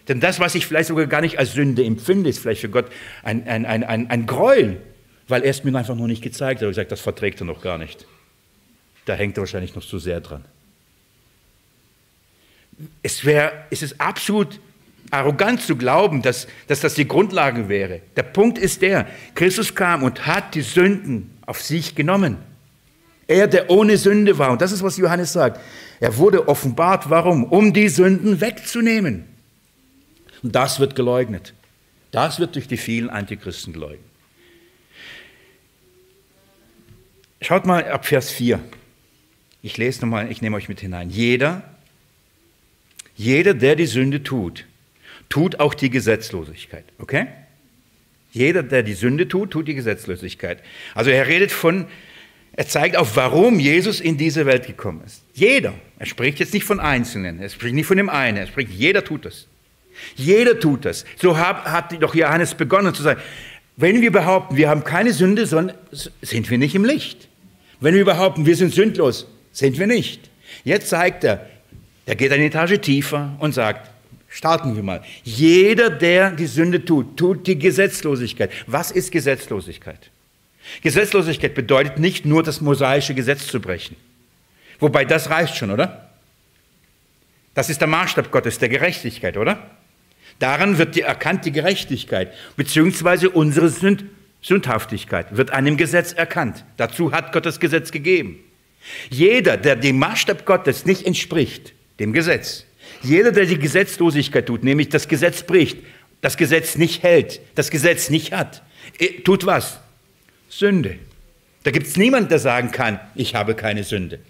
Denn 0.08 0.20
das, 0.20 0.38
was 0.38 0.54
ich 0.54 0.66
vielleicht 0.66 0.88
sogar 0.88 1.06
gar 1.06 1.20
nicht 1.20 1.38
als 1.38 1.52
Sünde 1.52 1.84
empfinde, 1.84 2.30
ist 2.30 2.38
vielleicht 2.38 2.60
für 2.60 2.68
Gott 2.68 2.86
ein, 3.22 3.46
ein, 3.48 3.66
ein, 3.66 3.82
ein, 3.82 4.08
ein 4.08 4.26
Gräuel, 4.26 4.80
weil 5.26 5.42
er 5.42 5.50
es 5.50 5.64
mir 5.64 5.76
einfach 5.76 5.96
noch 5.96 6.06
nicht 6.06 6.22
gezeigt 6.22 6.60
hat. 6.60 6.62
Er 6.62 6.68
hat 6.68 6.74
gesagt, 6.74 6.92
das 6.92 7.00
verträgt 7.00 7.40
er 7.40 7.46
noch 7.46 7.60
gar 7.60 7.76
nicht. 7.76 8.06
Da 9.04 9.14
hängt 9.14 9.36
er 9.36 9.40
wahrscheinlich 9.40 9.74
noch 9.74 9.84
zu 9.84 9.98
sehr 9.98 10.20
dran 10.20 10.44
es, 13.02 13.24
wär, 13.24 13.66
es 13.70 13.82
ist 13.82 14.00
absolut 14.00 14.60
arrogant 15.10 15.62
zu 15.62 15.76
glauben, 15.76 16.22
dass, 16.22 16.46
dass 16.66 16.80
das 16.80 16.94
die 16.94 17.06
Grundlage 17.06 17.68
wäre. 17.68 18.00
Der 18.16 18.22
Punkt 18.22 18.58
ist 18.58 18.82
der, 18.82 19.06
Christus 19.34 19.74
kam 19.74 20.02
und 20.02 20.26
hat 20.26 20.54
die 20.54 20.62
Sünden 20.62 21.30
auf 21.46 21.62
sich 21.62 21.94
genommen. 21.94 22.38
Er, 23.28 23.46
der 23.46 23.70
ohne 23.70 23.96
Sünde 23.96 24.38
war, 24.38 24.52
und 24.52 24.60
das 24.60 24.72
ist, 24.72 24.82
was 24.82 24.96
Johannes 24.96 25.32
sagt, 25.32 25.60
er 26.00 26.16
wurde 26.16 26.48
offenbart, 26.48 27.10
warum? 27.10 27.44
Um 27.44 27.72
die 27.72 27.88
Sünden 27.88 28.40
wegzunehmen. 28.40 29.24
Und 30.42 30.54
das 30.54 30.78
wird 30.78 30.94
geleugnet. 30.94 31.54
Das 32.12 32.38
wird 32.38 32.54
durch 32.54 32.68
die 32.68 32.76
vielen 32.76 33.10
Antichristen 33.10 33.72
geleugnet. 33.72 34.04
Schaut 37.40 37.66
mal 37.66 37.84
ab 37.90 38.06
Vers 38.06 38.30
4. 38.30 38.60
Ich 39.62 39.76
lese 39.76 40.02
nochmal, 40.02 40.30
ich 40.30 40.40
nehme 40.42 40.56
euch 40.56 40.68
mit 40.68 40.80
hinein. 40.80 41.10
Jeder, 41.10 41.75
jeder, 43.16 43.54
der 43.54 43.76
die 43.76 43.86
Sünde 43.86 44.22
tut, 44.22 44.66
tut 45.28 45.58
auch 45.58 45.74
die 45.74 45.90
Gesetzlosigkeit. 45.90 46.84
Okay? 46.98 47.26
Jeder, 48.32 48.62
der 48.62 48.82
die 48.82 48.94
Sünde 48.94 49.28
tut, 49.28 49.50
tut 49.50 49.66
die 49.66 49.74
Gesetzlosigkeit. 49.74 50.62
Also 50.94 51.10
er 51.10 51.26
redet 51.26 51.50
von, 51.50 51.86
er 52.52 52.66
zeigt 52.66 52.96
auch, 52.96 53.08
warum 53.14 53.58
Jesus 53.58 54.00
in 54.00 54.18
diese 54.18 54.44
Welt 54.46 54.66
gekommen 54.66 55.02
ist. 55.06 55.22
Jeder. 55.34 55.74
Er 55.98 56.06
spricht 56.06 56.38
jetzt 56.38 56.52
nicht 56.52 56.64
von 56.64 56.78
Einzelnen, 56.78 57.40
er 57.40 57.48
spricht 57.48 57.74
nicht 57.74 57.86
von 57.86 57.96
dem 57.96 58.10
einen, 58.10 58.36
er 58.36 58.46
spricht, 58.46 58.70
jeder 58.70 59.02
tut 59.02 59.24
das. 59.24 59.46
Jeder 60.14 60.60
tut 60.60 60.84
das. 60.84 61.06
So 61.16 61.38
hat, 61.38 61.94
doch 62.02 62.14
Johannes 62.14 62.54
begonnen 62.54 62.94
zu 62.94 63.02
sagen, 63.02 63.20
Wenn 63.76 64.00
wir 64.00 64.10
behaupten, 64.10 64.56
wir 64.56 64.70
haben 64.70 64.84
keine 64.84 65.12
Sünde, 65.12 65.46
sind 65.46 66.50
wir 66.50 66.58
nicht 66.58 66.74
im 66.74 66.84
Licht. 66.84 67.28
Wenn 67.80 67.94
wir 67.94 68.06
behaupten, 68.06 68.46
wir 68.46 68.56
sind 68.56 68.72
sündlos, 68.72 69.26
sind 69.52 69.78
wir 69.78 69.86
nicht. 69.86 70.30
Jetzt 70.64 70.88
zeigt 70.88 71.24
er, 71.24 71.46
er 72.06 72.14
geht 72.14 72.32
eine 72.32 72.44
Etage 72.44 72.80
tiefer 72.80 73.36
und 73.40 73.52
sagt, 73.52 73.90
starten 74.28 74.76
wir 74.76 74.82
mal. 74.82 75.02
Jeder, 75.24 75.90
der 75.90 76.30
die 76.30 76.46
Sünde 76.46 76.84
tut, 76.84 77.16
tut 77.16 77.46
die 77.46 77.58
Gesetzlosigkeit. 77.58 78.50
Was 78.66 78.92
ist 78.92 79.10
Gesetzlosigkeit? 79.10 80.10
Gesetzlosigkeit 80.82 81.54
bedeutet 81.54 81.98
nicht 81.98 82.24
nur 82.24 82.42
das 82.42 82.60
mosaische 82.60 83.14
Gesetz 83.14 83.48
zu 83.48 83.60
brechen. 83.60 83.96
Wobei 84.78 85.04
das 85.04 85.30
reicht 85.30 85.56
schon, 85.56 85.70
oder? 85.70 86.10
Das 87.54 87.70
ist 87.70 87.80
der 87.80 87.88
Maßstab 87.88 88.30
Gottes 88.30 88.58
der 88.58 88.68
Gerechtigkeit, 88.68 89.36
oder? 89.36 89.70
Daran 90.38 90.78
wird 90.78 90.94
die, 90.94 91.00
erkannt 91.00 91.44
die 91.44 91.52
Gerechtigkeit, 91.52 92.32
beziehungsweise 92.56 93.30
unsere 93.30 93.68
Sünd, 93.68 94.04
Sündhaftigkeit 94.42 95.36
wird 95.36 95.50
einem 95.50 95.76
Gesetz 95.76 96.12
erkannt. 96.12 96.64
Dazu 96.76 97.12
hat 97.12 97.32
Gott 97.32 97.46
das 97.46 97.58
Gesetz 97.58 97.90
gegeben. 97.90 98.38
Jeder, 99.10 99.56
der 99.56 99.74
dem 99.74 99.98
Maßstab 99.98 100.44
Gottes 100.44 100.84
nicht 100.84 101.06
entspricht, 101.06 101.72
dem 101.98 102.12
Gesetz, 102.12 102.64
jeder, 103.02 103.32
der 103.32 103.46
die 103.46 103.58
Gesetzlosigkeit 103.58 104.46
tut, 104.46 104.64
nämlich 104.64 104.88
das 104.88 105.08
Gesetz 105.08 105.42
bricht, 105.42 105.78
das 106.20 106.36
Gesetz 106.36 106.76
nicht 106.76 107.02
hält, 107.02 107.40
das 107.54 107.70
Gesetz 107.70 108.10
nicht 108.10 108.32
hat, 108.32 108.62
äh, 108.98 109.20
tut 109.20 109.46
was? 109.46 109.78
Sünde. 110.48 110.98
Da 111.64 111.70
gibt 111.70 111.86
es 111.86 111.96
niemanden, 111.96 112.28
der 112.28 112.38
sagen 112.38 112.70
kann, 112.70 113.00
ich 113.14 113.34
habe 113.34 113.54
keine 113.54 113.84
Sünde. 113.84 114.20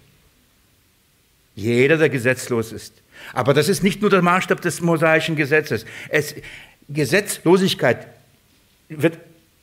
Jeder, 1.55 1.97
der 1.97 2.09
gesetzlos 2.09 2.71
ist. 2.71 3.01
Aber 3.33 3.53
das 3.53 3.67
ist 3.67 3.83
nicht 3.83 4.01
nur 4.01 4.09
der 4.09 4.21
Maßstab 4.21 4.61
des 4.61 4.81
mosaischen 4.81 5.35
Gesetzes. 5.35 5.85
Es, 6.09 6.35
Gesetzlosigkeit 6.87 8.07
wird 8.89 9.17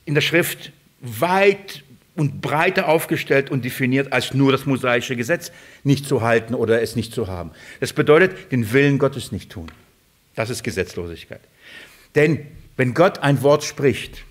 in 0.05 0.13
der 0.13 0.21
Schrift 0.21 0.71
weit 0.99 1.83
und 2.15 2.41
breiter 2.41 2.87
aufgestellt 2.87 3.49
und 3.49 3.65
definiert 3.65 4.13
als 4.13 4.33
nur 4.33 4.51
das 4.51 4.65
mosaische 4.65 5.15
Gesetz 5.15 5.51
nicht 5.83 6.05
zu 6.05 6.21
halten 6.21 6.55
oder 6.55 6.81
es 6.81 6.95
nicht 6.95 7.13
zu 7.13 7.27
haben. 7.27 7.51
Das 7.79 7.93
bedeutet, 7.93 8.51
den 8.51 8.71
Willen 8.71 8.97
Gottes 8.97 9.31
nicht 9.31 9.51
tun. 9.51 9.67
Das 10.35 10.49
ist 10.49 10.63
Gesetzlosigkeit. 10.63 11.41
Denn 12.15 12.45
wenn 12.77 12.93
Gott 12.93 13.19
ein 13.19 13.41
Wort 13.41 13.63
spricht, 13.63 14.23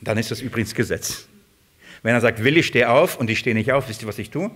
dann 0.00 0.18
ist 0.18 0.30
das 0.30 0.40
übrigens 0.40 0.74
Gesetz. 0.74 1.26
Wenn 2.02 2.14
er 2.14 2.20
sagt, 2.20 2.42
Willi, 2.42 2.62
steh 2.62 2.84
auf 2.84 3.18
und 3.18 3.28
ich 3.28 3.38
stehe 3.38 3.54
nicht 3.54 3.72
auf, 3.72 3.88
wisst 3.88 4.02
ihr, 4.02 4.08
was 4.08 4.18
ich 4.18 4.30
tue? 4.30 4.50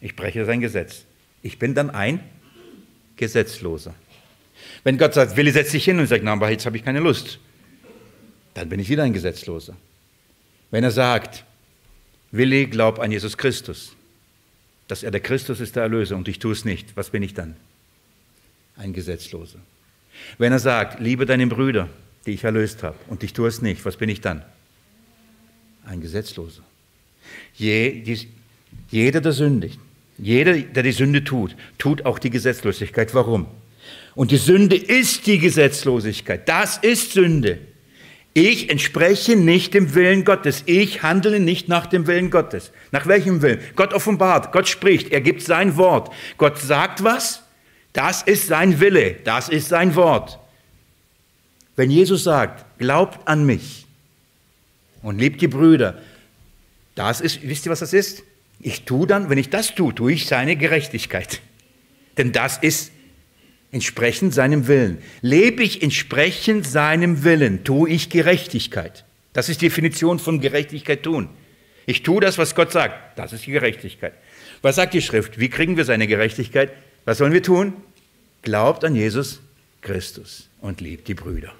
Ich 0.00 0.14
breche 0.14 0.44
sein 0.44 0.60
Gesetz. 0.60 1.04
Ich 1.42 1.58
bin 1.58 1.74
dann 1.74 1.90
ein 1.90 2.20
Gesetzloser. 3.16 3.94
Wenn 4.84 4.98
Gott 4.98 5.14
sagt, 5.14 5.36
Willi, 5.36 5.50
setz 5.50 5.72
dich 5.72 5.84
hin 5.84 5.98
und 5.98 6.06
sagt, 6.06 6.22
na, 6.22 6.32
aber 6.32 6.50
jetzt 6.50 6.66
habe 6.66 6.76
ich 6.76 6.84
keine 6.84 7.00
Lust, 7.00 7.38
dann 8.54 8.68
bin 8.68 8.78
ich 8.78 8.88
wieder 8.88 9.02
ein 9.02 9.12
Gesetzloser. 9.12 9.76
Wenn 10.76 10.84
er 10.84 10.90
sagt, 10.90 11.42
Willi, 12.32 12.66
glaub 12.66 12.98
an 12.98 13.10
Jesus 13.10 13.38
Christus, 13.38 13.96
dass 14.88 15.02
er 15.02 15.10
der 15.10 15.22
Christus 15.22 15.58
ist, 15.58 15.74
der 15.74 15.84
Erlöser, 15.84 16.16
und 16.16 16.28
ich 16.28 16.38
tue 16.38 16.52
es 16.52 16.66
nicht, 16.66 16.94
was 16.98 17.08
bin 17.08 17.22
ich 17.22 17.32
dann? 17.32 17.56
Ein 18.76 18.92
Gesetzloser. 18.92 19.58
Wenn 20.36 20.52
er 20.52 20.58
sagt, 20.58 21.00
liebe 21.00 21.24
deinen 21.24 21.48
Brüder, 21.48 21.88
die 22.26 22.32
ich 22.32 22.44
erlöst 22.44 22.82
habe, 22.82 22.98
und 23.08 23.24
ich 23.24 23.32
tue 23.32 23.48
es 23.48 23.62
nicht, 23.62 23.86
was 23.86 23.96
bin 23.96 24.10
ich 24.10 24.20
dann? 24.20 24.42
Ein 25.86 26.02
Gesetzloser. 26.02 26.62
Je, 27.54 28.02
die, 28.02 28.28
jeder, 28.90 29.22
der 29.22 29.32
sündigt, 29.32 29.78
jeder, 30.18 30.58
der 30.58 30.82
die 30.82 30.92
Sünde 30.92 31.24
tut, 31.24 31.56
tut 31.78 32.04
auch 32.04 32.18
die 32.18 32.28
Gesetzlosigkeit. 32.28 33.14
Warum? 33.14 33.46
Und 34.14 34.30
die 34.30 34.36
Sünde 34.36 34.76
ist 34.76 35.26
die 35.26 35.38
Gesetzlosigkeit. 35.38 36.46
Das 36.46 36.76
ist 36.76 37.12
Sünde. 37.12 37.60
Ich 38.38 38.68
entspreche 38.68 39.34
nicht 39.34 39.72
dem 39.72 39.94
Willen 39.94 40.26
Gottes. 40.26 40.62
Ich 40.66 41.02
handle 41.02 41.40
nicht 41.40 41.68
nach 41.68 41.86
dem 41.86 42.06
Willen 42.06 42.30
Gottes. 42.30 42.70
Nach 42.90 43.06
welchem 43.06 43.40
Willen? 43.40 43.60
Gott 43.76 43.94
offenbart, 43.94 44.52
Gott 44.52 44.68
spricht, 44.68 45.10
er 45.10 45.22
gibt 45.22 45.40
sein 45.40 45.78
Wort. 45.78 46.12
Gott 46.36 46.58
sagt 46.58 47.02
was? 47.02 47.42
Das 47.94 48.20
ist 48.20 48.46
sein 48.46 48.78
Wille, 48.78 49.14
das 49.24 49.48
ist 49.48 49.70
sein 49.70 49.94
Wort. 49.94 50.38
Wenn 51.76 51.90
Jesus 51.90 52.24
sagt, 52.24 52.78
glaubt 52.78 53.26
an 53.26 53.46
mich 53.46 53.86
und 55.00 55.18
liebt 55.18 55.40
die 55.40 55.48
Brüder, 55.48 56.02
das 56.94 57.22
ist, 57.22 57.40
wisst 57.42 57.64
ihr, 57.64 57.72
was 57.72 57.80
das 57.80 57.94
ist? 57.94 58.22
Ich 58.60 58.82
tue 58.82 59.06
dann, 59.06 59.30
wenn 59.30 59.38
ich 59.38 59.48
das 59.48 59.74
tue, 59.74 59.94
tue 59.94 60.12
ich 60.12 60.26
seine 60.26 60.56
Gerechtigkeit. 60.56 61.40
Denn 62.18 62.32
das 62.32 62.58
ist 62.58 62.92
entsprechend 63.72 64.32
seinem 64.34 64.66
Willen. 64.68 64.98
Lebe 65.22 65.62
ich 65.62 65.82
entsprechend 65.82 66.66
seinem 66.66 67.24
Willen, 67.24 67.64
tue 67.64 67.90
ich 67.90 68.10
Gerechtigkeit. 68.10 69.04
Das 69.32 69.48
ist 69.48 69.60
die 69.60 69.66
Definition 69.66 70.18
von 70.18 70.40
Gerechtigkeit 70.40 71.02
tun. 71.02 71.28
Ich 71.84 72.02
tue 72.02 72.20
das, 72.20 72.38
was 72.38 72.54
Gott 72.54 72.72
sagt. 72.72 73.18
Das 73.18 73.32
ist 73.32 73.46
die 73.46 73.52
Gerechtigkeit. 73.52 74.14
Was 74.62 74.76
sagt 74.76 74.94
die 74.94 75.02
Schrift? 75.02 75.38
Wie 75.38 75.48
kriegen 75.48 75.76
wir 75.76 75.84
seine 75.84 76.06
Gerechtigkeit? 76.06 76.72
Was 77.04 77.18
sollen 77.18 77.32
wir 77.32 77.42
tun? 77.42 77.74
Glaubt 78.42 78.84
an 78.84 78.94
Jesus 78.94 79.40
Christus 79.82 80.48
und 80.60 80.80
liebt 80.80 81.06
die 81.08 81.14
Brüder. 81.14 81.52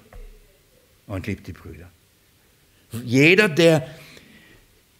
Und 1.05 1.27
liebt 1.27 1.47
die 1.47 1.53
Brüder. 1.53 1.89
Jeder, 3.03 3.47
der 3.47 3.87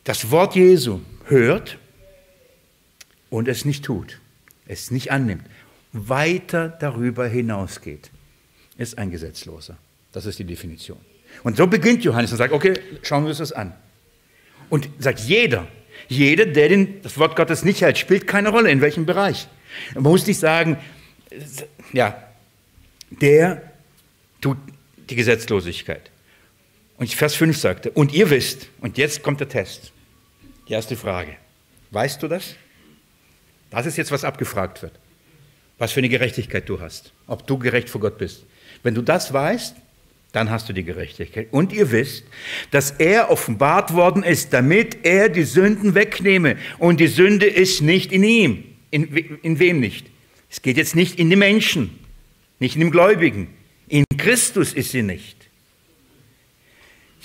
das 0.03 0.31
Wort 0.31 0.55
Jesu 0.55 1.01
hört 1.25 1.77
und 3.29 3.47
es 3.47 3.65
nicht 3.65 3.83
tut, 3.83 4.19
es 4.67 4.91
nicht 4.91 5.11
annimmt, 5.11 5.43
weiter 5.93 6.69
darüber 6.69 7.27
hinausgeht, 7.27 8.11
ist 8.77 8.97
ein 8.97 9.11
Gesetzloser. 9.11 9.77
Das 10.11 10.25
ist 10.25 10.39
die 10.39 10.43
Definition. 10.43 10.97
Und 11.43 11.57
so 11.57 11.67
beginnt 11.67 12.03
Johannes 12.03 12.31
und 12.31 12.37
sagt, 12.37 12.53
okay, 12.53 12.79
schauen 13.03 13.23
wir 13.23 13.29
uns 13.29 13.37
das 13.39 13.51
an. 13.51 13.73
Und 14.69 14.89
sagt 14.99 15.19
jeder, 15.19 15.67
jeder, 16.07 16.45
der 16.45 16.69
den, 16.69 17.01
das 17.01 17.17
Wort 17.17 17.35
Gottes 17.35 17.63
nicht 17.63 17.81
hält, 17.81 17.97
spielt 17.97 18.27
keine 18.27 18.49
Rolle, 18.49 18.71
in 18.71 18.81
welchem 18.81 19.05
Bereich. 19.05 19.47
Man 19.93 20.03
muss 20.03 20.25
nicht 20.27 20.39
sagen, 20.39 20.77
ja, 21.93 22.21
der 23.09 23.61
tut 24.41 24.57
die 25.09 25.15
Gesetzlosigkeit. 25.15 26.11
Und 26.97 27.13
Vers 27.13 27.35
5 27.35 27.57
sagte, 27.57 27.91
und 27.91 28.13
ihr 28.13 28.29
wisst, 28.29 28.69
und 28.81 28.97
jetzt 28.97 29.21
kommt 29.21 29.39
der 29.39 29.49
Test, 29.49 29.91
die 30.67 30.73
erste 30.73 30.95
Frage, 30.95 31.35
weißt 31.91 32.21
du 32.21 32.27
das? 32.27 32.55
Das 33.69 33.85
ist 33.85 33.97
jetzt, 33.97 34.11
was 34.11 34.23
abgefragt 34.23 34.81
wird. 34.81 34.93
Was 35.77 35.91
für 35.91 35.99
eine 35.99 36.09
Gerechtigkeit 36.09 36.67
du 36.67 36.79
hast. 36.79 37.13
Ob 37.27 37.45
du 37.45 37.57
gerecht 37.57 37.89
vor 37.89 38.01
Gott 38.01 38.17
bist. 38.17 38.45
Wenn 38.83 38.95
du 38.95 39.01
das 39.01 39.33
weißt, 39.33 39.75
dann 40.31 40.49
hast 40.49 40.67
du 40.69 40.73
die 40.73 40.83
Gerechtigkeit. 40.83 41.47
Und 41.51 41.73
ihr 41.73 41.91
wisst, 41.91 42.25
dass 42.71 42.91
er 42.91 43.31
offenbart 43.31 43.93
worden 43.93 44.23
ist, 44.23 44.53
damit 44.53 44.99
er 45.03 45.29
die 45.29 45.43
Sünden 45.43 45.95
wegnehme. 45.95 46.57
Und 46.79 46.99
die 46.99 47.07
Sünde 47.07 47.45
ist 47.45 47.81
nicht 47.81 48.11
in 48.11 48.23
ihm. 48.23 48.63
In, 48.91 49.15
in 49.41 49.59
wem 49.59 49.79
nicht? 49.79 50.07
Es 50.49 50.61
geht 50.61 50.77
jetzt 50.77 50.95
nicht 50.95 51.19
in 51.19 51.29
den 51.29 51.39
Menschen, 51.39 51.99
nicht 52.59 52.75
in 52.75 52.81
dem 52.81 52.91
Gläubigen. 52.91 53.49
In 53.87 54.05
Christus 54.17 54.73
ist 54.73 54.91
sie 54.91 55.03
nicht. 55.03 55.36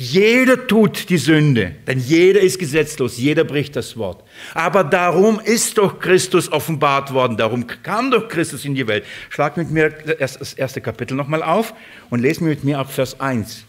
Jeder 0.03 0.67
tut 0.67 1.11
die 1.11 1.17
Sünde, 1.17 1.77
denn 1.87 2.01
jeder 2.01 2.41
ist 2.41 2.59
gesetzlos, 2.59 3.19
jeder 3.19 3.45
bricht 3.45 3.77
das 3.77 3.97
Wort. 3.97 4.25
Aber 4.53 4.83
darum 4.83 5.39
ist 5.39 5.79
doch 5.79 6.01
Christus 6.01 6.51
offenbart 6.51 7.13
worden, 7.13 7.37
darum 7.37 7.69
kam 7.69 8.11
doch 8.11 8.27
Christus 8.27 8.65
in 8.65 8.75
die 8.75 8.89
Welt. 8.89 9.05
Schlag 9.31 9.57
mit 9.57 9.71
mir 9.71 9.91
das 9.91 10.55
erste 10.55 10.81
Kapitel 10.81 11.15
nochmal 11.15 11.45
auf 11.45 11.73
und 12.11 12.21
lesen 12.21 12.49
mit 12.49 12.65
mir 12.65 12.81
ab 12.81 12.91
Vers 12.91 13.21
1. 13.21 13.65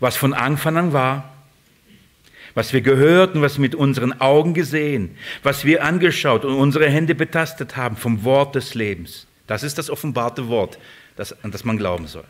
Was 0.00 0.16
von 0.16 0.32
Anfang 0.32 0.78
an 0.78 0.92
war, 0.94 1.34
was 2.54 2.72
wir 2.72 2.80
gehört 2.80 3.34
und 3.34 3.42
was 3.42 3.58
mit 3.58 3.74
unseren 3.74 4.18
Augen 4.22 4.54
gesehen, 4.54 5.18
was 5.42 5.66
wir 5.66 5.84
angeschaut 5.84 6.46
und 6.46 6.54
unsere 6.54 6.88
Hände 6.88 7.14
betastet 7.14 7.76
haben 7.76 7.98
vom 7.98 8.24
Wort 8.24 8.54
des 8.54 8.74
Lebens. 8.74 9.26
Das 9.46 9.62
ist 9.62 9.76
das 9.76 9.90
offenbarte 9.90 10.48
Wort, 10.48 10.78
das, 11.16 11.44
an 11.44 11.50
das 11.50 11.66
man 11.66 11.76
glauben 11.76 12.06
soll. 12.06 12.24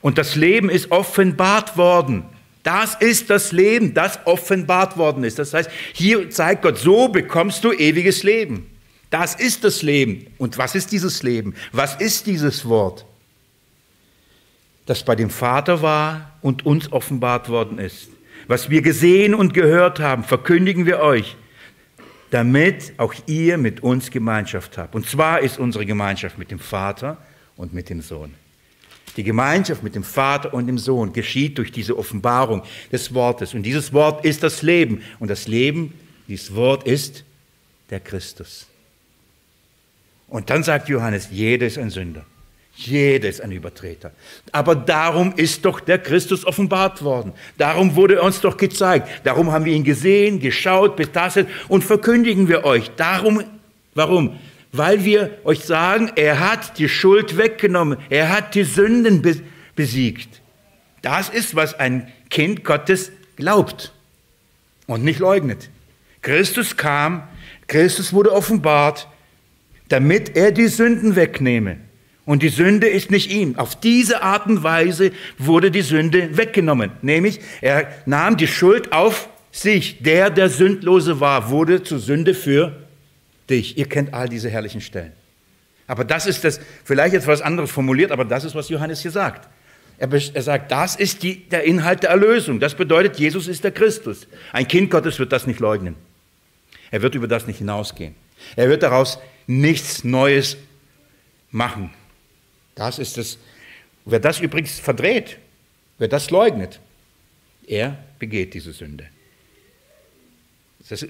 Und 0.00 0.18
das 0.18 0.36
Leben 0.36 0.70
ist 0.70 0.90
offenbart 0.90 1.76
worden. 1.76 2.24
Das 2.62 2.94
ist 2.96 3.30
das 3.30 3.52
Leben, 3.52 3.94
das 3.94 4.18
offenbart 4.26 4.96
worden 4.96 5.24
ist. 5.24 5.38
Das 5.38 5.54
heißt, 5.54 5.70
hier 5.92 6.28
zeigt 6.30 6.62
Gott, 6.62 6.78
so 6.78 7.08
bekommst 7.08 7.64
du 7.64 7.72
ewiges 7.72 8.22
Leben. 8.22 8.66
Das 9.08 9.34
ist 9.34 9.64
das 9.64 9.82
Leben. 9.82 10.26
Und 10.38 10.58
was 10.58 10.74
ist 10.74 10.92
dieses 10.92 11.22
Leben? 11.22 11.54
Was 11.72 11.96
ist 11.96 12.26
dieses 12.26 12.66
Wort? 12.66 13.06
Das 14.86 15.04
bei 15.04 15.16
dem 15.16 15.30
Vater 15.30 15.82
war 15.82 16.32
und 16.42 16.66
uns 16.66 16.92
offenbart 16.92 17.48
worden 17.48 17.78
ist. 17.78 18.10
Was 18.46 18.70
wir 18.70 18.82
gesehen 18.82 19.34
und 19.34 19.54
gehört 19.54 20.00
haben, 20.00 20.24
verkündigen 20.24 20.86
wir 20.86 21.00
euch, 21.00 21.36
damit 22.30 22.94
auch 22.96 23.14
ihr 23.26 23.58
mit 23.58 23.82
uns 23.82 24.10
Gemeinschaft 24.10 24.78
habt. 24.78 24.94
Und 24.94 25.08
zwar 25.08 25.40
ist 25.40 25.58
unsere 25.58 25.86
Gemeinschaft 25.86 26.38
mit 26.38 26.50
dem 26.50 26.58
Vater 26.58 27.18
und 27.56 27.72
mit 27.72 27.88
dem 27.90 28.00
Sohn. 28.00 28.34
Die 29.16 29.24
Gemeinschaft 29.24 29.82
mit 29.82 29.94
dem 29.94 30.04
Vater 30.04 30.54
und 30.54 30.66
dem 30.66 30.78
Sohn 30.78 31.12
geschieht 31.12 31.58
durch 31.58 31.72
diese 31.72 31.96
Offenbarung 31.98 32.62
des 32.92 33.14
Wortes. 33.14 33.54
Und 33.54 33.62
dieses 33.64 33.92
Wort 33.92 34.24
ist 34.24 34.42
das 34.42 34.62
Leben. 34.62 35.02
Und 35.18 35.28
das 35.28 35.48
Leben, 35.48 35.94
dieses 36.28 36.54
Wort 36.54 36.84
ist 36.84 37.24
der 37.90 38.00
Christus. 38.00 38.66
Und 40.28 40.48
dann 40.48 40.62
sagt 40.62 40.88
Johannes, 40.88 41.28
jeder 41.30 41.66
ist 41.66 41.78
ein 41.78 41.90
Sünder. 41.90 42.24
Jeder 42.76 43.28
ist 43.28 43.40
ein 43.42 43.52
Übertreter. 43.52 44.12
Aber 44.52 44.74
darum 44.74 45.34
ist 45.36 45.64
doch 45.64 45.80
der 45.80 45.98
Christus 45.98 46.46
offenbart 46.46 47.02
worden. 47.02 47.32
Darum 47.58 47.96
wurde 47.96 48.14
er 48.14 48.22
uns 48.22 48.40
doch 48.40 48.56
gezeigt. 48.56 49.08
Darum 49.24 49.52
haben 49.52 49.64
wir 49.64 49.74
ihn 49.74 49.84
gesehen, 49.84 50.40
geschaut, 50.40 50.96
betastet 50.96 51.48
und 51.68 51.84
verkündigen 51.84 52.48
wir 52.48 52.64
euch. 52.64 52.90
Darum, 52.96 53.42
warum? 53.94 54.38
Weil 54.72 55.04
wir 55.04 55.38
euch 55.44 55.60
sagen, 55.60 56.12
er 56.16 56.38
hat 56.38 56.78
die 56.78 56.88
Schuld 56.88 57.36
weggenommen. 57.36 57.98
Er 58.08 58.28
hat 58.28 58.54
die 58.54 58.64
Sünden 58.64 59.22
besiegt. 59.74 60.40
Das 61.02 61.28
ist, 61.28 61.56
was 61.56 61.74
ein 61.74 62.12
Kind 62.28 62.64
Gottes 62.64 63.10
glaubt 63.36 63.92
und 64.86 65.02
nicht 65.02 65.18
leugnet. 65.18 65.70
Christus 66.22 66.76
kam, 66.76 67.22
Christus 67.66 68.12
wurde 68.12 68.32
offenbart, 68.32 69.08
damit 69.88 70.36
er 70.36 70.52
die 70.52 70.68
Sünden 70.68 71.16
wegnehme. 71.16 71.78
Und 72.26 72.42
die 72.42 72.48
Sünde 72.48 72.86
ist 72.86 73.10
nicht 73.10 73.32
ihm. 73.32 73.58
Auf 73.58 73.74
diese 73.80 74.22
Art 74.22 74.46
und 74.46 74.62
Weise 74.62 75.10
wurde 75.38 75.70
die 75.70 75.82
Sünde 75.82 76.36
weggenommen. 76.36 76.92
Nämlich, 77.02 77.40
er 77.60 77.88
nahm 78.06 78.36
die 78.36 78.46
Schuld 78.46 78.92
auf 78.92 79.28
sich. 79.50 80.02
Der, 80.02 80.30
der 80.30 80.48
sündlose 80.48 81.18
war, 81.18 81.50
wurde 81.50 81.82
zur 81.82 81.98
Sünde 81.98 82.34
für 82.34 82.79
dich. 83.50 83.76
Ihr 83.76 83.88
kennt 83.88 84.14
all 84.14 84.28
diese 84.28 84.48
herrlichen 84.48 84.80
Stellen. 84.80 85.12
Aber 85.86 86.04
das 86.04 86.26
ist 86.26 86.44
das, 86.44 86.60
vielleicht 86.84 87.14
etwas 87.14 87.42
anderes 87.42 87.70
formuliert, 87.70 88.12
aber 88.12 88.24
das 88.24 88.44
ist, 88.44 88.54
was 88.54 88.68
Johannes 88.68 89.02
hier 89.02 89.10
sagt. 89.10 89.48
Er, 89.98 90.10
er 90.12 90.42
sagt, 90.42 90.70
das 90.70 90.96
ist 90.96 91.22
die, 91.22 91.48
der 91.48 91.64
Inhalt 91.64 92.04
der 92.04 92.10
Erlösung. 92.10 92.60
Das 92.60 92.74
bedeutet, 92.74 93.18
Jesus 93.18 93.48
ist 93.48 93.64
der 93.64 93.72
Christus. 93.72 94.26
Ein 94.52 94.66
Kind 94.68 94.90
Gottes 94.90 95.18
wird 95.18 95.32
das 95.32 95.46
nicht 95.46 95.60
leugnen. 95.60 95.96
Er 96.90 97.02
wird 97.02 97.14
über 97.14 97.28
das 97.28 97.46
nicht 97.46 97.58
hinausgehen. 97.58 98.14
Er 98.56 98.68
wird 98.68 98.82
daraus 98.82 99.18
nichts 99.46 100.04
Neues 100.04 100.56
machen. 101.50 101.90
Das 102.74 102.98
ist 102.98 103.18
es. 103.18 103.38
Wer 104.04 104.20
das 104.20 104.40
übrigens 104.40 104.78
verdreht, 104.78 105.38
wer 105.98 106.08
das 106.08 106.30
leugnet, 106.30 106.80
er 107.66 107.98
begeht 108.18 108.54
diese 108.54 108.72
Sünde. 108.72 109.06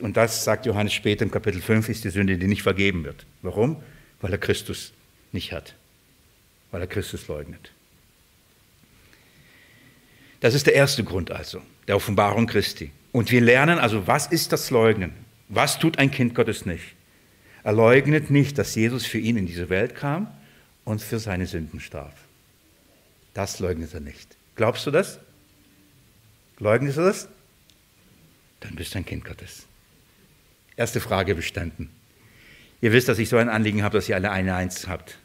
Und 0.01 0.17
das 0.17 0.45
sagt 0.45 0.67
Johannes 0.67 0.93
später 0.93 1.25
im 1.25 1.31
Kapitel 1.31 1.63
5, 1.63 1.89
ist 1.89 2.05
die 2.05 2.11
Sünde, 2.11 2.37
die 2.37 2.47
nicht 2.47 2.63
vergeben 2.63 3.05
wird. 3.05 3.25
Warum? 3.43 3.83
Weil 4.21 4.33
er 4.33 4.39
Christus 4.39 4.93
nicht 5.33 5.53
hat. 5.53 5.75
Weil 6.71 6.83
er 6.83 6.87
Christus 6.87 7.29
leugnet. 7.29 7.73
Das 10.41 10.55
ist 10.55 10.67
der 10.67 10.75
erste 10.75 11.05
Grund 11.05 11.31
also, 11.31 11.63
der 11.87 11.97
Offenbarung 11.97 12.47
Christi. 12.47 12.91
Und 13.13 13.31
wir 13.31 13.41
lernen 13.41 13.79
also, 13.79 14.07
was 14.07 14.27
ist 14.27 14.53
das 14.53 14.71
Leugnen? 14.71 15.13
Was 15.49 15.79
tut 15.79 15.99
ein 15.99 16.11
Kind 16.11 16.35
Gottes 16.35 16.67
nicht? 16.67 16.95
Er 17.63 17.73
leugnet 17.73 18.31
nicht, 18.31 18.57
dass 18.57 18.75
Jesus 18.75 19.05
für 19.05 19.19
ihn 19.19 19.37
in 19.37 19.47
diese 19.47 19.69
Welt 19.69 19.95
kam 19.95 20.29
und 20.85 21.03
für 21.03 21.19
seine 21.19 21.47
Sünden 21.47 21.81
starb. 21.81 22.15
Das 23.35 23.59
leugnet 23.59 23.93
er 23.95 24.01
nicht. 24.01 24.37
Glaubst 24.57 24.87
du 24.87 24.91
das? 24.91 25.19
Leugnest 26.59 26.99
du 26.99 27.03
das? 27.03 27.29
Dann 28.61 28.75
bist 28.77 28.95
du 28.95 28.99
ein 28.99 29.07
Kind 29.07 29.25
Gottes. 29.25 29.67
Erste 30.77 31.01
Frage 31.01 31.35
bestanden. 31.35 31.91
Ihr 32.81 32.93
wisst, 32.93 33.09
dass 33.09 33.19
ich 33.19 33.29
so 33.29 33.37
ein 33.37 33.49
Anliegen 33.49 33.83
habe, 33.83 33.99
dass 33.99 34.09
ihr 34.09 34.17
alle 34.17 34.31
eine 34.31 34.55
Eins 34.55 34.89
habt. 34.89 35.19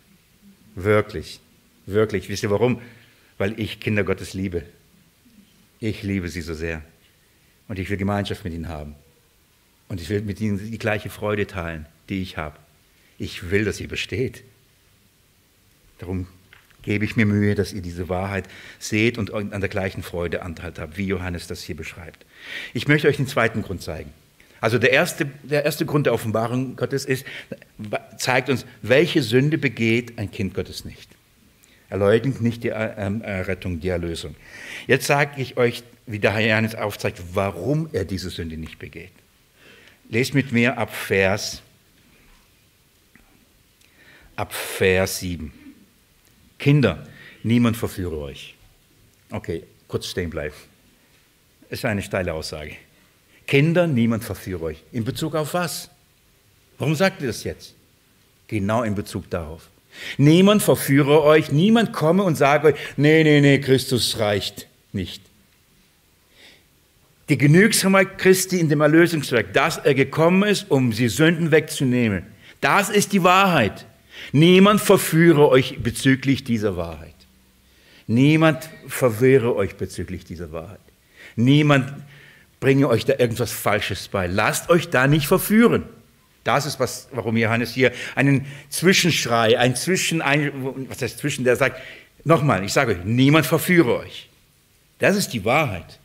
Wirklich, 0.75 1.39
wirklich. 1.85 2.27
Wisst 2.27 2.43
ihr 2.43 2.51
warum? 2.51 2.81
Weil 3.37 3.59
ich 3.59 3.79
Kinder 3.79 4.03
Gottes 4.03 4.33
liebe. 4.33 4.63
Ich 5.79 6.03
liebe 6.03 6.27
sie 6.27 6.41
so 6.41 6.53
sehr. 6.53 6.81
Und 7.67 7.79
ich 7.79 7.89
will 7.89 7.97
Gemeinschaft 7.97 8.43
mit 8.43 8.53
ihnen 8.53 8.67
haben. 8.67 8.95
Und 9.87 10.01
ich 10.01 10.09
will 10.09 10.21
mit 10.21 10.41
ihnen 10.41 10.57
die 10.57 10.77
gleiche 10.77 11.09
Freude 11.09 11.47
teilen, 11.47 11.85
die 12.09 12.21
ich 12.21 12.37
habe. 12.37 12.57
Ich 13.17 13.51
will, 13.51 13.65
dass 13.65 13.77
sie 13.77 13.87
besteht. 13.87 14.43
Darum 15.99 16.27
gebe 16.81 17.05
ich 17.05 17.15
mir 17.15 17.25
Mühe, 17.25 17.55
dass 17.55 17.71
ihr 17.71 17.81
diese 17.81 18.09
Wahrheit 18.09 18.47
seht 18.79 19.17
und 19.17 19.33
an 19.33 19.49
der 19.49 19.69
gleichen 19.69 20.03
Freude 20.03 20.41
Anteil 20.41 20.73
habt, 20.77 20.97
wie 20.97 21.07
Johannes 21.07 21.47
das 21.47 21.63
hier 21.63 21.75
beschreibt. 21.75 22.25
Ich 22.73 22.87
möchte 22.87 23.07
euch 23.07 23.17
den 23.17 23.27
zweiten 23.27 23.61
Grund 23.61 23.81
zeigen. 23.81 24.11
Also 24.61 24.79
der 24.79 24.91
erste, 24.91 25.25
der 25.43 25.65
erste 25.65 25.85
Grund 25.85 26.05
der 26.05 26.13
Offenbarung 26.13 26.75
Gottes 26.75 27.05
ist, 27.05 27.25
zeigt 28.17 28.49
uns, 28.49 28.65
welche 28.81 29.21
Sünde 29.21 29.57
begeht 29.57 30.17
ein 30.17 30.31
Kind 30.31 30.53
Gottes 30.53 30.85
nicht. 30.85 31.09
Er 31.89 31.97
leugnet 31.97 32.41
nicht 32.41 32.63
die 32.63 32.69
Errettung, 32.69 33.79
die 33.79 33.89
Erlösung. 33.89 34.35
Jetzt 34.87 35.05
sage 35.05 35.39
ich 35.39 35.57
euch, 35.57 35.83
wie 36.07 36.19
der 36.19 36.33
Herr 36.33 36.47
Johannes 36.47 36.75
aufzeigt, 36.75 37.21
warum 37.33 37.89
er 37.93 38.05
diese 38.05 38.29
Sünde 38.29 38.57
nicht 38.57 38.79
begeht. 38.79 39.11
Lest 40.09 40.33
mit 40.33 40.51
mir 40.51 40.77
ab 40.77 40.93
Vers, 40.93 41.61
ab 44.35 44.53
Vers 44.53 45.19
7. 45.19 45.51
Kinder, 46.59 47.07
niemand 47.43 47.77
verführe 47.77 48.17
euch. 48.17 48.55
Okay, 49.31 49.63
kurz 49.87 50.07
stehen 50.07 50.29
bleiben. 50.29 50.55
Ist 51.69 51.85
eine 51.85 52.01
steile 52.01 52.33
Aussage. 52.33 52.77
Kinder, 53.47 53.87
niemand 53.87 54.23
verführe 54.23 54.63
euch. 54.63 54.83
In 54.91 55.05
Bezug 55.05 55.35
auf 55.35 55.53
was? 55.53 55.89
Warum 56.77 56.95
sagt 56.95 57.21
ihr 57.21 57.27
das 57.27 57.43
jetzt? 57.43 57.73
Genau 58.47 58.83
in 58.83 58.95
Bezug 58.95 59.29
darauf. 59.29 59.69
Niemand 60.17 60.61
verführe 60.61 61.23
euch, 61.23 61.51
niemand 61.51 61.93
komme 61.93 62.23
und 62.23 62.35
sage 62.35 62.67
euch, 62.67 62.75
nee, 62.97 63.23
nee, 63.23 63.39
nee, 63.39 63.59
Christus 63.59 64.19
reicht 64.19 64.67
nicht. 64.91 65.21
Die 67.29 67.37
Genügsamkeit 67.37 68.17
Christi 68.17 68.59
in 68.59 68.69
dem 68.69 68.81
Erlösungswerk, 68.81 69.53
dass 69.53 69.77
er 69.77 69.95
gekommen 69.95 70.43
ist, 70.43 70.69
um 70.69 70.93
sie 70.93 71.07
Sünden 71.07 71.51
wegzunehmen. 71.51 72.23
Das 72.61 72.89
ist 72.89 73.13
die 73.13 73.23
Wahrheit. 73.23 73.85
Niemand 74.31 74.81
verführe 74.81 75.49
euch 75.49 75.79
bezüglich 75.81 76.43
dieser 76.43 76.77
Wahrheit. 76.77 77.15
Niemand 78.07 78.69
verwirre 78.87 79.55
euch 79.55 79.75
bezüglich 79.75 80.25
dieser 80.25 80.51
Wahrheit. 80.51 80.79
Niemand 81.35 81.91
bringe 82.65 82.89
euch 82.89 83.05
da 83.05 83.13
irgendwas 83.19 83.51
Falsches 83.51 84.07
bei. 84.07 84.25
Lasst 84.25 84.71
euch 84.71 84.89
da 84.89 85.05
nicht 85.05 85.27
verführen. 85.27 85.83
Das 86.43 86.65
ist 86.65 86.79
was, 86.79 87.07
warum 87.11 87.37
Johannes 87.37 87.71
hier 87.71 87.91
einen 88.15 88.47
Zwischenschrei, 88.69 89.59
ein 89.59 89.75
Zwischen, 89.75 90.23
ein, 90.23 90.51
was 90.89 90.99
heißt 90.99 91.19
Zwischen, 91.19 91.43
der 91.43 91.57
sagt, 91.57 91.79
nochmal, 92.23 92.63
ich 92.63 92.73
sage 92.73 92.93
euch, 92.93 93.05
niemand 93.05 93.45
verführe 93.45 93.99
euch. 93.99 94.29
Das 94.97 95.15
ist 95.15 95.29
die 95.33 95.45
Wahrheit. 95.45 95.99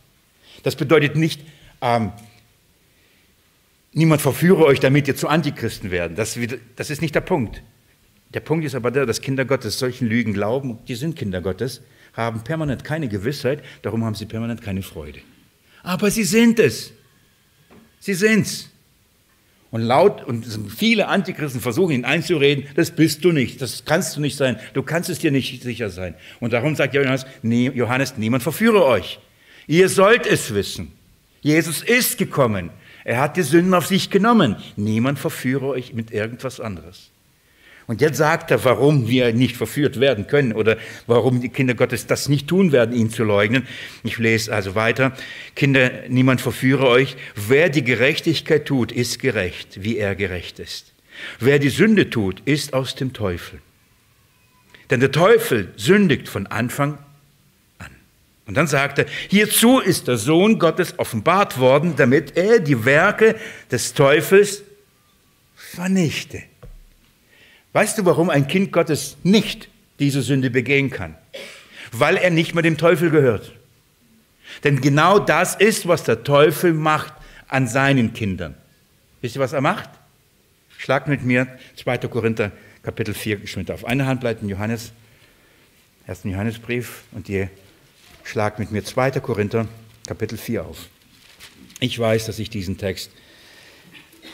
Das 0.63 0.77
bedeutet 0.77 1.17
nicht, 1.17 1.41
ähm, 1.81 2.13
niemand 3.95 4.21
verführe 4.21 4.67
euch, 4.67 4.81
damit 4.81 5.09
ihr 5.09 5.17
zu 5.17 5.29
Antichristen 5.29 5.91
werden. 5.91 6.15
Das, 6.15 6.39
das 6.77 6.91
ist 6.91 7.01
nicht 7.01 7.15
der 7.15 7.23
Punkt. 7.23 7.63
Der 8.35 8.41
Punkt 8.41 8.67
ist 8.67 8.75
aber 8.75 8.91
der, 8.91 9.07
dass 9.07 9.23
Kinder 9.23 9.47
Gottes 9.47 9.79
solchen 9.79 10.07
Lügen 10.07 10.35
glauben, 10.35 10.79
die 10.89 10.95
sind 10.95 11.17
Kinder 11.17 11.41
Gottes, 11.41 11.81
haben 12.13 12.45
permanent 12.45 12.85
keine 12.85 13.09
Gewissheit, 13.09 13.65
darum 13.81 14.05
haben 14.05 14.15
sie 14.15 14.27
permanent 14.27 14.61
keine 14.61 14.83
Freude. 14.83 15.21
Aber 15.83 16.11
sie 16.11 16.25
sind 16.25 16.59
es. 16.59 16.93
Sie 17.99 18.15
sind's. 18.15 18.71
Und 19.71 19.83
laut, 19.83 20.25
und 20.25 20.45
viele 20.77 21.07
Antichristen 21.07 21.61
versuchen 21.61 21.93
ihn 21.93 22.05
einzureden, 22.05 22.65
das 22.75 22.91
bist 22.91 23.25
du 23.25 23.31
nicht, 23.31 23.63
das 23.63 23.85
kannst 23.85 24.17
du 24.17 24.21
nicht 24.21 24.37
sein, 24.37 24.59
du 24.75 24.83
kannst 24.83 25.09
es 25.11 25.21
dir 25.21 25.31
nicht 25.31 25.63
sicher 25.63 25.91
sein. 25.91 26.17
Und 26.41 26.53
darum 26.53 26.75
sagt 26.75 26.95
Johannes, 26.95 27.25
nee, 27.43 27.71
Johannes 27.73 28.17
niemand 28.17 28.43
verführe 28.43 28.85
euch. 28.85 29.21
Ihr 29.69 29.89
sollt 29.89 30.27
es 30.27 30.53
wissen. 30.53 30.91
Jesus 31.41 31.83
ist 31.83 32.19
gekommen. 32.19 32.71
Er 33.05 33.21
hat 33.21 33.37
die 33.37 33.43
Sünden 33.43 33.73
auf 33.73 33.87
sich 33.87 34.11
genommen. 34.11 34.57
Niemand 34.77 35.21
verführe 35.21 35.67
euch 35.67 35.95
mit 35.95 36.11
irgendwas 36.11 36.59
anderes. 36.59 37.11
Und 37.87 38.01
jetzt 38.01 38.19
sagt 38.19 38.51
er, 38.51 38.65
warum 38.65 39.09
wir 39.09 39.33
nicht 39.33 39.57
verführt 39.57 39.99
werden 39.99 40.27
können 40.27 40.53
oder 40.53 40.77
warum 41.07 41.41
die 41.41 41.49
Kinder 41.49 41.75
Gottes 41.75 42.07
das 42.07 42.29
nicht 42.29 42.47
tun 42.47 42.71
werden, 42.71 42.95
ihn 42.95 43.11
zu 43.11 43.25
leugnen. 43.25 43.67
Ich 44.05 44.19
lese 44.19 44.55
also 44.55 44.75
weiter. 44.75 45.13
Kinder, 45.57 45.91
niemand 46.09 46.41
verführe 46.41 46.87
euch. 46.87 47.17
Wer 47.35 47.69
die 47.69 47.83
Gerechtigkeit 47.83 48.67
tut, 48.67 48.93
ist 48.93 49.19
gerecht, 49.19 49.83
wie 49.83 49.99
er 49.99 50.15
gerecht 50.15 50.61
ist. 50.61 50.93
Wer 51.39 51.59
die 51.59 51.69
Sünde 51.69 52.11
tut, 52.11 52.41
ist 52.45 52.75
aus 52.75 52.95
dem 52.95 53.13
Teufel. 53.13 53.61
Denn 54.91 55.01
der 55.01 55.13
Teufel 55.13 55.73
sündigt 55.77 56.29
von 56.29 56.47
Anfang 56.47 56.99
an. 57.79 57.91
Und 58.47 58.57
dann 58.57 58.67
sagt 58.67 58.99
er, 58.99 59.07
hierzu 59.29 59.79
ist 59.79 60.09
der 60.09 60.17
Sohn 60.17 60.59
Gottes 60.59 60.99
offenbart 60.99 61.59
worden, 61.59 61.95
damit 61.97 62.37
er 62.37 62.61
die 62.61 62.85
Werke 62.85 63.37
des 63.71 63.95
Teufels 63.95 64.63
vernichte. 65.55 66.43
Weißt 67.73 67.99
du, 67.99 68.05
warum 68.05 68.31
ein 68.31 68.49
Kind 68.49 68.73
Gottes 68.73 69.17
nicht 69.23 69.69
diese 69.99 70.23
Sünde 70.23 70.51
begehen 70.51 70.91
kann? 70.91 71.17
Weil 71.93 72.17
er 72.17 72.31
nicht 72.31 72.55
mehr 72.55 72.63
dem 72.63 72.77
Teufel 72.77 73.11
gehört. 73.11 73.53
Denn 74.65 74.81
genau 74.81 75.19
das 75.19 75.55
ist, 75.55 75.87
was 75.87 76.05
der 76.05 76.25
Teufel 76.25 76.73
macht 76.73 77.13
an 77.49 77.67
seinen 77.67 78.13
Kindern. 78.13 78.55
Wisst 79.21 79.37
ihr, 79.37 79.41
was 79.41 79.53
er 79.53 79.61
macht? 79.61 79.91
Schlag 80.77 81.09
mit 81.09 81.23
mir 81.23 81.47
2. 81.77 81.99
Korinther 81.99 82.53
Kapitel 82.83 83.15
4 83.15 83.37
geschwind 83.37 83.71
auf. 83.71 83.85
Eine 83.85 84.07
Hand 84.07 84.21
bleibt 84.21 84.43
in 84.43 84.49
Johannes, 84.49 84.93
1. 86.07 86.25
Johannesbrief 86.25 87.05
und 87.13 87.29
ihr 87.29 87.51
schlagt 88.25 88.59
mit 88.59 88.71
mir 88.71 88.85
2. 88.85 89.13
Korinther 89.21 89.69
Kapitel 90.07 90.39
4 90.39 90.65
auf. 90.65 90.89
Ich 91.81 91.99
weiß, 91.99 92.27
dass 92.27 92.39
ich 92.39 92.51
diesen 92.51 92.79
Text 92.79 93.11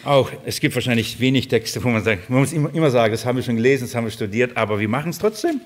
auch, 0.04 0.30
es 0.44 0.60
gibt 0.60 0.74
wahrscheinlich 0.74 1.18
wenig 1.20 1.48
Texte, 1.48 1.82
wo 1.82 1.88
man 1.88 2.02
sagt, 2.04 2.30
man 2.30 2.40
muss 2.40 2.52
immer, 2.52 2.72
immer 2.74 2.90
sagen, 2.90 3.12
das 3.12 3.24
haben 3.24 3.36
wir 3.36 3.42
schon 3.42 3.56
gelesen, 3.56 3.84
das 3.84 3.94
haben 3.94 4.04
wir 4.04 4.10
studiert, 4.10 4.56
aber 4.56 4.78
wir 4.78 4.88
machen 4.88 5.10
es 5.10 5.18
trotzdem. 5.18 5.60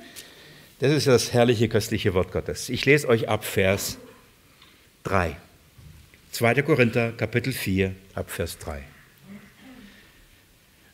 Das 0.79 0.93
ist 0.93 1.07
das 1.07 1.33
herrliche, 1.33 1.69
köstliche 1.69 2.15
Wort 2.15 2.33
Gottes. 2.33 2.71
Ich 2.71 2.87
lese 2.87 3.09
euch 3.09 3.29
ab 3.29 3.45
Vers 3.45 3.99
3. 5.05 5.37
2. 6.33 6.63
Korinther, 6.63 7.13
Kapitel 7.13 7.53
4, 7.53 7.95
ab 8.15 8.31
Vers 8.31 8.59
3. 8.59 8.83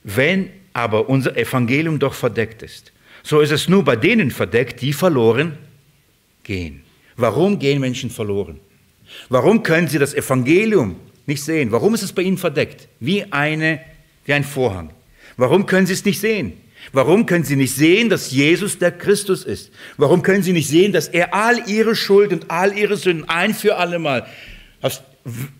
Wenn 0.02 0.50
aber 0.72 1.08
unser 1.08 1.36
Evangelium 1.36 1.98
doch 1.98 2.14
verdeckt 2.14 2.62
ist, 2.62 2.92
so 3.22 3.40
ist 3.40 3.50
es 3.50 3.68
nur 3.68 3.84
bei 3.84 3.96
denen 3.96 4.30
verdeckt, 4.30 4.80
die 4.80 4.92
verloren 4.92 5.58
gehen. 6.42 6.82
Warum 7.16 7.58
gehen 7.58 7.80
Menschen 7.80 8.10
verloren? 8.10 8.60
Warum 9.28 9.62
können 9.62 9.88
sie 9.88 9.98
das 9.98 10.14
Evangelium 10.14 10.96
nicht 11.26 11.42
sehen? 11.42 11.72
Warum 11.72 11.94
ist 11.94 12.02
es 12.02 12.12
bei 12.12 12.22
ihnen 12.22 12.38
verdeckt? 12.38 12.88
Wie, 13.00 13.32
eine, 13.32 13.80
wie 14.24 14.32
ein 14.32 14.44
Vorhang. 14.44 14.90
Warum 15.36 15.66
können 15.66 15.86
sie 15.86 15.92
es 15.92 16.04
nicht 16.04 16.20
sehen? 16.20 16.54
Warum 16.92 17.26
können 17.26 17.44
sie 17.44 17.56
nicht 17.56 17.74
sehen, 17.74 18.08
dass 18.08 18.30
Jesus 18.30 18.78
der 18.78 18.92
Christus 18.92 19.44
ist? 19.44 19.72
Warum 19.96 20.22
können 20.22 20.42
sie 20.42 20.52
nicht 20.52 20.68
sehen, 20.68 20.92
dass 20.92 21.08
er 21.08 21.34
all 21.34 21.68
ihre 21.68 21.96
Schuld 21.96 22.32
und 22.32 22.50
all 22.50 22.76
ihre 22.76 22.96
Sünden 22.96 23.28
ein 23.28 23.54
für 23.54 23.76
alle 23.76 23.98
Mal 23.98 24.26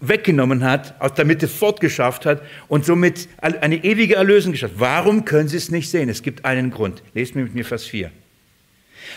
weggenommen 0.01 0.63
hat, 0.63 0.95
aus 1.01 1.15
der 1.15 1.25
Mitte 1.25 1.49
fortgeschafft 1.49 2.25
hat 2.25 2.43
und 2.69 2.85
somit 2.85 3.29
eine 3.39 3.83
ewige 3.85 4.15
Erlösung 4.15 4.53
geschafft? 4.53 4.75
Warum 4.79 5.25
können 5.25 5.49
sie 5.49 5.57
es 5.57 5.71
nicht 5.71 5.91
sehen? 5.91 6.09
Es 6.09 6.23
gibt 6.23 6.45
einen 6.45 6.71
Grund. 6.71 7.03
Lest 7.15 7.35
mir 7.35 7.43
mit 7.43 7.55
mir 7.55 7.65
Vers 7.65 7.85
4. 7.85 8.13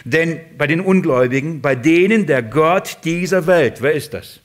Denn 0.04 0.39
bei 0.58 0.66
den 0.66 0.82
Ungläubigen, 0.82 1.62
bei 1.62 1.76
denen 1.76 2.26
der 2.26 2.41
Gott 2.41 2.97
dieser 3.04 3.45
Welt, 3.45 3.82
wer 3.82 3.93
ist 3.93 4.14
das? 4.14 4.39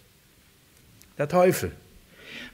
Der 1.16 1.28
Teufel. 1.28 1.72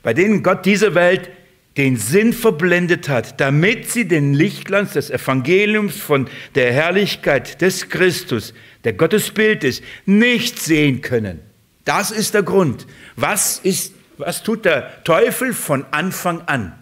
Bei 0.03 0.15
denen 0.15 0.43
Gott 0.43 0.65
dieser 0.67 0.95
Welt 0.95 1.31
den 1.77 1.97
Sinn 1.97 2.33
verblendet 2.33 3.09
hat, 3.09 3.41
damit 3.41 3.91
sie 3.91 4.07
den 4.07 4.35
Lichtglanz 4.35 4.95
des 4.95 5.11
Evangeliums 5.11 5.97
von 5.97 6.29
der 6.55 6.73
Herrlichkeit 6.73 7.61
des 7.61 7.89
Christus, 7.89 8.55
der 8.85 8.93
Gottesbild 8.95 9.63
ist, 9.65 9.83
nicht 10.05 10.61
sehen 10.61 11.01
können. 11.01 11.41
Das 11.85 12.11
ist 12.11 12.35
der 12.35 12.43
Grund. 12.43 12.87
Was, 13.17 13.59
ist, 13.59 13.95
was 14.19 14.43
tut 14.43 14.65
der 14.65 15.05
Teufel 15.05 15.53
von 15.53 15.85
Anfang 15.91 16.43
an? 16.43 16.75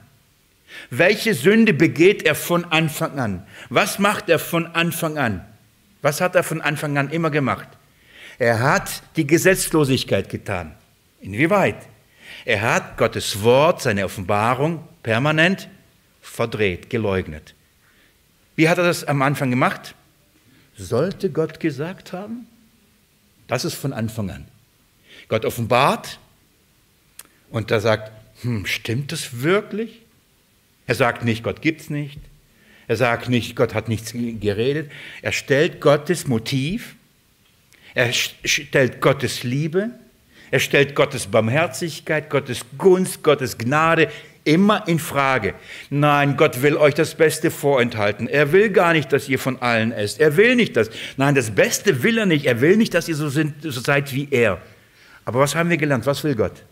Welche 0.90 1.34
Sünde 1.34 1.74
begeht 1.74 2.24
er 2.24 2.34
von 2.34 2.64
Anfang 2.64 3.18
an? 3.18 3.46
Was 3.68 3.98
macht 3.98 4.28
er 4.28 4.38
von 4.38 4.66
Anfang 4.66 5.18
an? 5.18 5.44
Was 6.02 6.20
hat 6.20 6.34
er 6.34 6.42
von 6.42 6.60
Anfang 6.60 6.96
an 6.96 7.10
immer 7.10 7.30
gemacht? 7.30 7.68
Er 8.38 8.60
hat 8.60 9.02
die 9.16 9.26
Gesetzlosigkeit 9.26 10.28
getan. 10.28 10.74
Inwieweit? 11.20 11.76
Er 12.44 12.62
hat 12.62 12.96
Gottes 12.96 13.42
Wort, 13.42 13.82
seine 13.82 14.04
Offenbarung 14.04 14.86
permanent 15.02 15.68
verdreht, 16.20 16.90
geleugnet. 16.90 17.54
Wie 18.56 18.68
hat 18.68 18.78
er 18.78 18.84
das 18.84 19.04
am 19.04 19.22
Anfang 19.22 19.50
gemacht? 19.50 19.94
Sollte 20.76 21.30
Gott 21.30 21.60
gesagt 21.60 22.12
haben? 22.12 22.46
Das 23.46 23.64
ist 23.64 23.74
von 23.74 23.92
Anfang 23.92 24.30
an. 24.30 24.46
Gott 25.28 25.44
offenbart 25.44 26.18
und 27.50 27.70
da 27.70 27.80
sagt, 27.80 28.12
hm, 28.42 28.66
stimmt 28.66 29.12
das 29.12 29.40
wirklich? 29.42 30.02
Er 30.86 30.94
sagt 30.94 31.24
nicht, 31.24 31.42
Gott 31.42 31.62
gibt 31.62 31.82
es 31.82 31.90
nicht. 31.90 32.18
Er 32.86 32.96
sagt 32.96 33.28
nicht, 33.28 33.56
Gott 33.56 33.74
hat 33.74 33.88
nichts 33.88 34.12
geredet. 34.12 34.90
Er 35.20 35.32
stellt 35.32 35.80
Gottes 35.80 36.26
Motiv, 36.26 36.96
er 37.94 38.12
stellt 38.12 39.00
Gottes 39.00 39.42
Liebe, 39.42 39.90
er 40.50 40.60
stellt 40.60 40.94
Gottes 40.94 41.26
Barmherzigkeit, 41.26 42.30
Gottes 42.30 42.60
Gunst, 42.76 43.22
Gottes 43.22 43.58
Gnade 43.58 44.08
immer 44.44 44.88
in 44.88 44.98
Frage. 44.98 45.54
Nein, 45.90 46.36
Gott 46.36 46.62
will 46.62 46.76
euch 46.76 46.94
das 46.94 47.14
Beste 47.14 47.50
vorenthalten. 47.50 48.28
Er 48.28 48.52
will 48.52 48.70
gar 48.70 48.92
nicht, 48.92 49.12
dass 49.12 49.28
ihr 49.28 49.38
von 49.38 49.60
allen 49.60 49.92
esst. 49.92 50.20
Er 50.20 50.36
will 50.36 50.56
nicht 50.56 50.76
das. 50.76 50.90
Nein, 51.16 51.34
das 51.34 51.50
Beste 51.50 52.02
will 52.02 52.18
er 52.18 52.26
nicht. 52.26 52.46
Er 52.46 52.60
will 52.60 52.76
nicht, 52.76 52.94
dass 52.94 53.08
ihr 53.08 53.14
so, 53.14 53.28
sind, 53.28 53.62
so 53.62 53.80
seid 53.80 54.14
wie 54.14 54.28
er. 54.30 54.60
Aber 55.24 55.40
was 55.40 55.54
haben 55.54 55.68
wir 55.68 55.76
gelernt? 55.76 56.06
Was 56.06 56.24
will 56.24 56.34
Gott? 56.34 56.62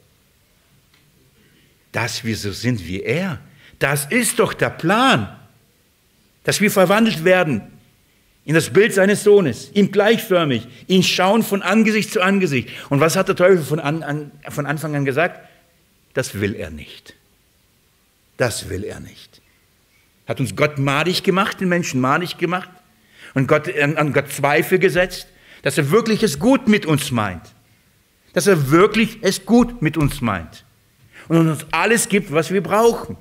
Dass 1.93 2.25
wir 2.25 2.37
so 2.37 2.53
sind 2.53 2.87
wie 2.87 3.03
er. 3.03 3.41
Das 3.79 4.07
ist 4.07 4.39
doch 4.39 4.55
der 4.55 4.71
Plan 4.71 5.37
dass 6.47 6.61
wir 6.61 6.71
verwandelt 6.71 7.25
werden 7.25 7.61
in 8.47 8.55
das 8.55 8.71
Bild 8.71 8.95
seines 8.95 9.25
Sohnes, 9.25 9.73
ihm 9.75 9.91
gleichförmig, 9.91 10.69
ihn 10.87 11.03
schauen 11.03 11.43
von 11.43 11.63
Angesicht 11.63 12.13
zu 12.13 12.23
Angesicht. 12.23 12.69
Und 12.89 13.01
was 13.01 13.17
hat 13.17 13.27
der 13.27 13.35
Teufel 13.35 13.63
von, 13.63 13.81
an, 13.81 14.05
an, 14.05 14.31
von 14.49 14.67
Anfang 14.67 14.95
an 14.95 15.05
gesagt? 15.05 15.41
Das 16.15 16.41
will 16.41 16.55
er 16.55 16.71
nicht. 16.71 17.15
Das 18.37 18.69
will 18.69 18.85
er 18.85 19.01
nicht. 19.01 19.43
Hat 20.29 20.39
uns 20.39 20.55
Gott 20.55 20.79
madig 20.79 21.25
gemacht, 21.25 21.61
den 21.61 21.69
Menschen 21.69 22.01
madig 22.01 22.39
gemacht 22.39 22.71
und 23.35 23.49
Gott, 23.49 23.69
an, 23.77 23.97
an 23.97 24.13
Gott 24.13 24.33
Zweifel 24.33 24.79
gesetzt, 24.79 25.27
dass 25.63 25.77
er 25.77 25.91
wirklich 25.91 26.23
es 26.23 26.39
gut 26.39 26.69
mit 26.69 26.87
uns 26.87 27.11
meint. 27.11 27.43
Dass 28.33 28.47
er 28.47 28.71
wirklich 28.71 29.19
es 29.23 29.45
gut 29.45 29.83
mit 29.83 29.97
uns 29.97 30.21
meint 30.21 30.65
und 31.27 31.49
uns 31.49 31.67
alles 31.73 32.09
gibt, 32.09 32.31
was 32.31 32.53
wir 32.53 32.63
brauchen. 32.63 33.17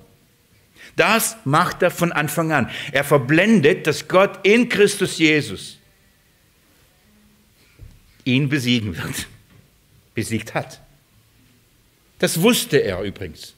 Das 0.96 1.38
macht 1.44 1.82
er 1.82 1.92
von 1.92 2.12
Anfang 2.12 2.52
an. 2.52 2.70
Er 2.92 3.04
verblendet, 3.04 3.86
dass 3.86 4.08
Gott 4.08 4.46
in 4.46 4.70
Christus 4.70 5.18
Jesus 5.18 5.78
ihn 8.24 8.50
besiegen 8.50 8.96
wird, 8.96 9.28
besiegt 10.14 10.54
hat. 10.54 10.82
Das 12.20 12.42
wusste 12.42 12.78
er 12.78 13.02
übrigens. 13.02 13.54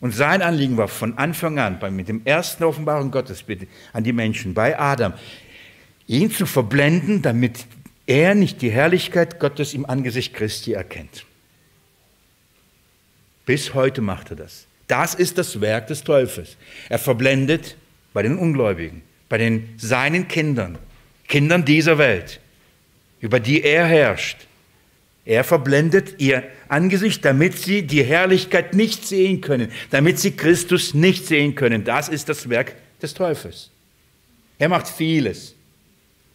Und 0.00 0.12
sein 0.12 0.40
Anliegen 0.40 0.76
war 0.76 0.88
von 0.88 1.18
Anfang 1.18 1.58
an, 1.58 1.78
mit 1.94 2.08
dem 2.08 2.22
ersten 2.24 2.64
Offenbarung 2.64 3.10
Gottes 3.10 3.42
bitte 3.42 3.66
an 3.92 4.04
die 4.04 4.12
Menschen, 4.12 4.54
bei 4.54 4.78
Adam, 4.78 5.12
ihn 6.06 6.30
zu 6.30 6.46
verblenden, 6.46 7.22
damit 7.22 7.66
er 8.06 8.34
nicht 8.34 8.62
die 8.62 8.70
Herrlichkeit 8.70 9.38
Gottes 9.40 9.74
im 9.74 9.84
Angesicht 9.84 10.32
Christi 10.34 10.72
erkennt. 10.72 11.26
Bis 13.44 13.74
heute 13.74 14.00
macht 14.00 14.30
er 14.30 14.36
das. 14.36 14.66
Das 14.90 15.14
ist 15.14 15.38
das 15.38 15.60
Werk 15.60 15.86
des 15.86 16.02
Teufels. 16.02 16.56
Er 16.88 16.98
verblendet 16.98 17.76
bei 18.12 18.22
den 18.22 18.36
Ungläubigen, 18.36 19.02
bei 19.28 19.38
den 19.38 19.68
seinen 19.76 20.26
Kindern, 20.26 20.78
Kindern 21.28 21.64
dieser 21.64 21.96
Welt, 21.96 22.40
über 23.20 23.38
die 23.38 23.62
er 23.62 23.86
herrscht. 23.86 24.48
Er 25.24 25.44
verblendet 25.44 26.16
ihr 26.18 26.42
Angesicht, 26.66 27.24
damit 27.24 27.56
sie 27.56 27.82
die 27.86 28.02
Herrlichkeit 28.02 28.74
nicht 28.74 29.06
sehen 29.06 29.40
können, 29.40 29.70
damit 29.90 30.18
sie 30.18 30.32
Christus 30.32 30.92
nicht 30.92 31.24
sehen 31.24 31.54
können. 31.54 31.84
Das 31.84 32.08
ist 32.08 32.28
das 32.28 32.48
Werk 32.48 32.74
des 33.00 33.14
Teufels. 33.14 33.70
Er 34.58 34.68
macht 34.68 34.88
vieles, 34.88 35.54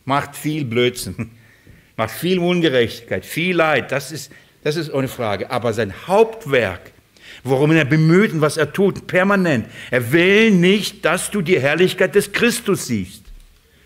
macht 0.06 0.34
viel 0.34 0.64
Blödsinn, 0.64 1.32
macht 1.98 2.12
viel 2.12 2.40
Ungerechtigkeit, 2.40 3.26
viel 3.26 3.58
Leid, 3.58 3.92
das 3.92 4.14
ist, 4.14 4.32
das 4.64 4.78
ist 4.78 4.94
ohne 4.94 5.10
Frage. 5.10 5.52
Aber 5.52 5.74
sein 5.74 6.08
Hauptwerk 6.08 6.95
worum 7.44 7.72
er 7.72 7.86
bemüht 7.86 8.34
und 8.34 8.42
was 8.42 8.58
er 8.58 8.72
tut, 8.74 9.08
permanent. 9.08 9.68
Er 9.92 10.12
will 10.12 10.52
nicht, 10.52 11.06
dass 11.06 11.32
du 11.32 11.42
die 11.42 11.60
Herrlichkeit 11.60 12.16
des 12.16 12.32
Christus 12.32 12.88
siehst. 12.88 13.24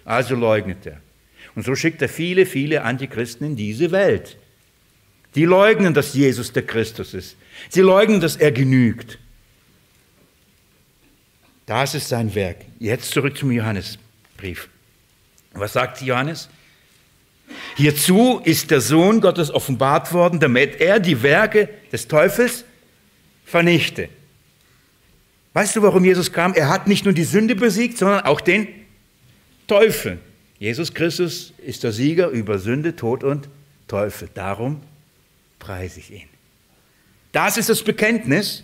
Also 0.06 0.36
leugnet 0.36 0.86
er. 0.86 1.02
Und 1.56 1.66
so 1.66 1.76
schickt 1.76 2.02
er 2.02 2.10
viele, 2.10 2.46
viele 2.46 2.84
Antichristen 2.84 3.48
in 3.48 3.56
diese 3.56 3.92
Welt. 3.92 4.38
Die 5.36 5.46
leugnen, 5.46 5.94
dass 5.94 6.14
Jesus 6.14 6.52
der 6.52 6.66
Christus 6.66 7.14
ist. 7.14 7.36
Sie 7.70 7.82
leugnen, 7.82 8.20
dass 8.20 8.36
er 8.36 8.52
genügt. 8.52 9.20
Das 11.66 11.94
ist 11.94 12.10
sein 12.10 12.34
Werk. 12.34 12.58
Jetzt 12.80 13.12
zurück 13.12 13.38
zum 13.38 13.52
Johannesbrief. 13.52 14.70
Was 15.54 15.74
sagt 15.74 16.02
Johannes? 16.02 16.50
Hierzu 17.76 18.42
ist 18.44 18.72
der 18.72 18.82
Sohn 18.82 19.22
Gottes 19.22 19.52
offenbart 19.52 20.14
worden, 20.14 20.40
damit 20.40 20.82
er 20.82 21.00
die 21.00 21.22
Werke 21.22 21.70
des 21.92 22.08
Teufels 22.08 22.66
vernichte. 23.50 24.10
Weißt 25.54 25.76
du, 25.76 25.82
warum 25.82 26.06
Jesus 26.06 26.32
kam? 26.32 26.54
Er 26.54 26.70
hat 26.70 26.88
nicht 26.88 27.06
nur 27.06 27.14
die 27.14 27.24
Sünde 27.24 27.56
besiegt, 27.56 27.98
sondern 27.98 28.22
auch 28.26 28.42
den 28.42 28.68
Teufel. 29.68 30.20
Jesus 30.60 30.94
Christus 30.94 31.54
ist 31.66 31.84
der 31.84 31.92
Sieger 31.92 32.30
über 32.30 32.60
Sünde, 32.60 32.96
Tod 32.96 33.24
und 33.24 33.50
Teufel. 33.88 34.30
Darum 34.34 34.82
preise 35.58 36.00
ich 36.00 36.12
ihn. 36.12 36.30
Das 37.32 37.58
ist 37.58 37.70
das 37.70 37.82
Bekenntnis. 37.82 38.64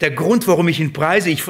Der 0.00 0.10
Grund, 0.10 0.48
warum 0.48 0.66
ich 0.68 0.80
ihn 0.80 0.92
preise, 0.92 1.30
ich, 1.30 1.44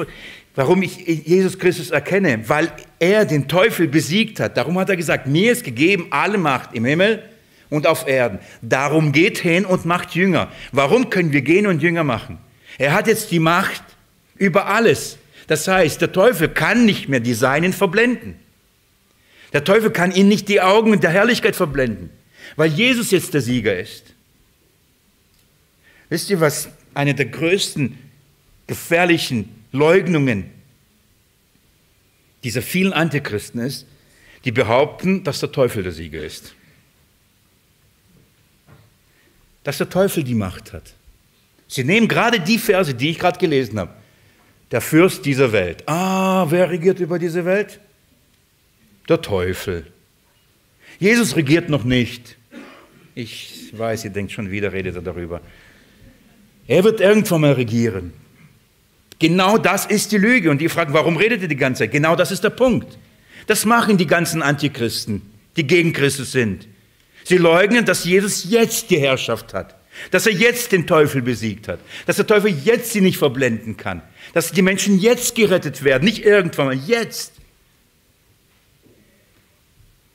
warum 0.53 0.83
ich 0.83 0.97
Jesus 0.97 1.57
Christus 1.57 1.89
erkenne, 1.89 2.47
weil 2.47 2.71
er 2.99 3.25
den 3.25 3.47
Teufel 3.47 3.87
besiegt 3.87 4.39
hat. 4.39 4.57
Darum 4.57 4.77
hat 4.77 4.89
er 4.89 4.97
gesagt, 4.97 5.25
mir 5.25 5.51
ist 5.51 5.63
gegeben 5.63 6.07
alle 6.11 6.37
Macht 6.37 6.75
im 6.75 6.85
Himmel 6.85 7.23
und 7.69 7.87
auf 7.87 8.07
Erden. 8.07 8.39
Darum 8.61 9.11
geht 9.11 9.37
hin 9.37 9.65
und 9.65 9.85
macht 9.85 10.15
Jünger. 10.15 10.51
Warum 10.71 11.09
können 11.09 11.31
wir 11.31 11.41
gehen 11.41 11.67
und 11.67 11.81
Jünger 11.81 12.03
machen? 12.03 12.37
Er 12.77 12.93
hat 12.93 13.07
jetzt 13.07 13.31
die 13.31 13.39
Macht 13.39 13.83
über 14.37 14.67
alles. 14.67 15.17
Das 15.47 15.67
heißt, 15.67 16.01
der 16.01 16.11
Teufel 16.11 16.49
kann 16.49 16.85
nicht 16.85 17.09
mehr 17.09 17.19
die 17.19 17.33
Seinen 17.33 17.73
verblenden. 17.73 18.35
Der 19.51 19.63
Teufel 19.63 19.91
kann 19.91 20.11
ihnen 20.11 20.29
nicht 20.29 20.47
die 20.47 20.61
Augen 20.61 20.99
der 20.99 21.11
Herrlichkeit 21.11 21.55
verblenden, 21.55 22.09
weil 22.55 22.71
Jesus 22.71 23.11
jetzt 23.11 23.33
der 23.33 23.41
Sieger 23.41 23.77
ist. 23.77 24.13
Wisst 26.09 26.29
ihr, 26.29 26.39
was 26.39 26.69
eine 26.93 27.13
der 27.13 27.25
größten 27.25 27.97
gefährlichen 28.67 29.65
Leugnungen 29.71 30.49
dieser 32.43 32.61
vielen 32.61 32.93
Antichristen 32.93 33.61
ist? 33.61 33.85
die 34.45 34.51
behaupten, 34.51 35.23
dass 35.23 35.39
der 35.39 35.51
Teufel 35.51 35.83
der 35.83 35.91
Sieger 35.91 36.23
ist. 36.23 36.53
Dass 39.63 39.77
der 39.77 39.89
Teufel 39.89 40.23
die 40.23 40.35
Macht 40.35 40.73
hat. 40.73 40.93
Sie 41.67 41.83
nehmen 41.83 42.07
gerade 42.07 42.39
die 42.39 42.57
Verse, 42.57 42.93
die 42.93 43.09
ich 43.09 43.19
gerade 43.19 43.39
gelesen 43.39 43.79
habe. 43.79 43.93
Der 44.71 44.81
Fürst 44.81 45.25
dieser 45.25 45.51
Welt. 45.51 45.83
Ah, 45.87 46.45
wer 46.49 46.69
regiert 46.69 46.99
über 46.99 47.19
diese 47.19 47.45
Welt? 47.45 47.79
Der 49.07 49.21
Teufel. 49.21 49.85
Jesus 50.99 51.35
regiert 51.35 51.69
noch 51.69 51.83
nicht. 51.83 52.37
Ich 53.15 53.71
weiß, 53.77 54.05
ihr 54.05 54.11
denkt 54.11 54.31
schon 54.31 54.49
wieder, 54.49 54.73
redet 54.73 54.95
er 54.95 55.01
darüber. 55.01 55.41
Er 56.67 56.83
wird 56.83 57.01
irgendwann 57.01 57.41
mal 57.41 57.53
regieren. 57.53 58.13
Genau 59.19 59.57
das 59.57 59.85
ist 59.85 60.11
die 60.11 60.17
Lüge. 60.17 60.49
Und 60.49 60.59
die 60.59 60.69
fragen, 60.69 60.93
warum 60.93 61.17
redet 61.17 61.41
ihr 61.41 61.47
die 61.47 61.55
ganze 61.55 61.79
Zeit? 61.79 61.91
Genau 61.91 62.15
das 62.15 62.31
ist 62.31 62.43
der 62.43 62.49
Punkt. 62.49 62.97
Das 63.47 63.65
machen 63.65 63.97
die 63.97 64.07
ganzen 64.07 64.41
Antichristen, 64.41 65.21
die 65.55 65.67
gegen 65.67 65.93
Christus 65.93 66.31
sind. 66.31 66.67
Sie 67.23 67.37
leugnen, 67.37 67.85
dass 67.85 68.03
Jesus 68.03 68.45
jetzt 68.49 68.89
die 68.89 68.99
Herrschaft 68.99 69.53
hat, 69.53 69.75
dass 70.11 70.25
er 70.25 70.33
jetzt 70.33 70.71
den 70.71 70.87
Teufel 70.87 71.21
besiegt 71.21 71.67
hat, 71.67 71.79
dass 72.05 72.17
der 72.17 72.27
Teufel 72.27 72.51
jetzt 72.51 72.91
sie 72.91 73.01
nicht 73.01 73.17
verblenden 73.17 73.77
kann, 73.77 74.01
dass 74.33 74.51
die 74.51 74.61
Menschen 74.61 74.99
jetzt 74.99 75.35
gerettet 75.35 75.83
werden, 75.83 76.03
nicht 76.03 76.25
irgendwann 76.25 76.65
mal, 76.67 76.75
jetzt. 76.75 77.33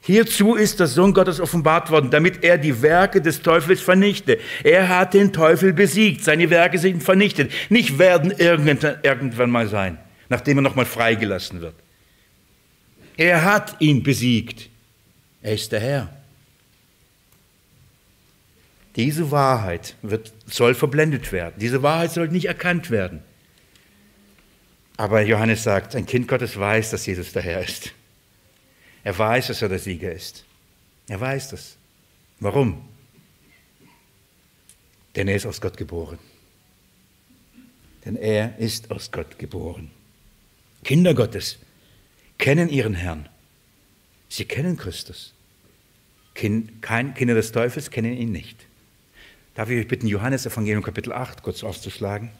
Hierzu 0.02 0.54
ist 0.54 0.80
der 0.80 0.86
Sohn 0.86 1.12
Gottes 1.12 1.38
offenbart 1.38 1.90
worden, 1.90 2.10
damit 2.10 2.42
er 2.42 2.56
die 2.56 2.80
Werke 2.80 3.20
des 3.20 3.42
Teufels 3.42 3.82
vernichte. 3.82 4.38
Er 4.64 4.88
hat 4.88 5.12
den 5.12 5.34
Teufel 5.34 5.74
besiegt, 5.74 6.24
seine 6.24 6.48
Werke 6.48 6.78
sind 6.78 7.02
vernichtet. 7.02 7.52
Nicht 7.68 7.98
werden 7.98 8.30
irgendwann 8.30 9.50
mal 9.50 9.68
sein, 9.68 9.98
nachdem 10.30 10.58
er 10.58 10.62
nochmal 10.62 10.86
freigelassen 10.86 11.60
wird. 11.60 11.74
Er 13.18 13.44
hat 13.44 13.76
ihn 13.80 14.02
besiegt. 14.02 14.70
Er 15.42 15.52
ist 15.52 15.72
der 15.72 15.80
Herr. 15.80 16.17
Diese 18.98 19.30
Wahrheit 19.30 19.94
wird, 20.02 20.32
soll 20.46 20.74
verblendet 20.74 21.30
werden. 21.30 21.54
Diese 21.58 21.84
Wahrheit 21.84 22.10
soll 22.10 22.28
nicht 22.28 22.46
erkannt 22.46 22.90
werden. 22.90 23.22
Aber 24.96 25.22
Johannes 25.22 25.62
sagt, 25.62 25.94
ein 25.94 26.04
Kind 26.04 26.26
Gottes 26.26 26.58
weiß, 26.58 26.90
dass 26.90 27.06
Jesus 27.06 27.32
der 27.32 27.42
Herr 27.42 27.62
ist. 27.62 27.92
Er 29.04 29.16
weiß, 29.16 29.46
dass 29.46 29.62
er 29.62 29.68
der 29.68 29.78
Sieger 29.78 30.10
ist. 30.10 30.44
Er 31.06 31.20
weiß 31.20 31.50
das. 31.50 31.76
Warum? 32.40 32.88
Denn 35.14 35.28
er 35.28 35.36
ist 35.36 35.46
aus 35.46 35.60
Gott 35.60 35.76
geboren. 35.76 36.18
Denn 38.04 38.16
er 38.16 38.58
ist 38.58 38.90
aus 38.90 39.12
Gott 39.12 39.38
geboren. 39.38 39.92
Kinder 40.82 41.14
Gottes 41.14 41.58
kennen 42.36 42.68
ihren 42.68 42.94
Herrn. 42.94 43.28
Sie 44.28 44.44
kennen 44.44 44.76
Christus. 44.76 45.34
Kein, 46.34 47.14
Kinder 47.14 47.34
des 47.34 47.52
Teufels 47.52 47.92
kennen 47.92 48.16
ihn 48.16 48.32
nicht. 48.32 48.67
Darf 49.58 49.70
ich 49.70 49.80
euch 49.80 49.88
bitten, 49.88 50.06
Johannes 50.06 50.46
Evangelium 50.46 50.84
Kapitel 50.84 51.12
8 51.12 51.42
kurz 51.42 51.64
aufzuschlagen? 51.64 52.30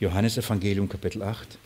Johannes 0.00 0.36
Evangelium 0.36 0.86
Kapitel 0.86 1.22
8. 1.22 1.56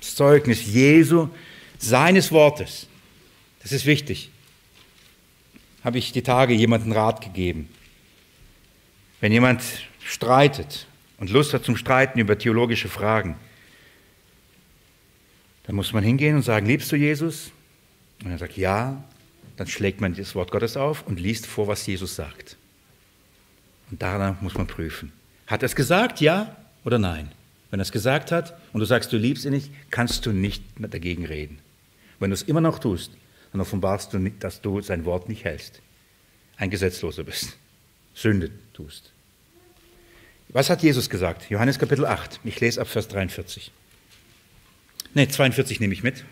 Das 0.00 0.16
Zeugnis 0.16 0.66
Jesu, 0.66 1.28
seines 1.78 2.32
Wortes. 2.32 2.88
Das 3.62 3.70
ist 3.70 3.86
wichtig. 3.86 4.32
Habe 5.84 5.98
ich 5.98 6.10
die 6.10 6.22
Tage 6.22 6.54
jemandem 6.54 6.90
Rat 6.90 7.20
gegeben. 7.20 7.68
Wenn 9.20 9.30
jemand 9.30 9.62
streitet 10.04 10.88
und 11.18 11.30
Lust 11.30 11.54
hat 11.54 11.64
zum 11.64 11.76
Streiten 11.76 12.18
über 12.18 12.36
theologische 12.36 12.88
Fragen, 12.88 13.36
dann 15.64 15.76
muss 15.76 15.92
man 15.92 16.02
hingehen 16.02 16.36
und 16.36 16.42
sagen, 16.42 16.66
liebst 16.66 16.90
du 16.90 16.96
Jesus? 16.96 17.50
Und 18.24 18.30
er 18.30 18.38
sagt, 18.38 18.56
ja. 18.56 19.02
Dann 19.56 19.66
schlägt 19.66 20.00
man 20.00 20.14
das 20.14 20.34
Wort 20.34 20.50
Gottes 20.50 20.76
auf 20.76 21.06
und 21.06 21.20
liest 21.20 21.46
vor, 21.46 21.68
was 21.68 21.86
Jesus 21.86 22.16
sagt. 22.16 22.56
Und 23.90 24.00
danach 24.00 24.40
muss 24.40 24.54
man 24.54 24.66
prüfen. 24.66 25.12
Hat 25.46 25.62
er 25.62 25.66
es 25.66 25.76
gesagt, 25.76 26.20
ja 26.20 26.56
oder 26.84 26.98
nein? 26.98 27.30
Wenn 27.70 27.78
er 27.78 27.82
es 27.82 27.92
gesagt 27.92 28.32
hat 28.32 28.56
und 28.72 28.80
du 28.80 28.86
sagst, 28.86 29.12
du 29.12 29.18
liebst 29.18 29.44
ihn 29.44 29.52
nicht, 29.52 29.70
kannst 29.90 30.24
du 30.26 30.32
nicht 30.32 30.62
dagegen 30.78 31.26
reden. 31.26 31.58
Wenn 32.18 32.30
du 32.30 32.34
es 32.34 32.42
immer 32.42 32.60
noch 32.60 32.78
tust, 32.78 33.12
dann 33.52 33.60
offenbarst 33.60 34.12
du, 34.14 34.18
nicht, 34.18 34.42
dass 34.42 34.62
du 34.62 34.80
sein 34.80 35.04
Wort 35.04 35.28
nicht 35.28 35.44
hältst. 35.44 35.80
Ein 36.56 36.70
Gesetzloser 36.70 37.24
bist. 37.24 37.56
Sünde 38.14 38.50
tust. 38.72 39.10
Was 40.48 40.70
hat 40.70 40.82
Jesus 40.82 41.08
gesagt? 41.08 41.48
Johannes 41.50 41.78
Kapitel 41.78 42.06
8. 42.06 42.40
Ich 42.44 42.60
lese 42.60 42.80
ab 42.80 42.88
Vers 42.88 43.08
43. 43.08 43.72
Ne, 45.14 45.28
42 45.28 45.80
nehme 45.80 45.92
ich 45.92 46.02
mit. 46.02 46.24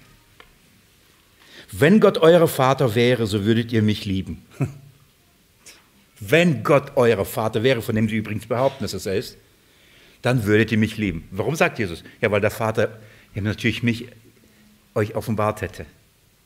Wenn 1.72 2.00
Gott 2.00 2.18
euer 2.18 2.48
Vater 2.48 2.94
wäre, 2.94 3.26
so 3.26 3.44
würdet 3.44 3.72
ihr 3.72 3.82
mich 3.82 4.04
lieben. 4.04 4.44
Wenn 6.20 6.62
Gott 6.62 6.92
euer 6.96 7.24
Vater 7.24 7.62
wäre, 7.62 7.80
von 7.80 7.94
dem 7.94 8.08
Sie 8.08 8.16
übrigens 8.16 8.46
behaupten, 8.46 8.84
dass 8.84 8.92
es 8.92 9.06
er 9.06 9.16
ist, 9.16 9.38
dann 10.22 10.44
würdet 10.44 10.70
ihr 10.70 10.78
mich 10.78 10.98
lieben. 10.98 11.26
Warum 11.30 11.56
sagt 11.56 11.78
Jesus? 11.78 12.04
Ja, 12.20 12.30
weil 12.30 12.42
der 12.42 12.50
Vater 12.50 12.98
ja, 13.34 13.40
natürlich 13.40 13.82
mich 13.82 14.08
euch 14.94 15.14
offenbart 15.14 15.62
hätte. 15.62 15.86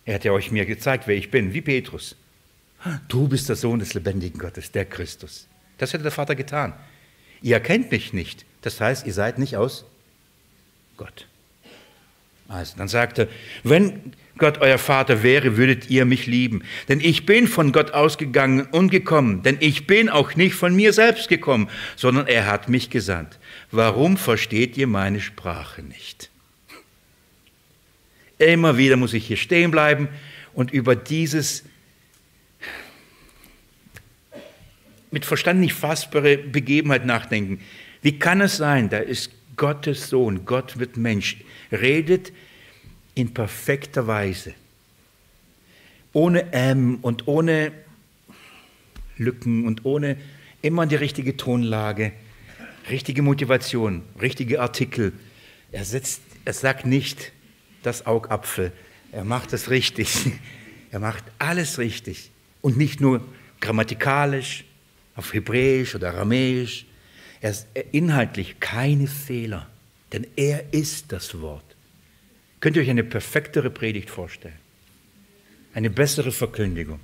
Er 0.05 0.21
ja 0.21 0.33
euch 0.33 0.51
mir 0.53 0.67
gezeigt, 0.67 1.07
wer 1.07 1.17
ich 1.17 1.31
bin, 1.31 1.55
wie 1.55 1.63
Petrus. 1.63 2.15
Du 3.09 3.27
bist 3.27 3.49
der 3.49 3.57
Sohn 3.57 3.79
des 3.79 3.95
lebendigen 3.95 4.39
Gottes, 4.39 4.71
der 4.71 4.85
Christus. 4.85 5.49
Das 5.79 5.93
hätte 5.93 6.03
der 6.03 6.13
Vater 6.13 6.35
getan. 6.35 6.75
Ihr 7.43 7.55
erkennt 7.55 7.91
mich 7.91 8.13
nicht. 8.13 8.45
Das 8.61 8.81
heißt, 8.81 9.07
ihr 9.07 9.15
seid 9.15 9.39
nicht 9.39 9.57
aus 9.57 9.87
Gott. 10.97 11.27
Also, 12.49 12.77
dann 12.77 12.89
sagt 12.89 13.19
er, 13.19 13.29
wenn 13.63 14.13
Gott 14.37 14.59
euer 14.59 14.79
Vater 14.79 15.23
wäre, 15.23 15.57
würdet 15.57 15.91
ihr 15.91 16.05
mich 16.05 16.27
lieben. 16.27 16.65
Denn 16.89 17.01
ich 17.01 17.25
bin 17.25 17.47
von 17.47 17.73
Gott 17.73 17.93
ausgegangen 17.93 18.63
und 18.73 18.91
gekommen. 18.91 19.43
Denn 19.43 19.57
ich 19.61 19.87
bin 19.87 20.09
auch 20.09 20.35
nicht 20.35 20.55
von 20.55 20.75
mir 20.75 20.93
selbst 20.93 21.29
gekommen, 21.29 21.69
sondern 21.97 22.27
er 22.27 22.47
hat 22.47 22.69
mich 22.69 22.91
gesandt. 22.91 23.39
Warum 23.71 24.17
versteht 24.17 24.77
ihr 24.77 24.87
meine 24.87 25.21
Sprache 25.21 25.83
nicht? 25.83 26.31
Immer 28.39 28.77
wieder 28.77 28.97
muss 28.97 29.15
ich 29.15 29.27
hier 29.27 29.37
stehen 29.37 29.71
bleiben 29.71 30.09
und 30.53 30.73
über 30.73 30.97
dieses 30.97 31.65
mit 35.13 35.25
Verstand 35.25 35.61
nicht 35.61 35.75
fassbare 35.75 36.37
Begebenheit 36.37 37.07
nachdenken. 37.07 37.61
Wie 38.03 38.19
kann 38.19 38.41
es 38.41 38.57
sein, 38.57 38.91
da 38.91 38.99
ist 38.99 39.31
Gottes 39.57 40.09
Sohn, 40.09 40.45
Gott 40.45 40.79
wird 40.79 40.97
Mensch, 40.97 41.39
redet 41.71 42.33
in 43.15 43.33
perfekter 43.33 44.07
Weise. 44.07 44.55
Ohne 46.13 46.53
M 46.53 46.99
und 47.03 47.27
ohne 47.29 47.73
Lücken 49.17 49.67
und 49.67 49.85
ohne 49.85 50.17
immer 50.63 50.87
die 50.87 50.97
richtige 50.97 51.37
Tonlage, 51.37 52.13
richtige 52.91 53.23
Motivation, 53.23 54.03
richtige 54.21 54.61
Artikel. 54.61 55.13
Er, 55.73 55.85
setzt, 55.85 56.23
er 56.45 56.53
sagt 56.53 56.87
nicht 56.87 57.33
das 57.83 58.07
Augapfel, 58.07 58.73
er 59.13 59.25
macht 59.25 59.53
es 59.53 59.71
richtig. 59.71 60.33
Er 60.91 61.01
macht 61.01 61.25
alles 61.41 61.79
richtig 61.79 62.31
und 62.61 62.77
nicht 62.77 63.01
nur 63.01 63.21
grammatikalisch, 63.61 64.65
auf 65.17 65.35
Hebräisch 65.35 65.97
oder 65.97 66.11
Aramäisch. 66.11 66.87
Er 67.45 67.51
ist 67.51 67.67
inhaltlich 67.93 68.59
keine 68.59 69.07
Fehler, 69.07 69.67
denn 70.15 70.27
er 70.35 70.73
ist 70.73 71.13
das 71.13 71.43
Wort. 71.43 71.77
Könnt 72.59 72.75
ihr 72.75 72.81
euch 72.83 72.89
eine 72.89 73.05
perfektere 73.05 73.69
Predigt 73.69 74.09
vorstellen? 74.09 74.59
Eine 75.75 75.91
bessere 75.91 76.33
Verkündigung. 76.33 77.01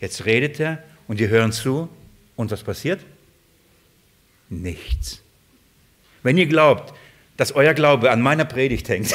Jetzt 0.00 0.24
redet 0.24 0.60
er 0.60 0.82
und 1.08 1.18
wir 1.18 1.28
hören 1.28 1.52
zu 1.52 1.90
und 2.36 2.50
was 2.50 2.62
passiert? 2.62 3.04
Nichts. 4.48 5.20
Wenn 6.22 6.38
ihr 6.38 6.46
glaubt, 6.46 6.94
dass 7.36 7.52
euer 7.52 7.74
Glaube 7.74 8.10
an 8.12 8.22
meiner 8.22 8.46
Predigt 8.46 8.88
hängt, 8.88 9.12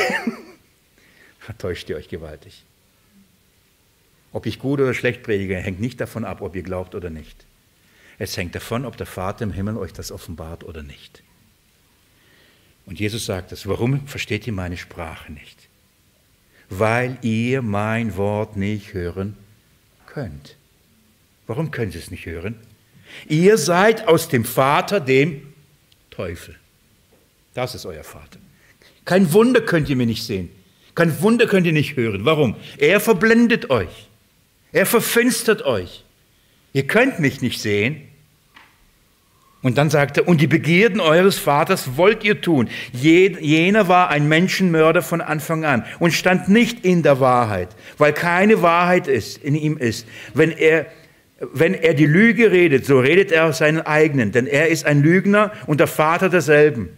vertäuscht 1.40 1.90
ihr 1.90 1.96
euch 1.96 2.08
gewaltig. 2.08 2.66
Ob 4.32 4.46
ich 4.46 4.60
gut 4.60 4.80
oder 4.80 4.94
schlecht 4.94 5.24
predige, 5.24 5.58
hängt 5.58 5.80
nicht 5.80 6.00
davon 6.00 6.24
ab, 6.24 6.42
ob 6.42 6.56
ihr 6.56 6.62
glaubt 6.62 6.94
oder 6.94 7.10
nicht. 7.10 7.48
Es 8.18 8.38
hängt 8.38 8.56
davon, 8.56 8.86
ob 8.86 8.98
der 8.98 9.06
Vater 9.06 9.44
im 9.44 9.52
Himmel 9.52 9.78
euch 9.78 9.94
das 9.94 10.12
offenbart 10.12 10.64
oder 10.64 10.84
nicht. 10.84 11.24
Und 12.86 13.00
Jesus 13.00 13.26
sagt 13.26 13.52
es, 13.52 13.68
warum 13.68 14.08
versteht 14.08 14.46
ihr 14.48 14.54
meine 14.54 14.78
Sprache 14.78 15.32
nicht? 15.32 15.70
Weil 16.70 17.18
ihr 17.22 17.62
mein 17.62 18.16
Wort 18.16 18.58
nicht 18.58 18.94
hören 18.94 19.36
könnt. 20.06 20.56
Warum 21.48 21.72
könnt 21.72 21.94
ihr 21.94 22.02
es 22.02 22.12
nicht 22.12 22.26
hören? 22.26 22.56
Ihr 23.28 23.58
seid 23.58 24.08
aus 24.08 24.30
dem 24.30 24.46
Vater, 24.46 25.00
dem 25.00 25.54
Teufel. 26.10 26.56
Das 27.54 27.76
ist 27.76 27.86
euer 27.86 28.04
Vater. 28.04 28.40
Kein 29.04 29.32
Wunder 29.34 29.62
könnt 29.62 29.90
ihr 29.90 29.96
mir 29.96 30.06
nicht 30.06 30.24
sehen. 30.24 30.50
Kein 30.96 31.22
Wunder 31.22 31.46
könnt 31.46 31.68
ihr 31.68 31.74
nicht 31.74 31.96
hören. 31.96 32.26
Warum? 32.26 32.56
Er 32.78 33.00
verblendet 33.00 33.70
euch. 33.70 34.08
Er 34.72 34.86
verfinstert 34.86 35.64
euch. 35.64 36.05
Ihr 36.76 36.86
könnt 36.86 37.22
mich 37.22 37.42
nicht 37.42 37.62
sehen 37.62 38.02
Und 39.62 39.78
dann 39.78 39.90
sagt 39.90 40.18
er, 40.18 40.28
und 40.28 40.42
die 40.42 40.48
Begierden 40.48 41.00
eures 41.00 41.40
Vaters 41.40 41.96
wollt 41.96 42.26
ihr 42.26 42.42
tun. 42.42 42.68
Jener 42.92 43.88
war 43.88 44.10
ein 44.10 44.28
Menschenmörder 44.28 45.02
von 45.02 45.22
Anfang 45.22 45.64
an 45.64 45.86
und 46.00 46.12
stand 46.12 46.50
nicht 46.50 46.84
in 46.84 47.02
der 47.02 47.22
Wahrheit, 47.22 47.70
weil 47.98 48.12
keine 48.12 48.62
Wahrheit 48.62 49.08
ist, 49.08 49.38
in 49.42 49.56
ihm 49.56 49.78
ist. 49.78 50.06
Wenn 50.34 50.52
er, 50.52 50.88
wenn 51.40 51.74
er 51.74 51.94
die 51.94 52.06
Lüge 52.06 52.52
redet, 52.52 52.86
so 52.86 53.00
redet 53.00 53.32
er 53.32 53.46
aus 53.46 53.60
seinen 53.60 53.80
eigenen, 53.80 54.34
denn 54.34 54.46
er 54.46 54.68
ist 54.68 54.86
ein 54.86 55.02
Lügner 55.02 55.54
und 55.68 55.80
der 55.80 55.88
Vater 55.88 56.28
derselben. 56.28 56.90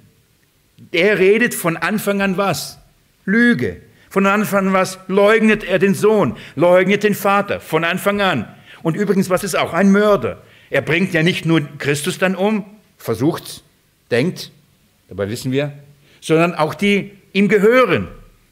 Er 0.92 1.20
redet 1.20 1.54
von 1.54 1.78
Anfang 1.78 2.24
an 2.24 2.36
was? 2.36 2.80
Lüge. 3.26 3.78
Von 4.10 4.26
Anfang 4.26 4.70
an 4.70 4.74
was? 4.74 4.98
Leugnet 5.08 5.64
er 5.64 5.78
den 5.78 5.94
Sohn, 5.94 6.36
leugnet 6.56 7.04
den 7.04 7.14
Vater, 7.14 7.60
von 7.60 7.84
Anfang 7.84 8.22
an. 8.22 8.48
Und 8.88 8.96
übrigens, 8.96 9.30
was 9.30 9.44
ist 9.44 9.58
auch? 9.58 9.74
Ein 9.74 9.92
Mörder. 9.92 10.42
Er 10.70 10.80
bringt 10.80 11.14
ja 11.14 11.22
nicht 11.22 11.46
nur 11.46 11.60
Christus 11.78 12.20
dann 12.20 12.38
um, 12.38 12.64
versucht, 12.98 13.62
denkt, 14.12 14.50
dabei 15.10 15.28
wissen 15.28 15.52
wir, 15.52 15.74
sondern 16.22 16.56
auch 16.56 16.74
die 16.74 17.12
ihm 17.34 17.50
gehören. 17.50 18.08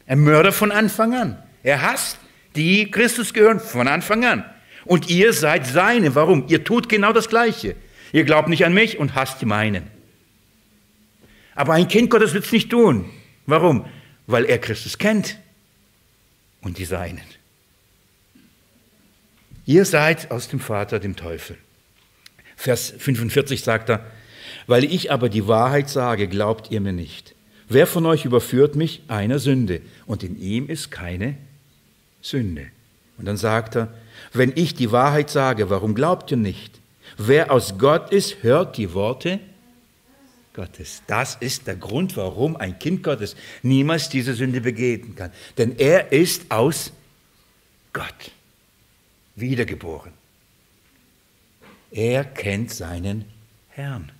Ein 0.06 0.20
Mörder 0.20 0.52
von 0.52 0.72
Anfang 0.72 1.14
an. 1.14 1.42
Er 1.62 1.80
hasst 1.80 2.18
die 2.54 2.90
Christus 2.90 3.32
gehören 3.32 3.60
von 3.60 3.88
Anfang 3.88 4.26
an. 4.26 4.44
Und 4.84 5.08
ihr 5.08 5.32
seid 5.32 5.66
seine. 5.66 6.14
Warum? 6.14 6.44
Ihr 6.48 6.64
tut 6.64 6.90
genau 6.90 7.14
das 7.14 7.30
Gleiche. 7.30 7.74
Ihr 8.12 8.24
glaubt 8.24 8.50
nicht 8.50 8.66
an 8.66 8.74
mich 8.74 8.98
und 8.98 9.14
hasst 9.14 9.40
die 9.40 9.46
meinen. 9.46 9.84
Aber 11.54 11.72
ein 11.72 11.88
Kind 11.88 12.10
Gottes 12.10 12.34
wird 12.34 12.44
es 12.44 12.52
nicht 12.52 12.68
tun. 12.68 13.06
Warum? 13.46 13.86
Weil 14.26 14.44
er 14.44 14.58
Christus 14.58 14.98
kennt 14.98 15.38
und 16.60 16.76
die 16.76 16.84
Seinen. 16.84 17.35
Ihr 19.66 19.84
seid 19.84 20.30
aus 20.30 20.48
dem 20.48 20.60
Vater, 20.60 21.00
dem 21.00 21.16
Teufel. 21.16 21.58
Vers 22.54 22.94
45 22.96 23.62
sagt 23.62 23.90
er, 23.90 24.06
weil 24.68 24.84
ich 24.84 25.10
aber 25.10 25.28
die 25.28 25.48
Wahrheit 25.48 25.90
sage, 25.90 26.28
glaubt 26.28 26.70
ihr 26.70 26.80
mir 26.80 26.92
nicht. 26.92 27.34
Wer 27.68 27.88
von 27.88 28.06
euch 28.06 28.24
überführt 28.24 28.76
mich 28.76 29.02
einer 29.08 29.40
Sünde? 29.40 29.80
Und 30.06 30.22
in 30.22 30.40
ihm 30.40 30.68
ist 30.68 30.92
keine 30.92 31.36
Sünde. 32.22 32.66
Und 33.18 33.26
dann 33.26 33.36
sagt 33.36 33.76
er, 33.76 33.92
wenn 34.32 34.52
ich 34.54 34.74
die 34.74 34.92
Wahrheit 34.92 35.30
sage, 35.30 35.68
warum 35.68 35.96
glaubt 35.96 36.30
ihr 36.30 36.36
nicht? 36.36 36.80
Wer 37.18 37.50
aus 37.50 37.76
Gott 37.76 38.12
ist, 38.12 38.42
hört 38.42 38.76
die 38.76 38.94
Worte 38.94 39.40
Gottes. 40.54 41.02
Das 41.08 41.36
ist 41.40 41.66
der 41.66 41.76
Grund, 41.76 42.16
warum 42.16 42.56
ein 42.56 42.78
Kind 42.78 43.02
Gottes 43.02 43.34
niemals 43.62 44.08
diese 44.08 44.34
Sünde 44.34 44.60
begehen 44.60 45.16
kann. 45.16 45.32
Denn 45.58 45.76
er 45.76 46.12
ist 46.12 46.50
aus 46.50 46.92
Gott 47.92 48.30
wiedergeboren. 49.36 50.12
Er 51.90 52.24
kennt 52.24 52.72
seinen 52.72 53.24
Herrn. 53.68 54.10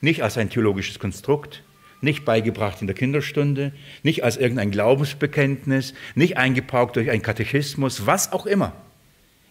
Nicht 0.00 0.22
als 0.22 0.36
ein 0.36 0.50
theologisches 0.50 0.98
Konstrukt, 0.98 1.62
nicht 2.00 2.24
beigebracht 2.24 2.80
in 2.80 2.86
der 2.86 2.94
Kinderstunde, 2.94 3.72
nicht 4.02 4.22
als 4.22 4.36
irgendein 4.36 4.70
Glaubensbekenntnis, 4.70 5.94
nicht 6.14 6.36
eingepaukt 6.36 6.96
durch 6.96 7.10
einen 7.10 7.22
Katechismus, 7.22 8.06
was 8.06 8.32
auch 8.32 8.46
immer. 8.46 8.74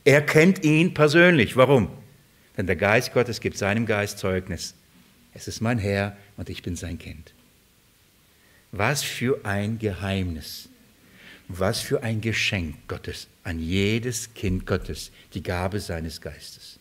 Er 0.06 0.22
kennt 0.22 0.64
ihn 0.64 0.94
persönlich. 0.94 1.58
Warum? 1.58 1.90
Denn 2.56 2.68
der 2.68 2.78
Geist 2.78 3.14
Gottes 3.14 3.42
gibt 3.42 3.58
seinem 3.58 3.86
Geist 3.86 4.20
Zeugnis. 4.20 4.74
Es 5.34 5.48
ist 5.48 5.60
mein 5.60 5.78
Herr 5.78 6.16
und 6.38 6.50
ich 6.50 6.64
bin 6.64 6.76
sein 6.76 6.98
Kind. 6.98 7.34
Was 8.72 9.04
für 9.04 9.44
ein 9.44 9.80
Geheimnis, 9.80 10.70
was 11.48 11.80
für 11.80 12.04
ein 12.04 12.22
Geschenk 12.22 12.76
Gottes 12.88 13.28
an 13.44 13.60
jedes 13.60 14.34
Kind 14.34 14.66
Gottes, 14.66 15.12
die 15.34 15.44
Gabe 15.44 15.80
seines 15.80 16.22
Geistes. 16.22 16.80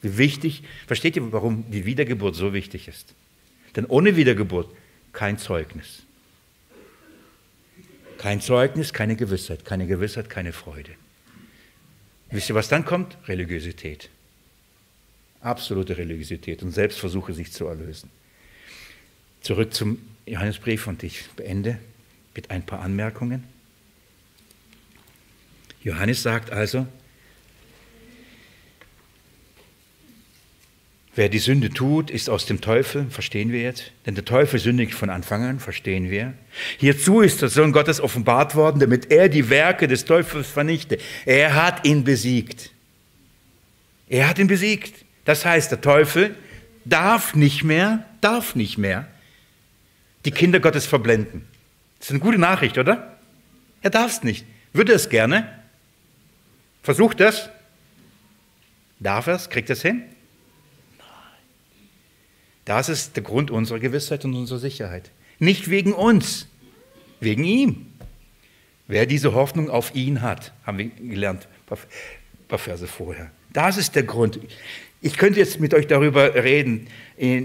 Wie 0.00 0.18
wichtig, 0.18 0.62
versteht 0.86 1.16
ihr, 1.16 1.32
warum 1.32 1.70
die 1.70 1.84
Wiedergeburt 1.84 2.34
so 2.34 2.52
wichtig 2.52 2.88
ist? 2.88 3.14
Denn 3.76 3.86
ohne 3.86 4.16
Wiedergeburt 4.16 4.72
kein 5.12 5.38
Zeugnis. 5.38 6.02
Kein 8.18 8.40
Zeugnis, 8.40 8.92
keine 8.92 9.16
Gewissheit, 9.16 9.64
keine 9.64 9.86
Gewissheit, 9.86 10.30
keine 10.30 10.52
Freude. 10.52 10.92
Wisst 12.30 12.48
ihr, 12.48 12.54
was 12.54 12.68
dann 12.68 12.84
kommt? 12.84 13.16
Religiosität. 13.26 14.08
Absolute 15.40 15.98
Religiosität 15.98 16.62
und 16.62 16.70
Selbstversuche, 16.70 17.34
sich 17.34 17.52
zu 17.52 17.66
erlösen. 17.66 18.10
Zurück 19.40 19.74
zum 19.74 19.98
Johannesbrief 20.26 20.86
und 20.86 21.02
ich 21.02 21.28
beende 21.30 21.78
mit 22.34 22.50
ein 22.50 22.64
paar 22.64 22.80
Anmerkungen. 22.80 23.44
Johannes 25.82 26.22
sagt 26.22 26.50
also, 26.50 26.86
Wer 31.14 31.28
die 31.28 31.40
Sünde 31.40 31.68
tut, 31.68 32.10
ist 32.10 32.30
aus 32.30 32.46
dem 32.46 32.62
Teufel, 32.62 33.06
verstehen 33.10 33.52
wir 33.52 33.60
jetzt. 33.60 33.92
Denn 34.06 34.14
der 34.14 34.24
Teufel 34.24 34.58
sündigt 34.58 34.94
von 34.94 35.10
Anfang 35.10 35.44
an, 35.44 35.60
verstehen 35.60 36.10
wir. 36.10 36.32
Hierzu 36.78 37.20
ist 37.20 37.42
der 37.42 37.50
Sohn 37.50 37.72
Gottes 37.72 38.00
offenbart 38.00 38.54
worden, 38.54 38.80
damit 38.80 39.10
er 39.10 39.28
die 39.28 39.50
Werke 39.50 39.88
des 39.88 40.06
Teufels 40.06 40.48
vernichte. 40.48 40.96
Er 41.26 41.54
hat 41.54 41.86
ihn 41.86 42.04
besiegt. 42.04 42.70
Er 44.08 44.26
hat 44.26 44.38
ihn 44.38 44.46
besiegt. 44.46 45.04
Das 45.26 45.44
heißt, 45.44 45.70
der 45.70 45.82
Teufel 45.82 46.34
darf 46.86 47.34
nicht 47.34 47.62
mehr, 47.62 48.06
darf 48.22 48.54
nicht 48.54 48.78
mehr 48.78 49.06
die 50.24 50.30
Kinder 50.30 50.60
Gottes 50.60 50.86
verblenden. 50.86 51.44
Das 51.98 52.08
ist 52.08 52.12
eine 52.12 52.20
gute 52.20 52.38
Nachricht, 52.38 52.78
oder? 52.78 53.18
Er 53.82 53.90
darf 53.90 54.12
es 54.12 54.22
nicht. 54.22 54.46
Würde 54.72 54.94
es 54.94 55.10
gerne. 55.10 55.61
Versucht 56.82 57.20
es. 57.20 57.48
Darf 58.98 59.26
er 59.26 59.34
es? 59.34 59.48
Kriegt 59.48 59.70
es 59.70 59.82
hin? 59.82 60.02
Das 62.64 62.88
ist 62.88 63.16
der 63.16 63.22
Grund 63.22 63.50
unserer 63.50 63.80
Gewissheit 63.80 64.24
und 64.24 64.34
unserer 64.34 64.58
Sicherheit. 64.58 65.10
Nicht 65.38 65.70
wegen 65.70 65.92
uns, 65.92 66.46
wegen 67.18 67.44
ihm. 67.44 67.86
Wer 68.86 69.06
diese 69.06 69.34
Hoffnung 69.34 69.70
auf 69.70 69.94
ihn 69.94 70.22
hat, 70.22 70.52
haben 70.64 70.78
wir 70.78 70.86
gelernt, 70.86 71.48
ein 71.68 71.78
paar 72.48 72.58
Verse 72.58 72.86
vorher. 72.86 73.30
Das 73.52 73.76
ist 73.76 73.96
der 73.96 74.04
Grund. 74.04 74.38
Ich 75.00 75.16
könnte 75.16 75.40
jetzt 75.40 75.58
mit 75.58 75.74
euch 75.74 75.86
darüber 75.86 76.34
reden, 76.34 76.86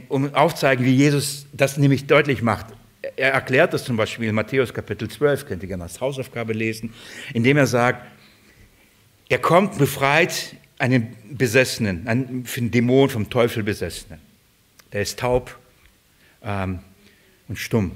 um 0.10 0.34
aufzuzeigen, 0.36 0.86
wie 0.86 0.94
Jesus 0.94 1.48
das 1.54 1.78
nämlich 1.78 2.06
deutlich 2.06 2.42
macht. 2.42 2.68
Er 3.16 3.34
erklärt 3.34 3.74
das 3.74 3.84
zum 3.84 3.98
Beispiel 3.98 4.28
in 4.28 4.36
Matthäus 4.36 4.74
Kapitel 4.74 5.10
12, 5.10 5.46
könnt 5.46 5.64
ihr 5.64 5.70
gerne 5.70 5.84
als 5.84 6.00
Hausaufgabe 6.00 6.54
lesen, 6.54 6.94
indem 7.34 7.58
er 7.58 7.68
sagt, 7.68 8.06
er 9.30 9.40
kommt, 9.40 9.78
befreit 9.78 10.56
einen 10.80 11.16
Besessenen, 11.32 12.08
einen 12.08 12.46
Dämon 12.72 13.10
vom 13.10 13.30
Teufel 13.30 13.64
Besessenen 13.64 14.28
der 14.92 15.02
ist 15.02 15.20
taub 15.20 15.58
ähm, 16.44 16.80
und 17.48 17.58
stumm. 17.58 17.92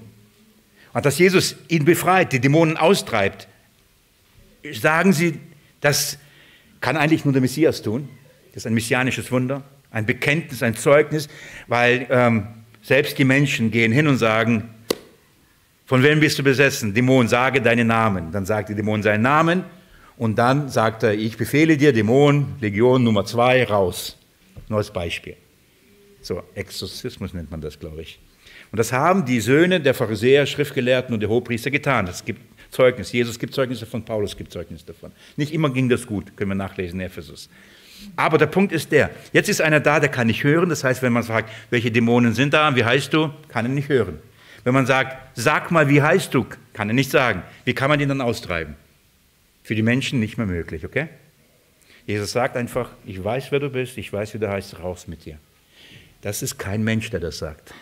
Und 0.93 1.05
dass 1.05 1.17
Jesus 1.17 1.55
ihn 1.69 1.85
befreit, 1.85 2.33
die 2.33 2.39
Dämonen 2.39 2.77
austreibt, 2.77 3.47
sagen 4.73 5.13
sie, 5.13 5.39
das 5.79 6.17
kann 6.81 6.97
eigentlich 6.97 7.23
nur 7.23 7.33
der 7.33 7.41
Messias 7.41 7.81
tun. 7.81 8.09
Das 8.49 8.63
ist 8.63 8.67
ein 8.67 8.73
messianisches 8.73 9.31
Wunder, 9.31 9.63
ein 9.91 10.05
Bekenntnis, 10.05 10.61
ein 10.63 10.75
Zeugnis, 10.75 11.29
weil 11.67 12.07
ähm, 12.09 12.47
selbst 12.81 13.17
die 13.17 13.23
Menschen 13.23 13.71
gehen 13.71 13.91
hin 13.91 14.07
und 14.07 14.17
sagen, 14.17 14.69
von 15.85 16.03
wem 16.03 16.19
bist 16.19 16.39
du 16.39 16.43
besessen? 16.43 16.93
Dämon, 16.93 17.27
sage 17.27 17.61
deinen 17.61 17.87
Namen. 17.87 18.31
Dann 18.31 18.45
sagt 18.45 18.69
der 18.69 18.75
Dämon 18.75 19.01
seinen 19.03 19.23
Namen 19.23 19.63
und 20.21 20.35
dann 20.35 20.69
sagt 20.69 21.01
er, 21.01 21.15
ich 21.15 21.35
befehle 21.35 21.77
dir, 21.77 21.93
Dämon, 21.93 22.53
Legion 22.61 23.03
Nummer 23.03 23.25
zwei, 23.25 23.63
raus. 23.63 24.19
Als 24.69 24.93
Beispiel. 24.93 25.35
So, 26.21 26.43
Exorzismus 26.53 27.33
nennt 27.33 27.49
man 27.49 27.59
das, 27.59 27.79
glaube 27.79 28.03
ich. 28.03 28.19
Und 28.71 28.77
das 28.77 28.93
haben 28.93 29.25
die 29.25 29.39
Söhne 29.39 29.81
der 29.81 29.95
Pharisäer, 29.95 30.45
Schriftgelehrten 30.45 31.11
und 31.11 31.21
der 31.21 31.29
Hohepriester 31.29 31.71
getan. 31.71 32.05
Es 32.05 32.23
gibt 32.23 32.39
Zeugnis. 32.69 33.11
Jesus 33.11 33.39
gibt 33.39 33.55
Zeugnisse 33.55 33.85
davon, 33.85 34.05
Paulus 34.05 34.37
gibt 34.37 34.51
Zeugnisse 34.51 34.85
davon. 34.85 35.11
Nicht 35.37 35.55
immer 35.55 35.71
ging 35.71 35.89
das 35.89 36.05
gut, 36.05 36.37
können 36.37 36.51
wir 36.51 36.55
nachlesen 36.55 36.99
in 36.99 37.07
Ephesus. 37.07 37.49
Aber 38.15 38.37
der 38.37 38.45
Punkt 38.45 38.71
ist 38.73 38.91
der, 38.91 39.09
jetzt 39.33 39.49
ist 39.49 39.59
einer 39.59 39.79
da, 39.79 39.99
der 39.99 40.09
kann 40.09 40.27
nicht 40.27 40.43
hören. 40.43 40.69
Das 40.69 40.83
heißt, 40.83 41.01
wenn 41.01 41.13
man 41.13 41.23
fragt, 41.23 41.49
welche 41.71 41.89
Dämonen 41.89 42.35
sind 42.35 42.53
da, 42.53 42.75
wie 42.75 42.85
heißt 42.85 43.11
du, 43.11 43.31
kann 43.47 43.65
er 43.65 43.69
nicht 43.69 43.89
hören. 43.89 44.19
Wenn 44.63 44.75
man 44.75 44.85
sagt, 44.85 45.35
sag 45.35 45.71
mal, 45.71 45.89
wie 45.89 46.03
heißt 46.03 46.31
du, 46.31 46.45
kann 46.73 46.89
er 46.91 46.93
nicht 46.93 47.09
sagen. 47.09 47.41
Wie 47.65 47.73
kann 47.73 47.89
man 47.89 47.99
ihn 47.99 48.09
dann 48.09 48.21
austreiben? 48.21 48.75
Für 49.71 49.75
die 49.75 49.83
Menschen 49.83 50.19
nicht 50.19 50.37
mehr 50.37 50.47
möglich, 50.47 50.83
okay? 50.83 51.07
Jesus 52.05 52.33
sagt 52.33 52.57
einfach, 52.57 52.91
ich 53.05 53.23
weiß, 53.23 53.53
wer 53.53 53.61
du 53.61 53.69
bist, 53.69 53.97
ich 53.97 54.11
weiß, 54.11 54.33
wie 54.33 54.37
du 54.37 54.49
heißt, 54.49 54.77
raus 54.79 55.07
mit 55.07 55.23
dir. 55.23 55.37
Das 56.19 56.41
ist 56.41 56.57
kein 56.57 56.83
Mensch, 56.83 57.09
der 57.09 57.21
das 57.21 57.37
sagt. 57.37 57.73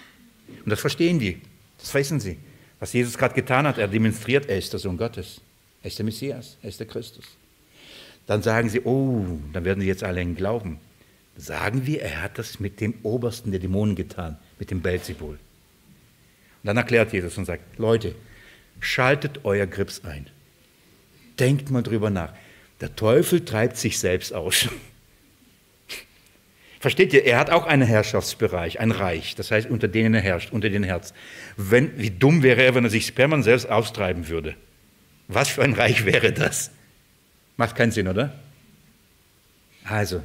Und 0.64 0.70
das 0.70 0.82
verstehen 0.82 1.18
die. 1.18 1.42
Das 1.80 1.92
wissen 1.96 2.20
sie. 2.20 2.38
Was 2.80 2.94
Jesus 2.94 3.18
gerade 3.18 3.34
getan 3.34 3.66
hat, 3.66 3.80
er 3.80 3.88
demonstriert, 3.88 4.48
er 4.48 4.60
ist 4.60 4.72
der 4.72 4.80
Sohn 4.80 4.98
Gottes. 4.98 5.42
Er 5.82 5.88
ist 5.88 5.98
der 5.98 6.06
Messias, 6.06 6.58
er 6.62 6.70
ist 6.70 6.80
der 6.80 6.86
Christus. 6.86 7.26
Dann 8.28 8.44
sagen 8.44 8.70
sie, 8.70 8.82
oh, 8.82 9.26
dann 9.52 9.66
werden 9.66 9.82
sie 9.82 9.88
jetzt 9.88 10.04
alle 10.04 10.22
in 10.22 10.36
Glauben. 10.36 10.78
Sagen 11.38 11.88
wir, 11.88 12.04
er 12.04 12.22
hat 12.22 12.38
das 12.38 12.60
mit 12.60 12.82
dem 12.82 12.94
Obersten 13.02 13.50
der 13.50 13.62
Dämonen 13.62 13.96
getan, 13.96 14.38
mit 14.60 14.70
dem 14.70 14.82
Belzebul. 14.82 15.40
Und 15.40 15.40
dann 16.66 16.78
erklärt 16.78 17.14
Jesus 17.14 17.36
und 17.40 17.46
sagt, 17.46 17.80
Leute, 17.80 18.14
schaltet 18.80 19.44
euer 19.44 19.66
Grips 19.66 20.06
ein. 20.06 20.30
Denkt 21.40 21.70
mal 21.70 21.84
drüber 21.84 22.10
nach. 22.10 22.34
Der 22.82 22.96
Teufel 22.96 23.46
treibt 23.46 23.78
sich 23.78 24.00
selbst 24.00 24.34
aus. 24.34 24.70
Versteht 26.80 27.12
ihr? 27.12 27.26
Er 27.26 27.38
hat 27.38 27.50
auch 27.50 27.66
einen 27.66 27.86
Herrschaftsbereich, 27.86 28.80
ein 28.80 28.92
Reich, 28.92 29.36
das 29.36 29.52
heißt, 29.52 29.70
unter 29.70 29.90
denen 29.90 30.14
er 30.14 30.22
herrscht, 30.22 30.54
unter 30.54 30.70
den 30.70 30.84
Herz. 30.84 31.14
Wenn, 31.58 31.98
wie 32.00 32.10
dumm 32.10 32.42
wäre 32.42 32.64
er, 32.64 32.74
wenn 32.74 32.86
er 32.86 32.90
sich 32.90 33.16
permanent 33.16 33.44
selbst 33.44 33.70
austreiben 33.70 34.30
würde? 34.30 34.56
Was 35.28 35.50
für 35.50 35.62
ein 35.62 35.74
Reich 35.74 36.06
wäre 36.06 36.32
das? 36.32 36.72
Macht 37.58 37.76
keinen 37.76 37.92
Sinn, 37.92 38.08
oder? 38.08 38.34
Also, 39.84 40.24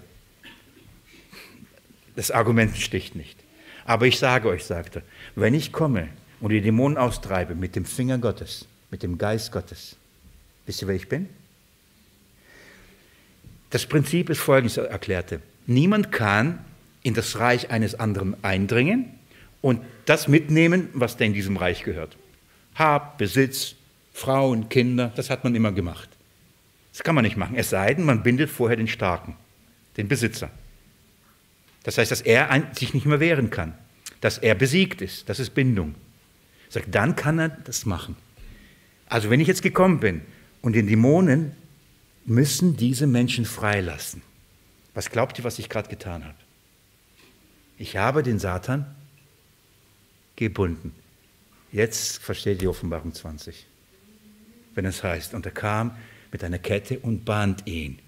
das 2.15 2.31
Argument 2.31 2.77
sticht 2.77 3.17
nicht. 3.17 3.37
Aber 3.85 4.07
ich 4.07 4.21
sage 4.21 4.49
euch, 4.49 4.65
sagt 4.65 4.97
er, 4.97 5.03
wenn 5.35 5.55
ich 5.55 5.73
komme 5.73 6.09
und 6.41 6.51
die 6.51 6.61
Dämonen 6.61 6.97
austreibe 6.97 7.57
mit 7.57 7.75
dem 7.75 7.85
Finger 7.85 8.19
Gottes, 8.19 8.69
mit 8.91 9.03
dem 9.03 9.19
Geist 9.19 9.51
Gottes, 9.51 9.97
wisst 10.67 10.83
ihr, 10.83 10.89
wer 10.89 10.95
ich 10.95 11.09
bin? 11.09 11.29
Das 13.71 13.87
Prinzip 13.87 14.31
ist 14.31 14.41
folgendes, 14.41 14.77
er 14.77 14.85
erklärte. 14.85 15.41
Niemand 15.67 16.13
kann 16.13 16.59
in 17.03 17.15
das 17.15 17.39
Reich 17.39 17.71
eines 17.71 17.95
anderen 17.95 18.37
eindringen 18.45 19.07
und 19.63 19.81
das 20.07 20.29
mitnehmen, 20.29 20.89
was 20.93 21.17
denn 21.17 21.33
diesem 21.33 21.57
Reich 21.57 21.83
gehört. 21.83 22.17
Hab, 22.75 23.19
Besitz, 23.19 23.75
Frauen, 24.13 24.69
Kinder, 24.69 25.13
das 25.17 25.31
hat 25.31 25.43
man 25.45 25.55
immer 25.55 25.73
gemacht. 25.73 26.09
Das 26.93 27.03
kann 27.03 27.17
man 27.17 27.25
nicht 27.25 27.37
machen, 27.37 27.57
es 27.57 27.71
sei 27.71 27.95
denn, 27.95 28.05
man 28.05 28.23
bindet 28.23 28.49
vorher 28.49 28.77
den 28.77 28.87
Starken, 28.87 29.37
den 29.97 30.07
Besitzer. 30.07 30.51
Das 31.83 31.99
heißt, 31.99 32.13
dass 32.13 32.21
er 32.21 32.49
sich 32.73 32.95
nicht 32.95 33.07
mehr 33.07 33.21
wehren 33.21 33.51
kann, 33.51 33.75
dass 34.21 34.39
er 34.39 34.55
besiegt 34.55 35.03
ist, 35.03 35.29
das 35.29 35.41
ist 35.41 35.51
Bindung. 35.55 35.97
Sagt, 36.69 36.95
dann 36.95 37.17
kann 37.17 37.39
er 37.39 37.49
das 37.49 37.87
machen. 37.87 38.17
Also 39.07 39.31
wenn 39.31 39.41
ich 39.41 39.49
jetzt 39.49 39.63
gekommen 39.63 40.01
bin 40.01 40.23
und 40.65 40.73
den 40.73 40.87
Dämonen 40.87 41.53
müssen 42.25 42.79
diese 42.79 43.07
Menschen 43.07 43.45
freilassen. 43.45 44.23
Was 44.95 45.11
glaubt 45.11 45.39
ihr, 45.39 45.45
was 45.45 45.59
ich 45.59 45.69
gerade 45.69 45.91
getan 45.91 46.25
habe? 46.25 46.39
Ich 47.77 47.99
habe 47.99 48.23
den 48.23 48.39
Satan 48.39 48.87
gebunden. 50.37 50.95
Jetzt 51.71 52.23
versteht 52.23 52.63
die 52.63 52.67
Offenbarung 52.67 53.13
20. 53.13 53.67
Wenn 54.75 54.87
es 54.87 55.03
heißt, 55.03 55.35
und 55.35 55.45
er 55.45 55.53
kam 55.53 55.99
mit 56.33 56.43
einer 56.43 56.59
Kette 56.59 56.99
und 56.99 57.27
band 57.27 57.67
ihn 57.67 57.99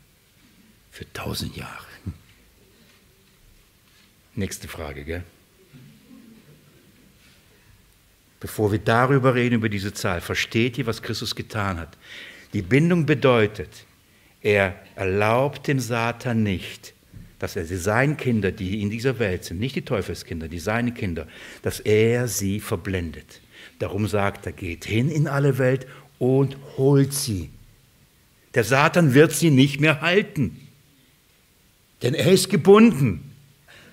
für 0.90 1.04
tausend 1.12 1.56
Jahre. 1.56 1.84
Nächste 4.34 4.66
Frage, 4.66 5.04
gell? 5.04 5.24
Bevor 8.40 8.72
wir 8.72 8.78
darüber 8.78 9.34
reden, 9.34 9.56
über 9.56 9.68
diese 9.68 9.92
Zahl, 9.92 10.22
versteht 10.22 10.78
ihr, 10.78 10.86
was 10.86 11.02
Christus 11.02 11.34
getan 11.34 11.78
hat? 11.78 11.98
Die 12.52 12.62
Bindung 12.62 13.06
bedeutet, 13.06 13.86
er 14.40 14.76
erlaubt 14.94 15.66
dem 15.66 15.80
Satan 15.80 16.42
nicht, 16.42 16.94
dass 17.38 17.56
er 17.56 17.66
seine 17.66 18.14
Kinder, 18.14 18.52
die 18.52 18.80
in 18.80 18.90
dieser 18.90 19.18
Welt 19.18 19.44
sind, 19.44 19.58
nicht 19.58 19.76
die 19.76 19.82
Teufelskinder, 19.82 20.48
die 20.48 20.58
seine 20.58 20.92
Kinder, 20.92 21.26
dass 21.62 21.80
er 21.80 22.28
sie 22.28 22.60
verblendet. 22.60 23.40
Darum 23.78 24.06
sagt 24.06 24.46
er, 24.46 24.52
geht 24.52 24.84
hin 24.84 25.10
in 25.10 25.26
alle 25.26 25.58
Welt 25.58 25.86
und 26.18 26.56
holt 26.76 27.12
sie. 27.12 27.50
Der 28.54 28.64
Satan 28.64 29.12
wird 29.12 29.32
sie 29.32 29.50
nicht 29.50 29.80
mehr 29.80 30.00
halten, 30.00 30.66
denn 32.02 32.14
er 32.14 32.32
ist 32.32 32.48
gebunden. 32.48 33.34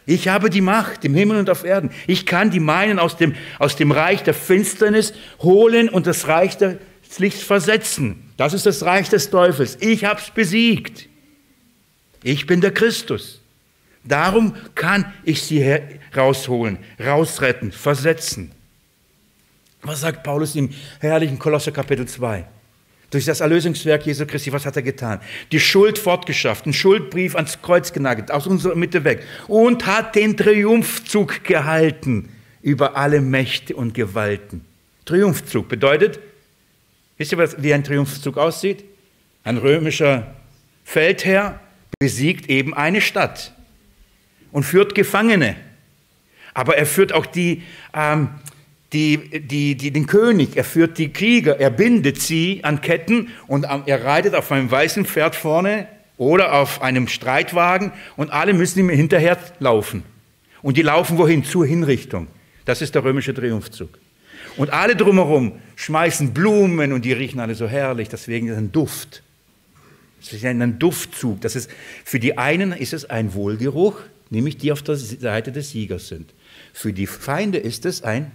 Ich 0.05 0.27
habe 0.27 0.49
die 0.49 0.61
Macht 0.61 1.03
im 1.05 1.15
Himmel 1.15 1.37
und 1.37 1.49
auf 1.49 1.63
Erden. 1.63 1.89
Ich 2.07 2.25
kann 2.25 2.51
die 2.51 2.59
meinen 2.59 2.99
aus 2.99 3.17
dem, 3.17 3.35
aus 3.59 3.75
dem 3.75 3.91
Reich 3.91 4.23
der 4.23 4.33
Finsternis 4.33 5.13
holen 5.39 5.89
und 5.89 6.07
das 6.07 6.27
Reich 6.27 6.57
des 7.14 7.20
Lichts 7.20 7.43
versetzen. 7.43 8.32
Das 8.38 8.53
ist 8.53 8.66
das 8.66 8.84
Reich 8.84 9.07
des 9.07 9.30
Teufels. 9.30 9.78
Ich 9.80 10.03
habe 10.03 10.20
es 10.20 10.32
besiegt. 10.32 11.07
Ich 12.24 12.47
bin 12.47 12.59
der 12.59 12.74
Christus. 12.74 13.39
Darum 14.03 14.55
kann 14.74 15.14
ich 15.24 15.43
sie 15.43 15.80
rausholen, 16.16 16.80
rausretten, 16.99 17.72
versetzen. 17.72 18.51
Was 19.84 20.01
sagt 20.01 20.24
Paulus 20.24 20.55
im 20.55 20.70
herrlichen 20.99 21.38
Kolosser 21.38 21.72
Kapitel 21.72 22.07
2? 22.07 22.45
Durch 23.11 23.26
das 23.26 23.41
Erlösungswerk 23.41 24.05
Jesu 24.05 24.26
Christi, 24.26 24.51
was 24.51 24.66
hat 24.66 24.76
er 24.76 24.82
getan? 24.82 25.20
Die 25.51 25.59
Schuld 25.59 25.99
fortgeschafft, 25.99 26.66
einen 26.66 26.74
Schuldbrief 26.74 27.36
ans 27.36 27.61
Kreuz 27.61 27.93
genagelt, 27.93 28.32
aus 28.32 28.47
unserer 28.47 28.76
Mitte 28.76 29.03
weg 29.03 29.24
und 29.47 29.86
hat 29.86 30.16
den 30.16 30.36
Triumphzug 30.36 31.43
gehalten 31.43 32.30
über 32.64 32.97
alle 32.97 33.22
Mächte 33.22 33.76
und 33.76 33.93
Gewalten. 33.93 34.66
Triumphzug 35.05 35.68
bedeutet, 35.68 36.20
Wisst 37.18 37.32
ihr, 37.32 37.64
wie 37.64 37.74
ein 37.74 37.84
Triumphzug 37.84 38.38
aussieht? 38.38 38.84
Ein 39.43 39.57
römischer 39.57 40.34
Feldherr 40.84 41.59
besiegt 41.99 42.49
eben 42.49 42.74
eine 42.74 43.01
Stadt 43.01 43.53
und 44.51 44.64
führt 44.64 44.95
Gefangene. 44.95 45.55
Aber 46.53 46.78
er 46.78 46.86
führt 46.86 47.14
auch 47.14 47.26
die, 47.26 47.64
ähm, 47.93 48.30
die, 48.93 49.39
die, 49.39 49.76
die, 49.76 49.91
den 49.91 50.05
König, 50.05 50.55
er 50.55 50.64
führt 50.64 50.97
die 50.97 51.11
Krieger, 51.11 51.59
er 51.59 51.72
bindet 51.72 52.22
sie 52.22 52.64
an 52.64 52.82
Ketten 52.82 53.30
und 53.47 53.64
er 53.64 54.03
reitet 54.03 54.36
auf 54.36 54.51
einem 54.51 54.70
weißen 54.70 55.05
Pferd 55.05 55.36
vorne 55.36 55.88
oder 56.18 56.53
auf 56.53 56.82
einem 56.82 57.07
Streitwagen 57.07 57.91
und 58.16 58.32
alle 58.32 58.53
müssen 58.53 58.80
ihm 58.80 58.89
hinterher 58.89 59.38
laufen. 59.59 60.03
Und 60.61 60.78
die 60.78 60.84
laufen 60.84 61.18
wohin? 61.18 61.43
Zur 61.43 61.66
Hinrichtung. 61.66 62.28
Das 62.66 62.82
ist 62.82 62.95
der 62.95 63.03
römische 63.03 63.34
Triumphzug. 63.34 63.97
Und 64.57 64.69
alle 64.71 64.95
drumherum 64.95 65.53
schmeißen 65.75 66.33
Blumen 66.33 66.93
und 66.93 67.05
die 67.05 67.13
riechen 67.13 67.39
alle 67.39 67.55
so 67.55 67.67
herrlich, 67.67 68.09
deswegen 68.09 68.47
ist 68.47 68.57
ein 68.57 68.71
Duft. 68.71 69.23
Das 70.21 70.31
ist 70.31 70.45
ein 70.45 70.79
Duftzug. 70.79 71.41
Das 71.41 71.55
ist, 71.55 71.69
für 72.05 72.19
die 72.19 72.37
einen 72.37 72.71
ist 72.71 72.93
es 72.93 73.05
ein 73.09 73.33
Wohlgeruch, 73.33 73.99
nämlich 74.29 74.57
die 74.57 74.71
auf 74.71 74.81
der 74.81 74.95
Seite 74.95 75.51
des 75.51 75.71
Siegers 75.71 76.07
sind. 76.07 76.33
Für 76.71 76.93
die 76.93 77.07
Feinde 77.07 77.57
ist 77.57 77.85
es 77.85 78.03
ein, 78.03 78.31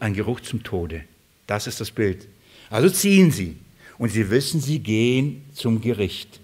ein 0.00 0.14
Geruch 0.14 0.40
zum 0.40 0.62
Tode. 0.62 1.04
Das 1.46 1.66
ist 1.66 1.80
das 1.80 1.90
Bild. 1.90 2.28
Also 2.70 2.88
ziehen 2.88 3.30
sie 3.30 3.56
und 3.98 4.10
sie 4.10 4.30
wissen, 4.30 4.60
sie 4.60 4.78
gehen 4.78 5.44
zum 5.52 5.80
Gericht. 5.80 6.40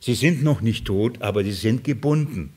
Sie 0.00 0.14
sind 0.14 0.42
noch 0.42 0.60
nicht 0.60 0.86
tot, 0.86 1.22
aber 1.22 1.42
sie 1.44 1.52
sind 1.52 1.84
gebunden 1.84 2.52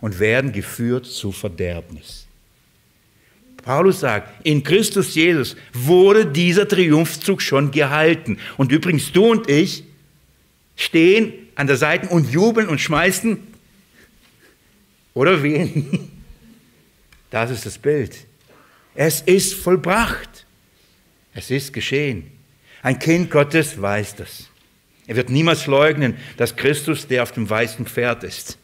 und 0.00 0.18
werden 0.18 0.52
geführt 0.52 1.06
zu 1.06 1.32
Verderbnis. 1.32 2.25
Paulus 3.66 3.98
sagt, 3.98 4.46
in 4.46 4.62
Christus 4.62 5.16
Jesus 5.16 5.56
wurde 5.72 6.24
dieser 6.24 6.68
Triumphzug 6.68 7.42
schon 7.42 7.72
gehalten. 7.72 8.38
Und 8.56 8.70
übrigens, 8.70 9.10
du 9.10 9.24
und 9.24 9.50
ich 9.50 9.82
stehen 10.76 11.32
an 11.56 11.66
der 11.66 11.76
Seite 11.76 12.06
und 12.10 12.30
jubeln 12.30 12.68
und 12.68 12.80
schmeißen 12.80 13.38
oder 15.12 15.42
wen? 15.42 16.10
Das 17.28 17.50
ist 17.50 17.66
das 17.66 17.76
Bild. 17.76 18.16
Es 18.94 19.20
ist 19.20 19.54
vollbracht. 19.54 20.46
Es 21.34 21.50
ist 21.50 21.72
geschehen. 21.72 22.30
Ein 22.82 23.00
Kind 23.00 23.32
Gottes 23.32 23.82
weiß 23.82 24.14
das. 24.14 24.48
Er 25.08 25.16
wird 25.16 25.28
niemals 25.28 25.66
leugnen, 25.66 26.16
dass 26.36 26.54
Christus 26.54 27.08
der 27.08 27.24
auf 27.24 27.32
dem 27.32 27.50
weißen 27.50 27.84
Pferd 27.84 28.22
ist. 28.22 28.58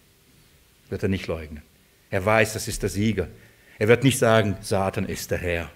Wird 0.90 1.03
er 1.03 1.09
nicht 1.09 1.26
leugnen. 1.26 1.62
Er 2.09 2.24
weiß, 2.24 2.53
das 2.53 2.68
ist 2.68 2.82
der 2.82 2.88
Sieger. 2.88 3.28
Er 3.83 3.89
wird 3.89 4.05
nicht 4.05 4.20
sagen, 4.20 4.57
Satan 4.61 5.07
ist 5.07 5.33
der 5.33 5.39
Herr, 5.39 5.68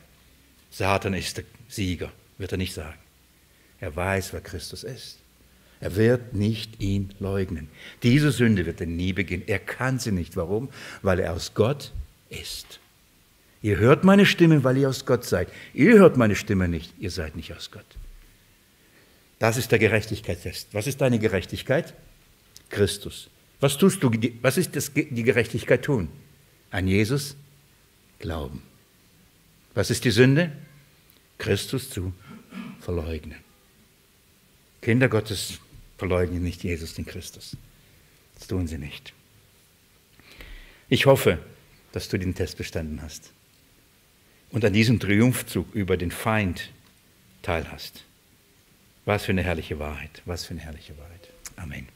Satan 0.70 1.12
ist 1.12 1.38
der 1.38 1.44
Sieger, 1.66 2.12
wird 2.38 2.52
er 2.52 2.56
nicht 2.56 2.72
sagen. 2.72 3.00
Er 3.80 3.96
weiß, 3.96 4.32
wer 4.32 4.40
Christus 4.40 4.84
ist. 4.84 5.18
Er 5.80 5.96
wird 5.96 6.32
nicht 6.32 6.80
ihn 6.80 7.12
leugnen. 7.18 7.68
Diese 8.04 8.30
Sünde 8.30 8.64
wird 8.64 8.80
er 8.80 8.86
nie 8.86 9.12
begehen. 9.12 9.42
Er 9.48 9.58
kann 9.58 9.98
sie 9.98 10.12
nicht. 10.12 10.36
Warum? 10.36 10.68
Weil 11.02 11.18
er 11.18 11.32
aus 11.32 11.54
Gott 11.54 11.90
ist. 12.30 12.78
Ihr 13.60 13.78
hört 13.78 14.04
meine 14.04 14.24
Stimme, 14.24 14.62
weil 14.62 14.76
ihr 14.76 14.88
aus 14.88 15.04
Gott 15.04 15.24
seid. 15.24 15.48
Ihr 15.74 15.98
hört 15.98 16.16
meine 16.16 16.36
Stimme 16.36 16.68
nicht. 16.68 16.94
Ihr 17.00 17.10
seid 17.10 17.34
nicht 17.34 17.52
aus 17.54 17.72
Gott. 17.72 17.96
Das 19.40 19.56
ist 19.56 19.72
der 19.72 19.80
Gerechtigkeitstest. 19.80 20.68
Was 20.70 20.86
ist 20.86 21.00
deine 21.00 21.18
Gerechtigkeit? 21.18 21.92
Christus. 22.70 23.30
Was 23.58 23.76
tust 23.76 24.00
du? 24.00 24.12
Was 24.42 24.58
ist 24.58 24.76
das, 24.76 24.92
die 24.94 25.24
Gerechtigkeit 25.24 25.84
tun? 25.84 26.08
An 26.70 26.86
Jesus 26.86 27.34
glauben. 28.18 28.62
Was 29.74 29.90
ist 29.90 30.04
die 30.04 30.10
Sünde? 30.10 30.52
Christus 31.38 31.90
zu 31.90 32.12
verleugnen. 32.80 33.38
Kinder 34.80 35.08
Gottes 35.08 35.58
verleugnen 35.98 36.42
nicht 36.42 36.62
Jesus, 36.62 36.94
den 36.94 37.06
Christus. 37.06 37.56
Das 38.38 38.46
tun 38.46 38.66
sie 38.66 38.78
nicht. 38.78 39.12
Ich 40.88 41.06
hoffe, 41.06 41.38
dass 41.92 42.08
du 42.08 42.18
den 42.18 42.34
Test 42.34 42.58
bestanden 42.58 43.02
hast 43.02 43.32
und 44.50 44.64
an 44.64 44.72
diesem 44.72 45.00
Triumphzug 45.00 45.74
über 45.74 45.96
den 45.96 46.10
Feind 46.10 46.70
teilhast. 47.42 48.04
Was 49.04 49.24
für 49.24 49.32
eine 49.32 49.42
herrliche 49.42 49.78
Wahrheit, 49.78 50.22
was 50.24 50.44
für 50.44 50.52
eine 50.52 50.60
herrliche 50.60 50.96
Wahrheit. 50.98 51.28
Amen. 51.56 51.95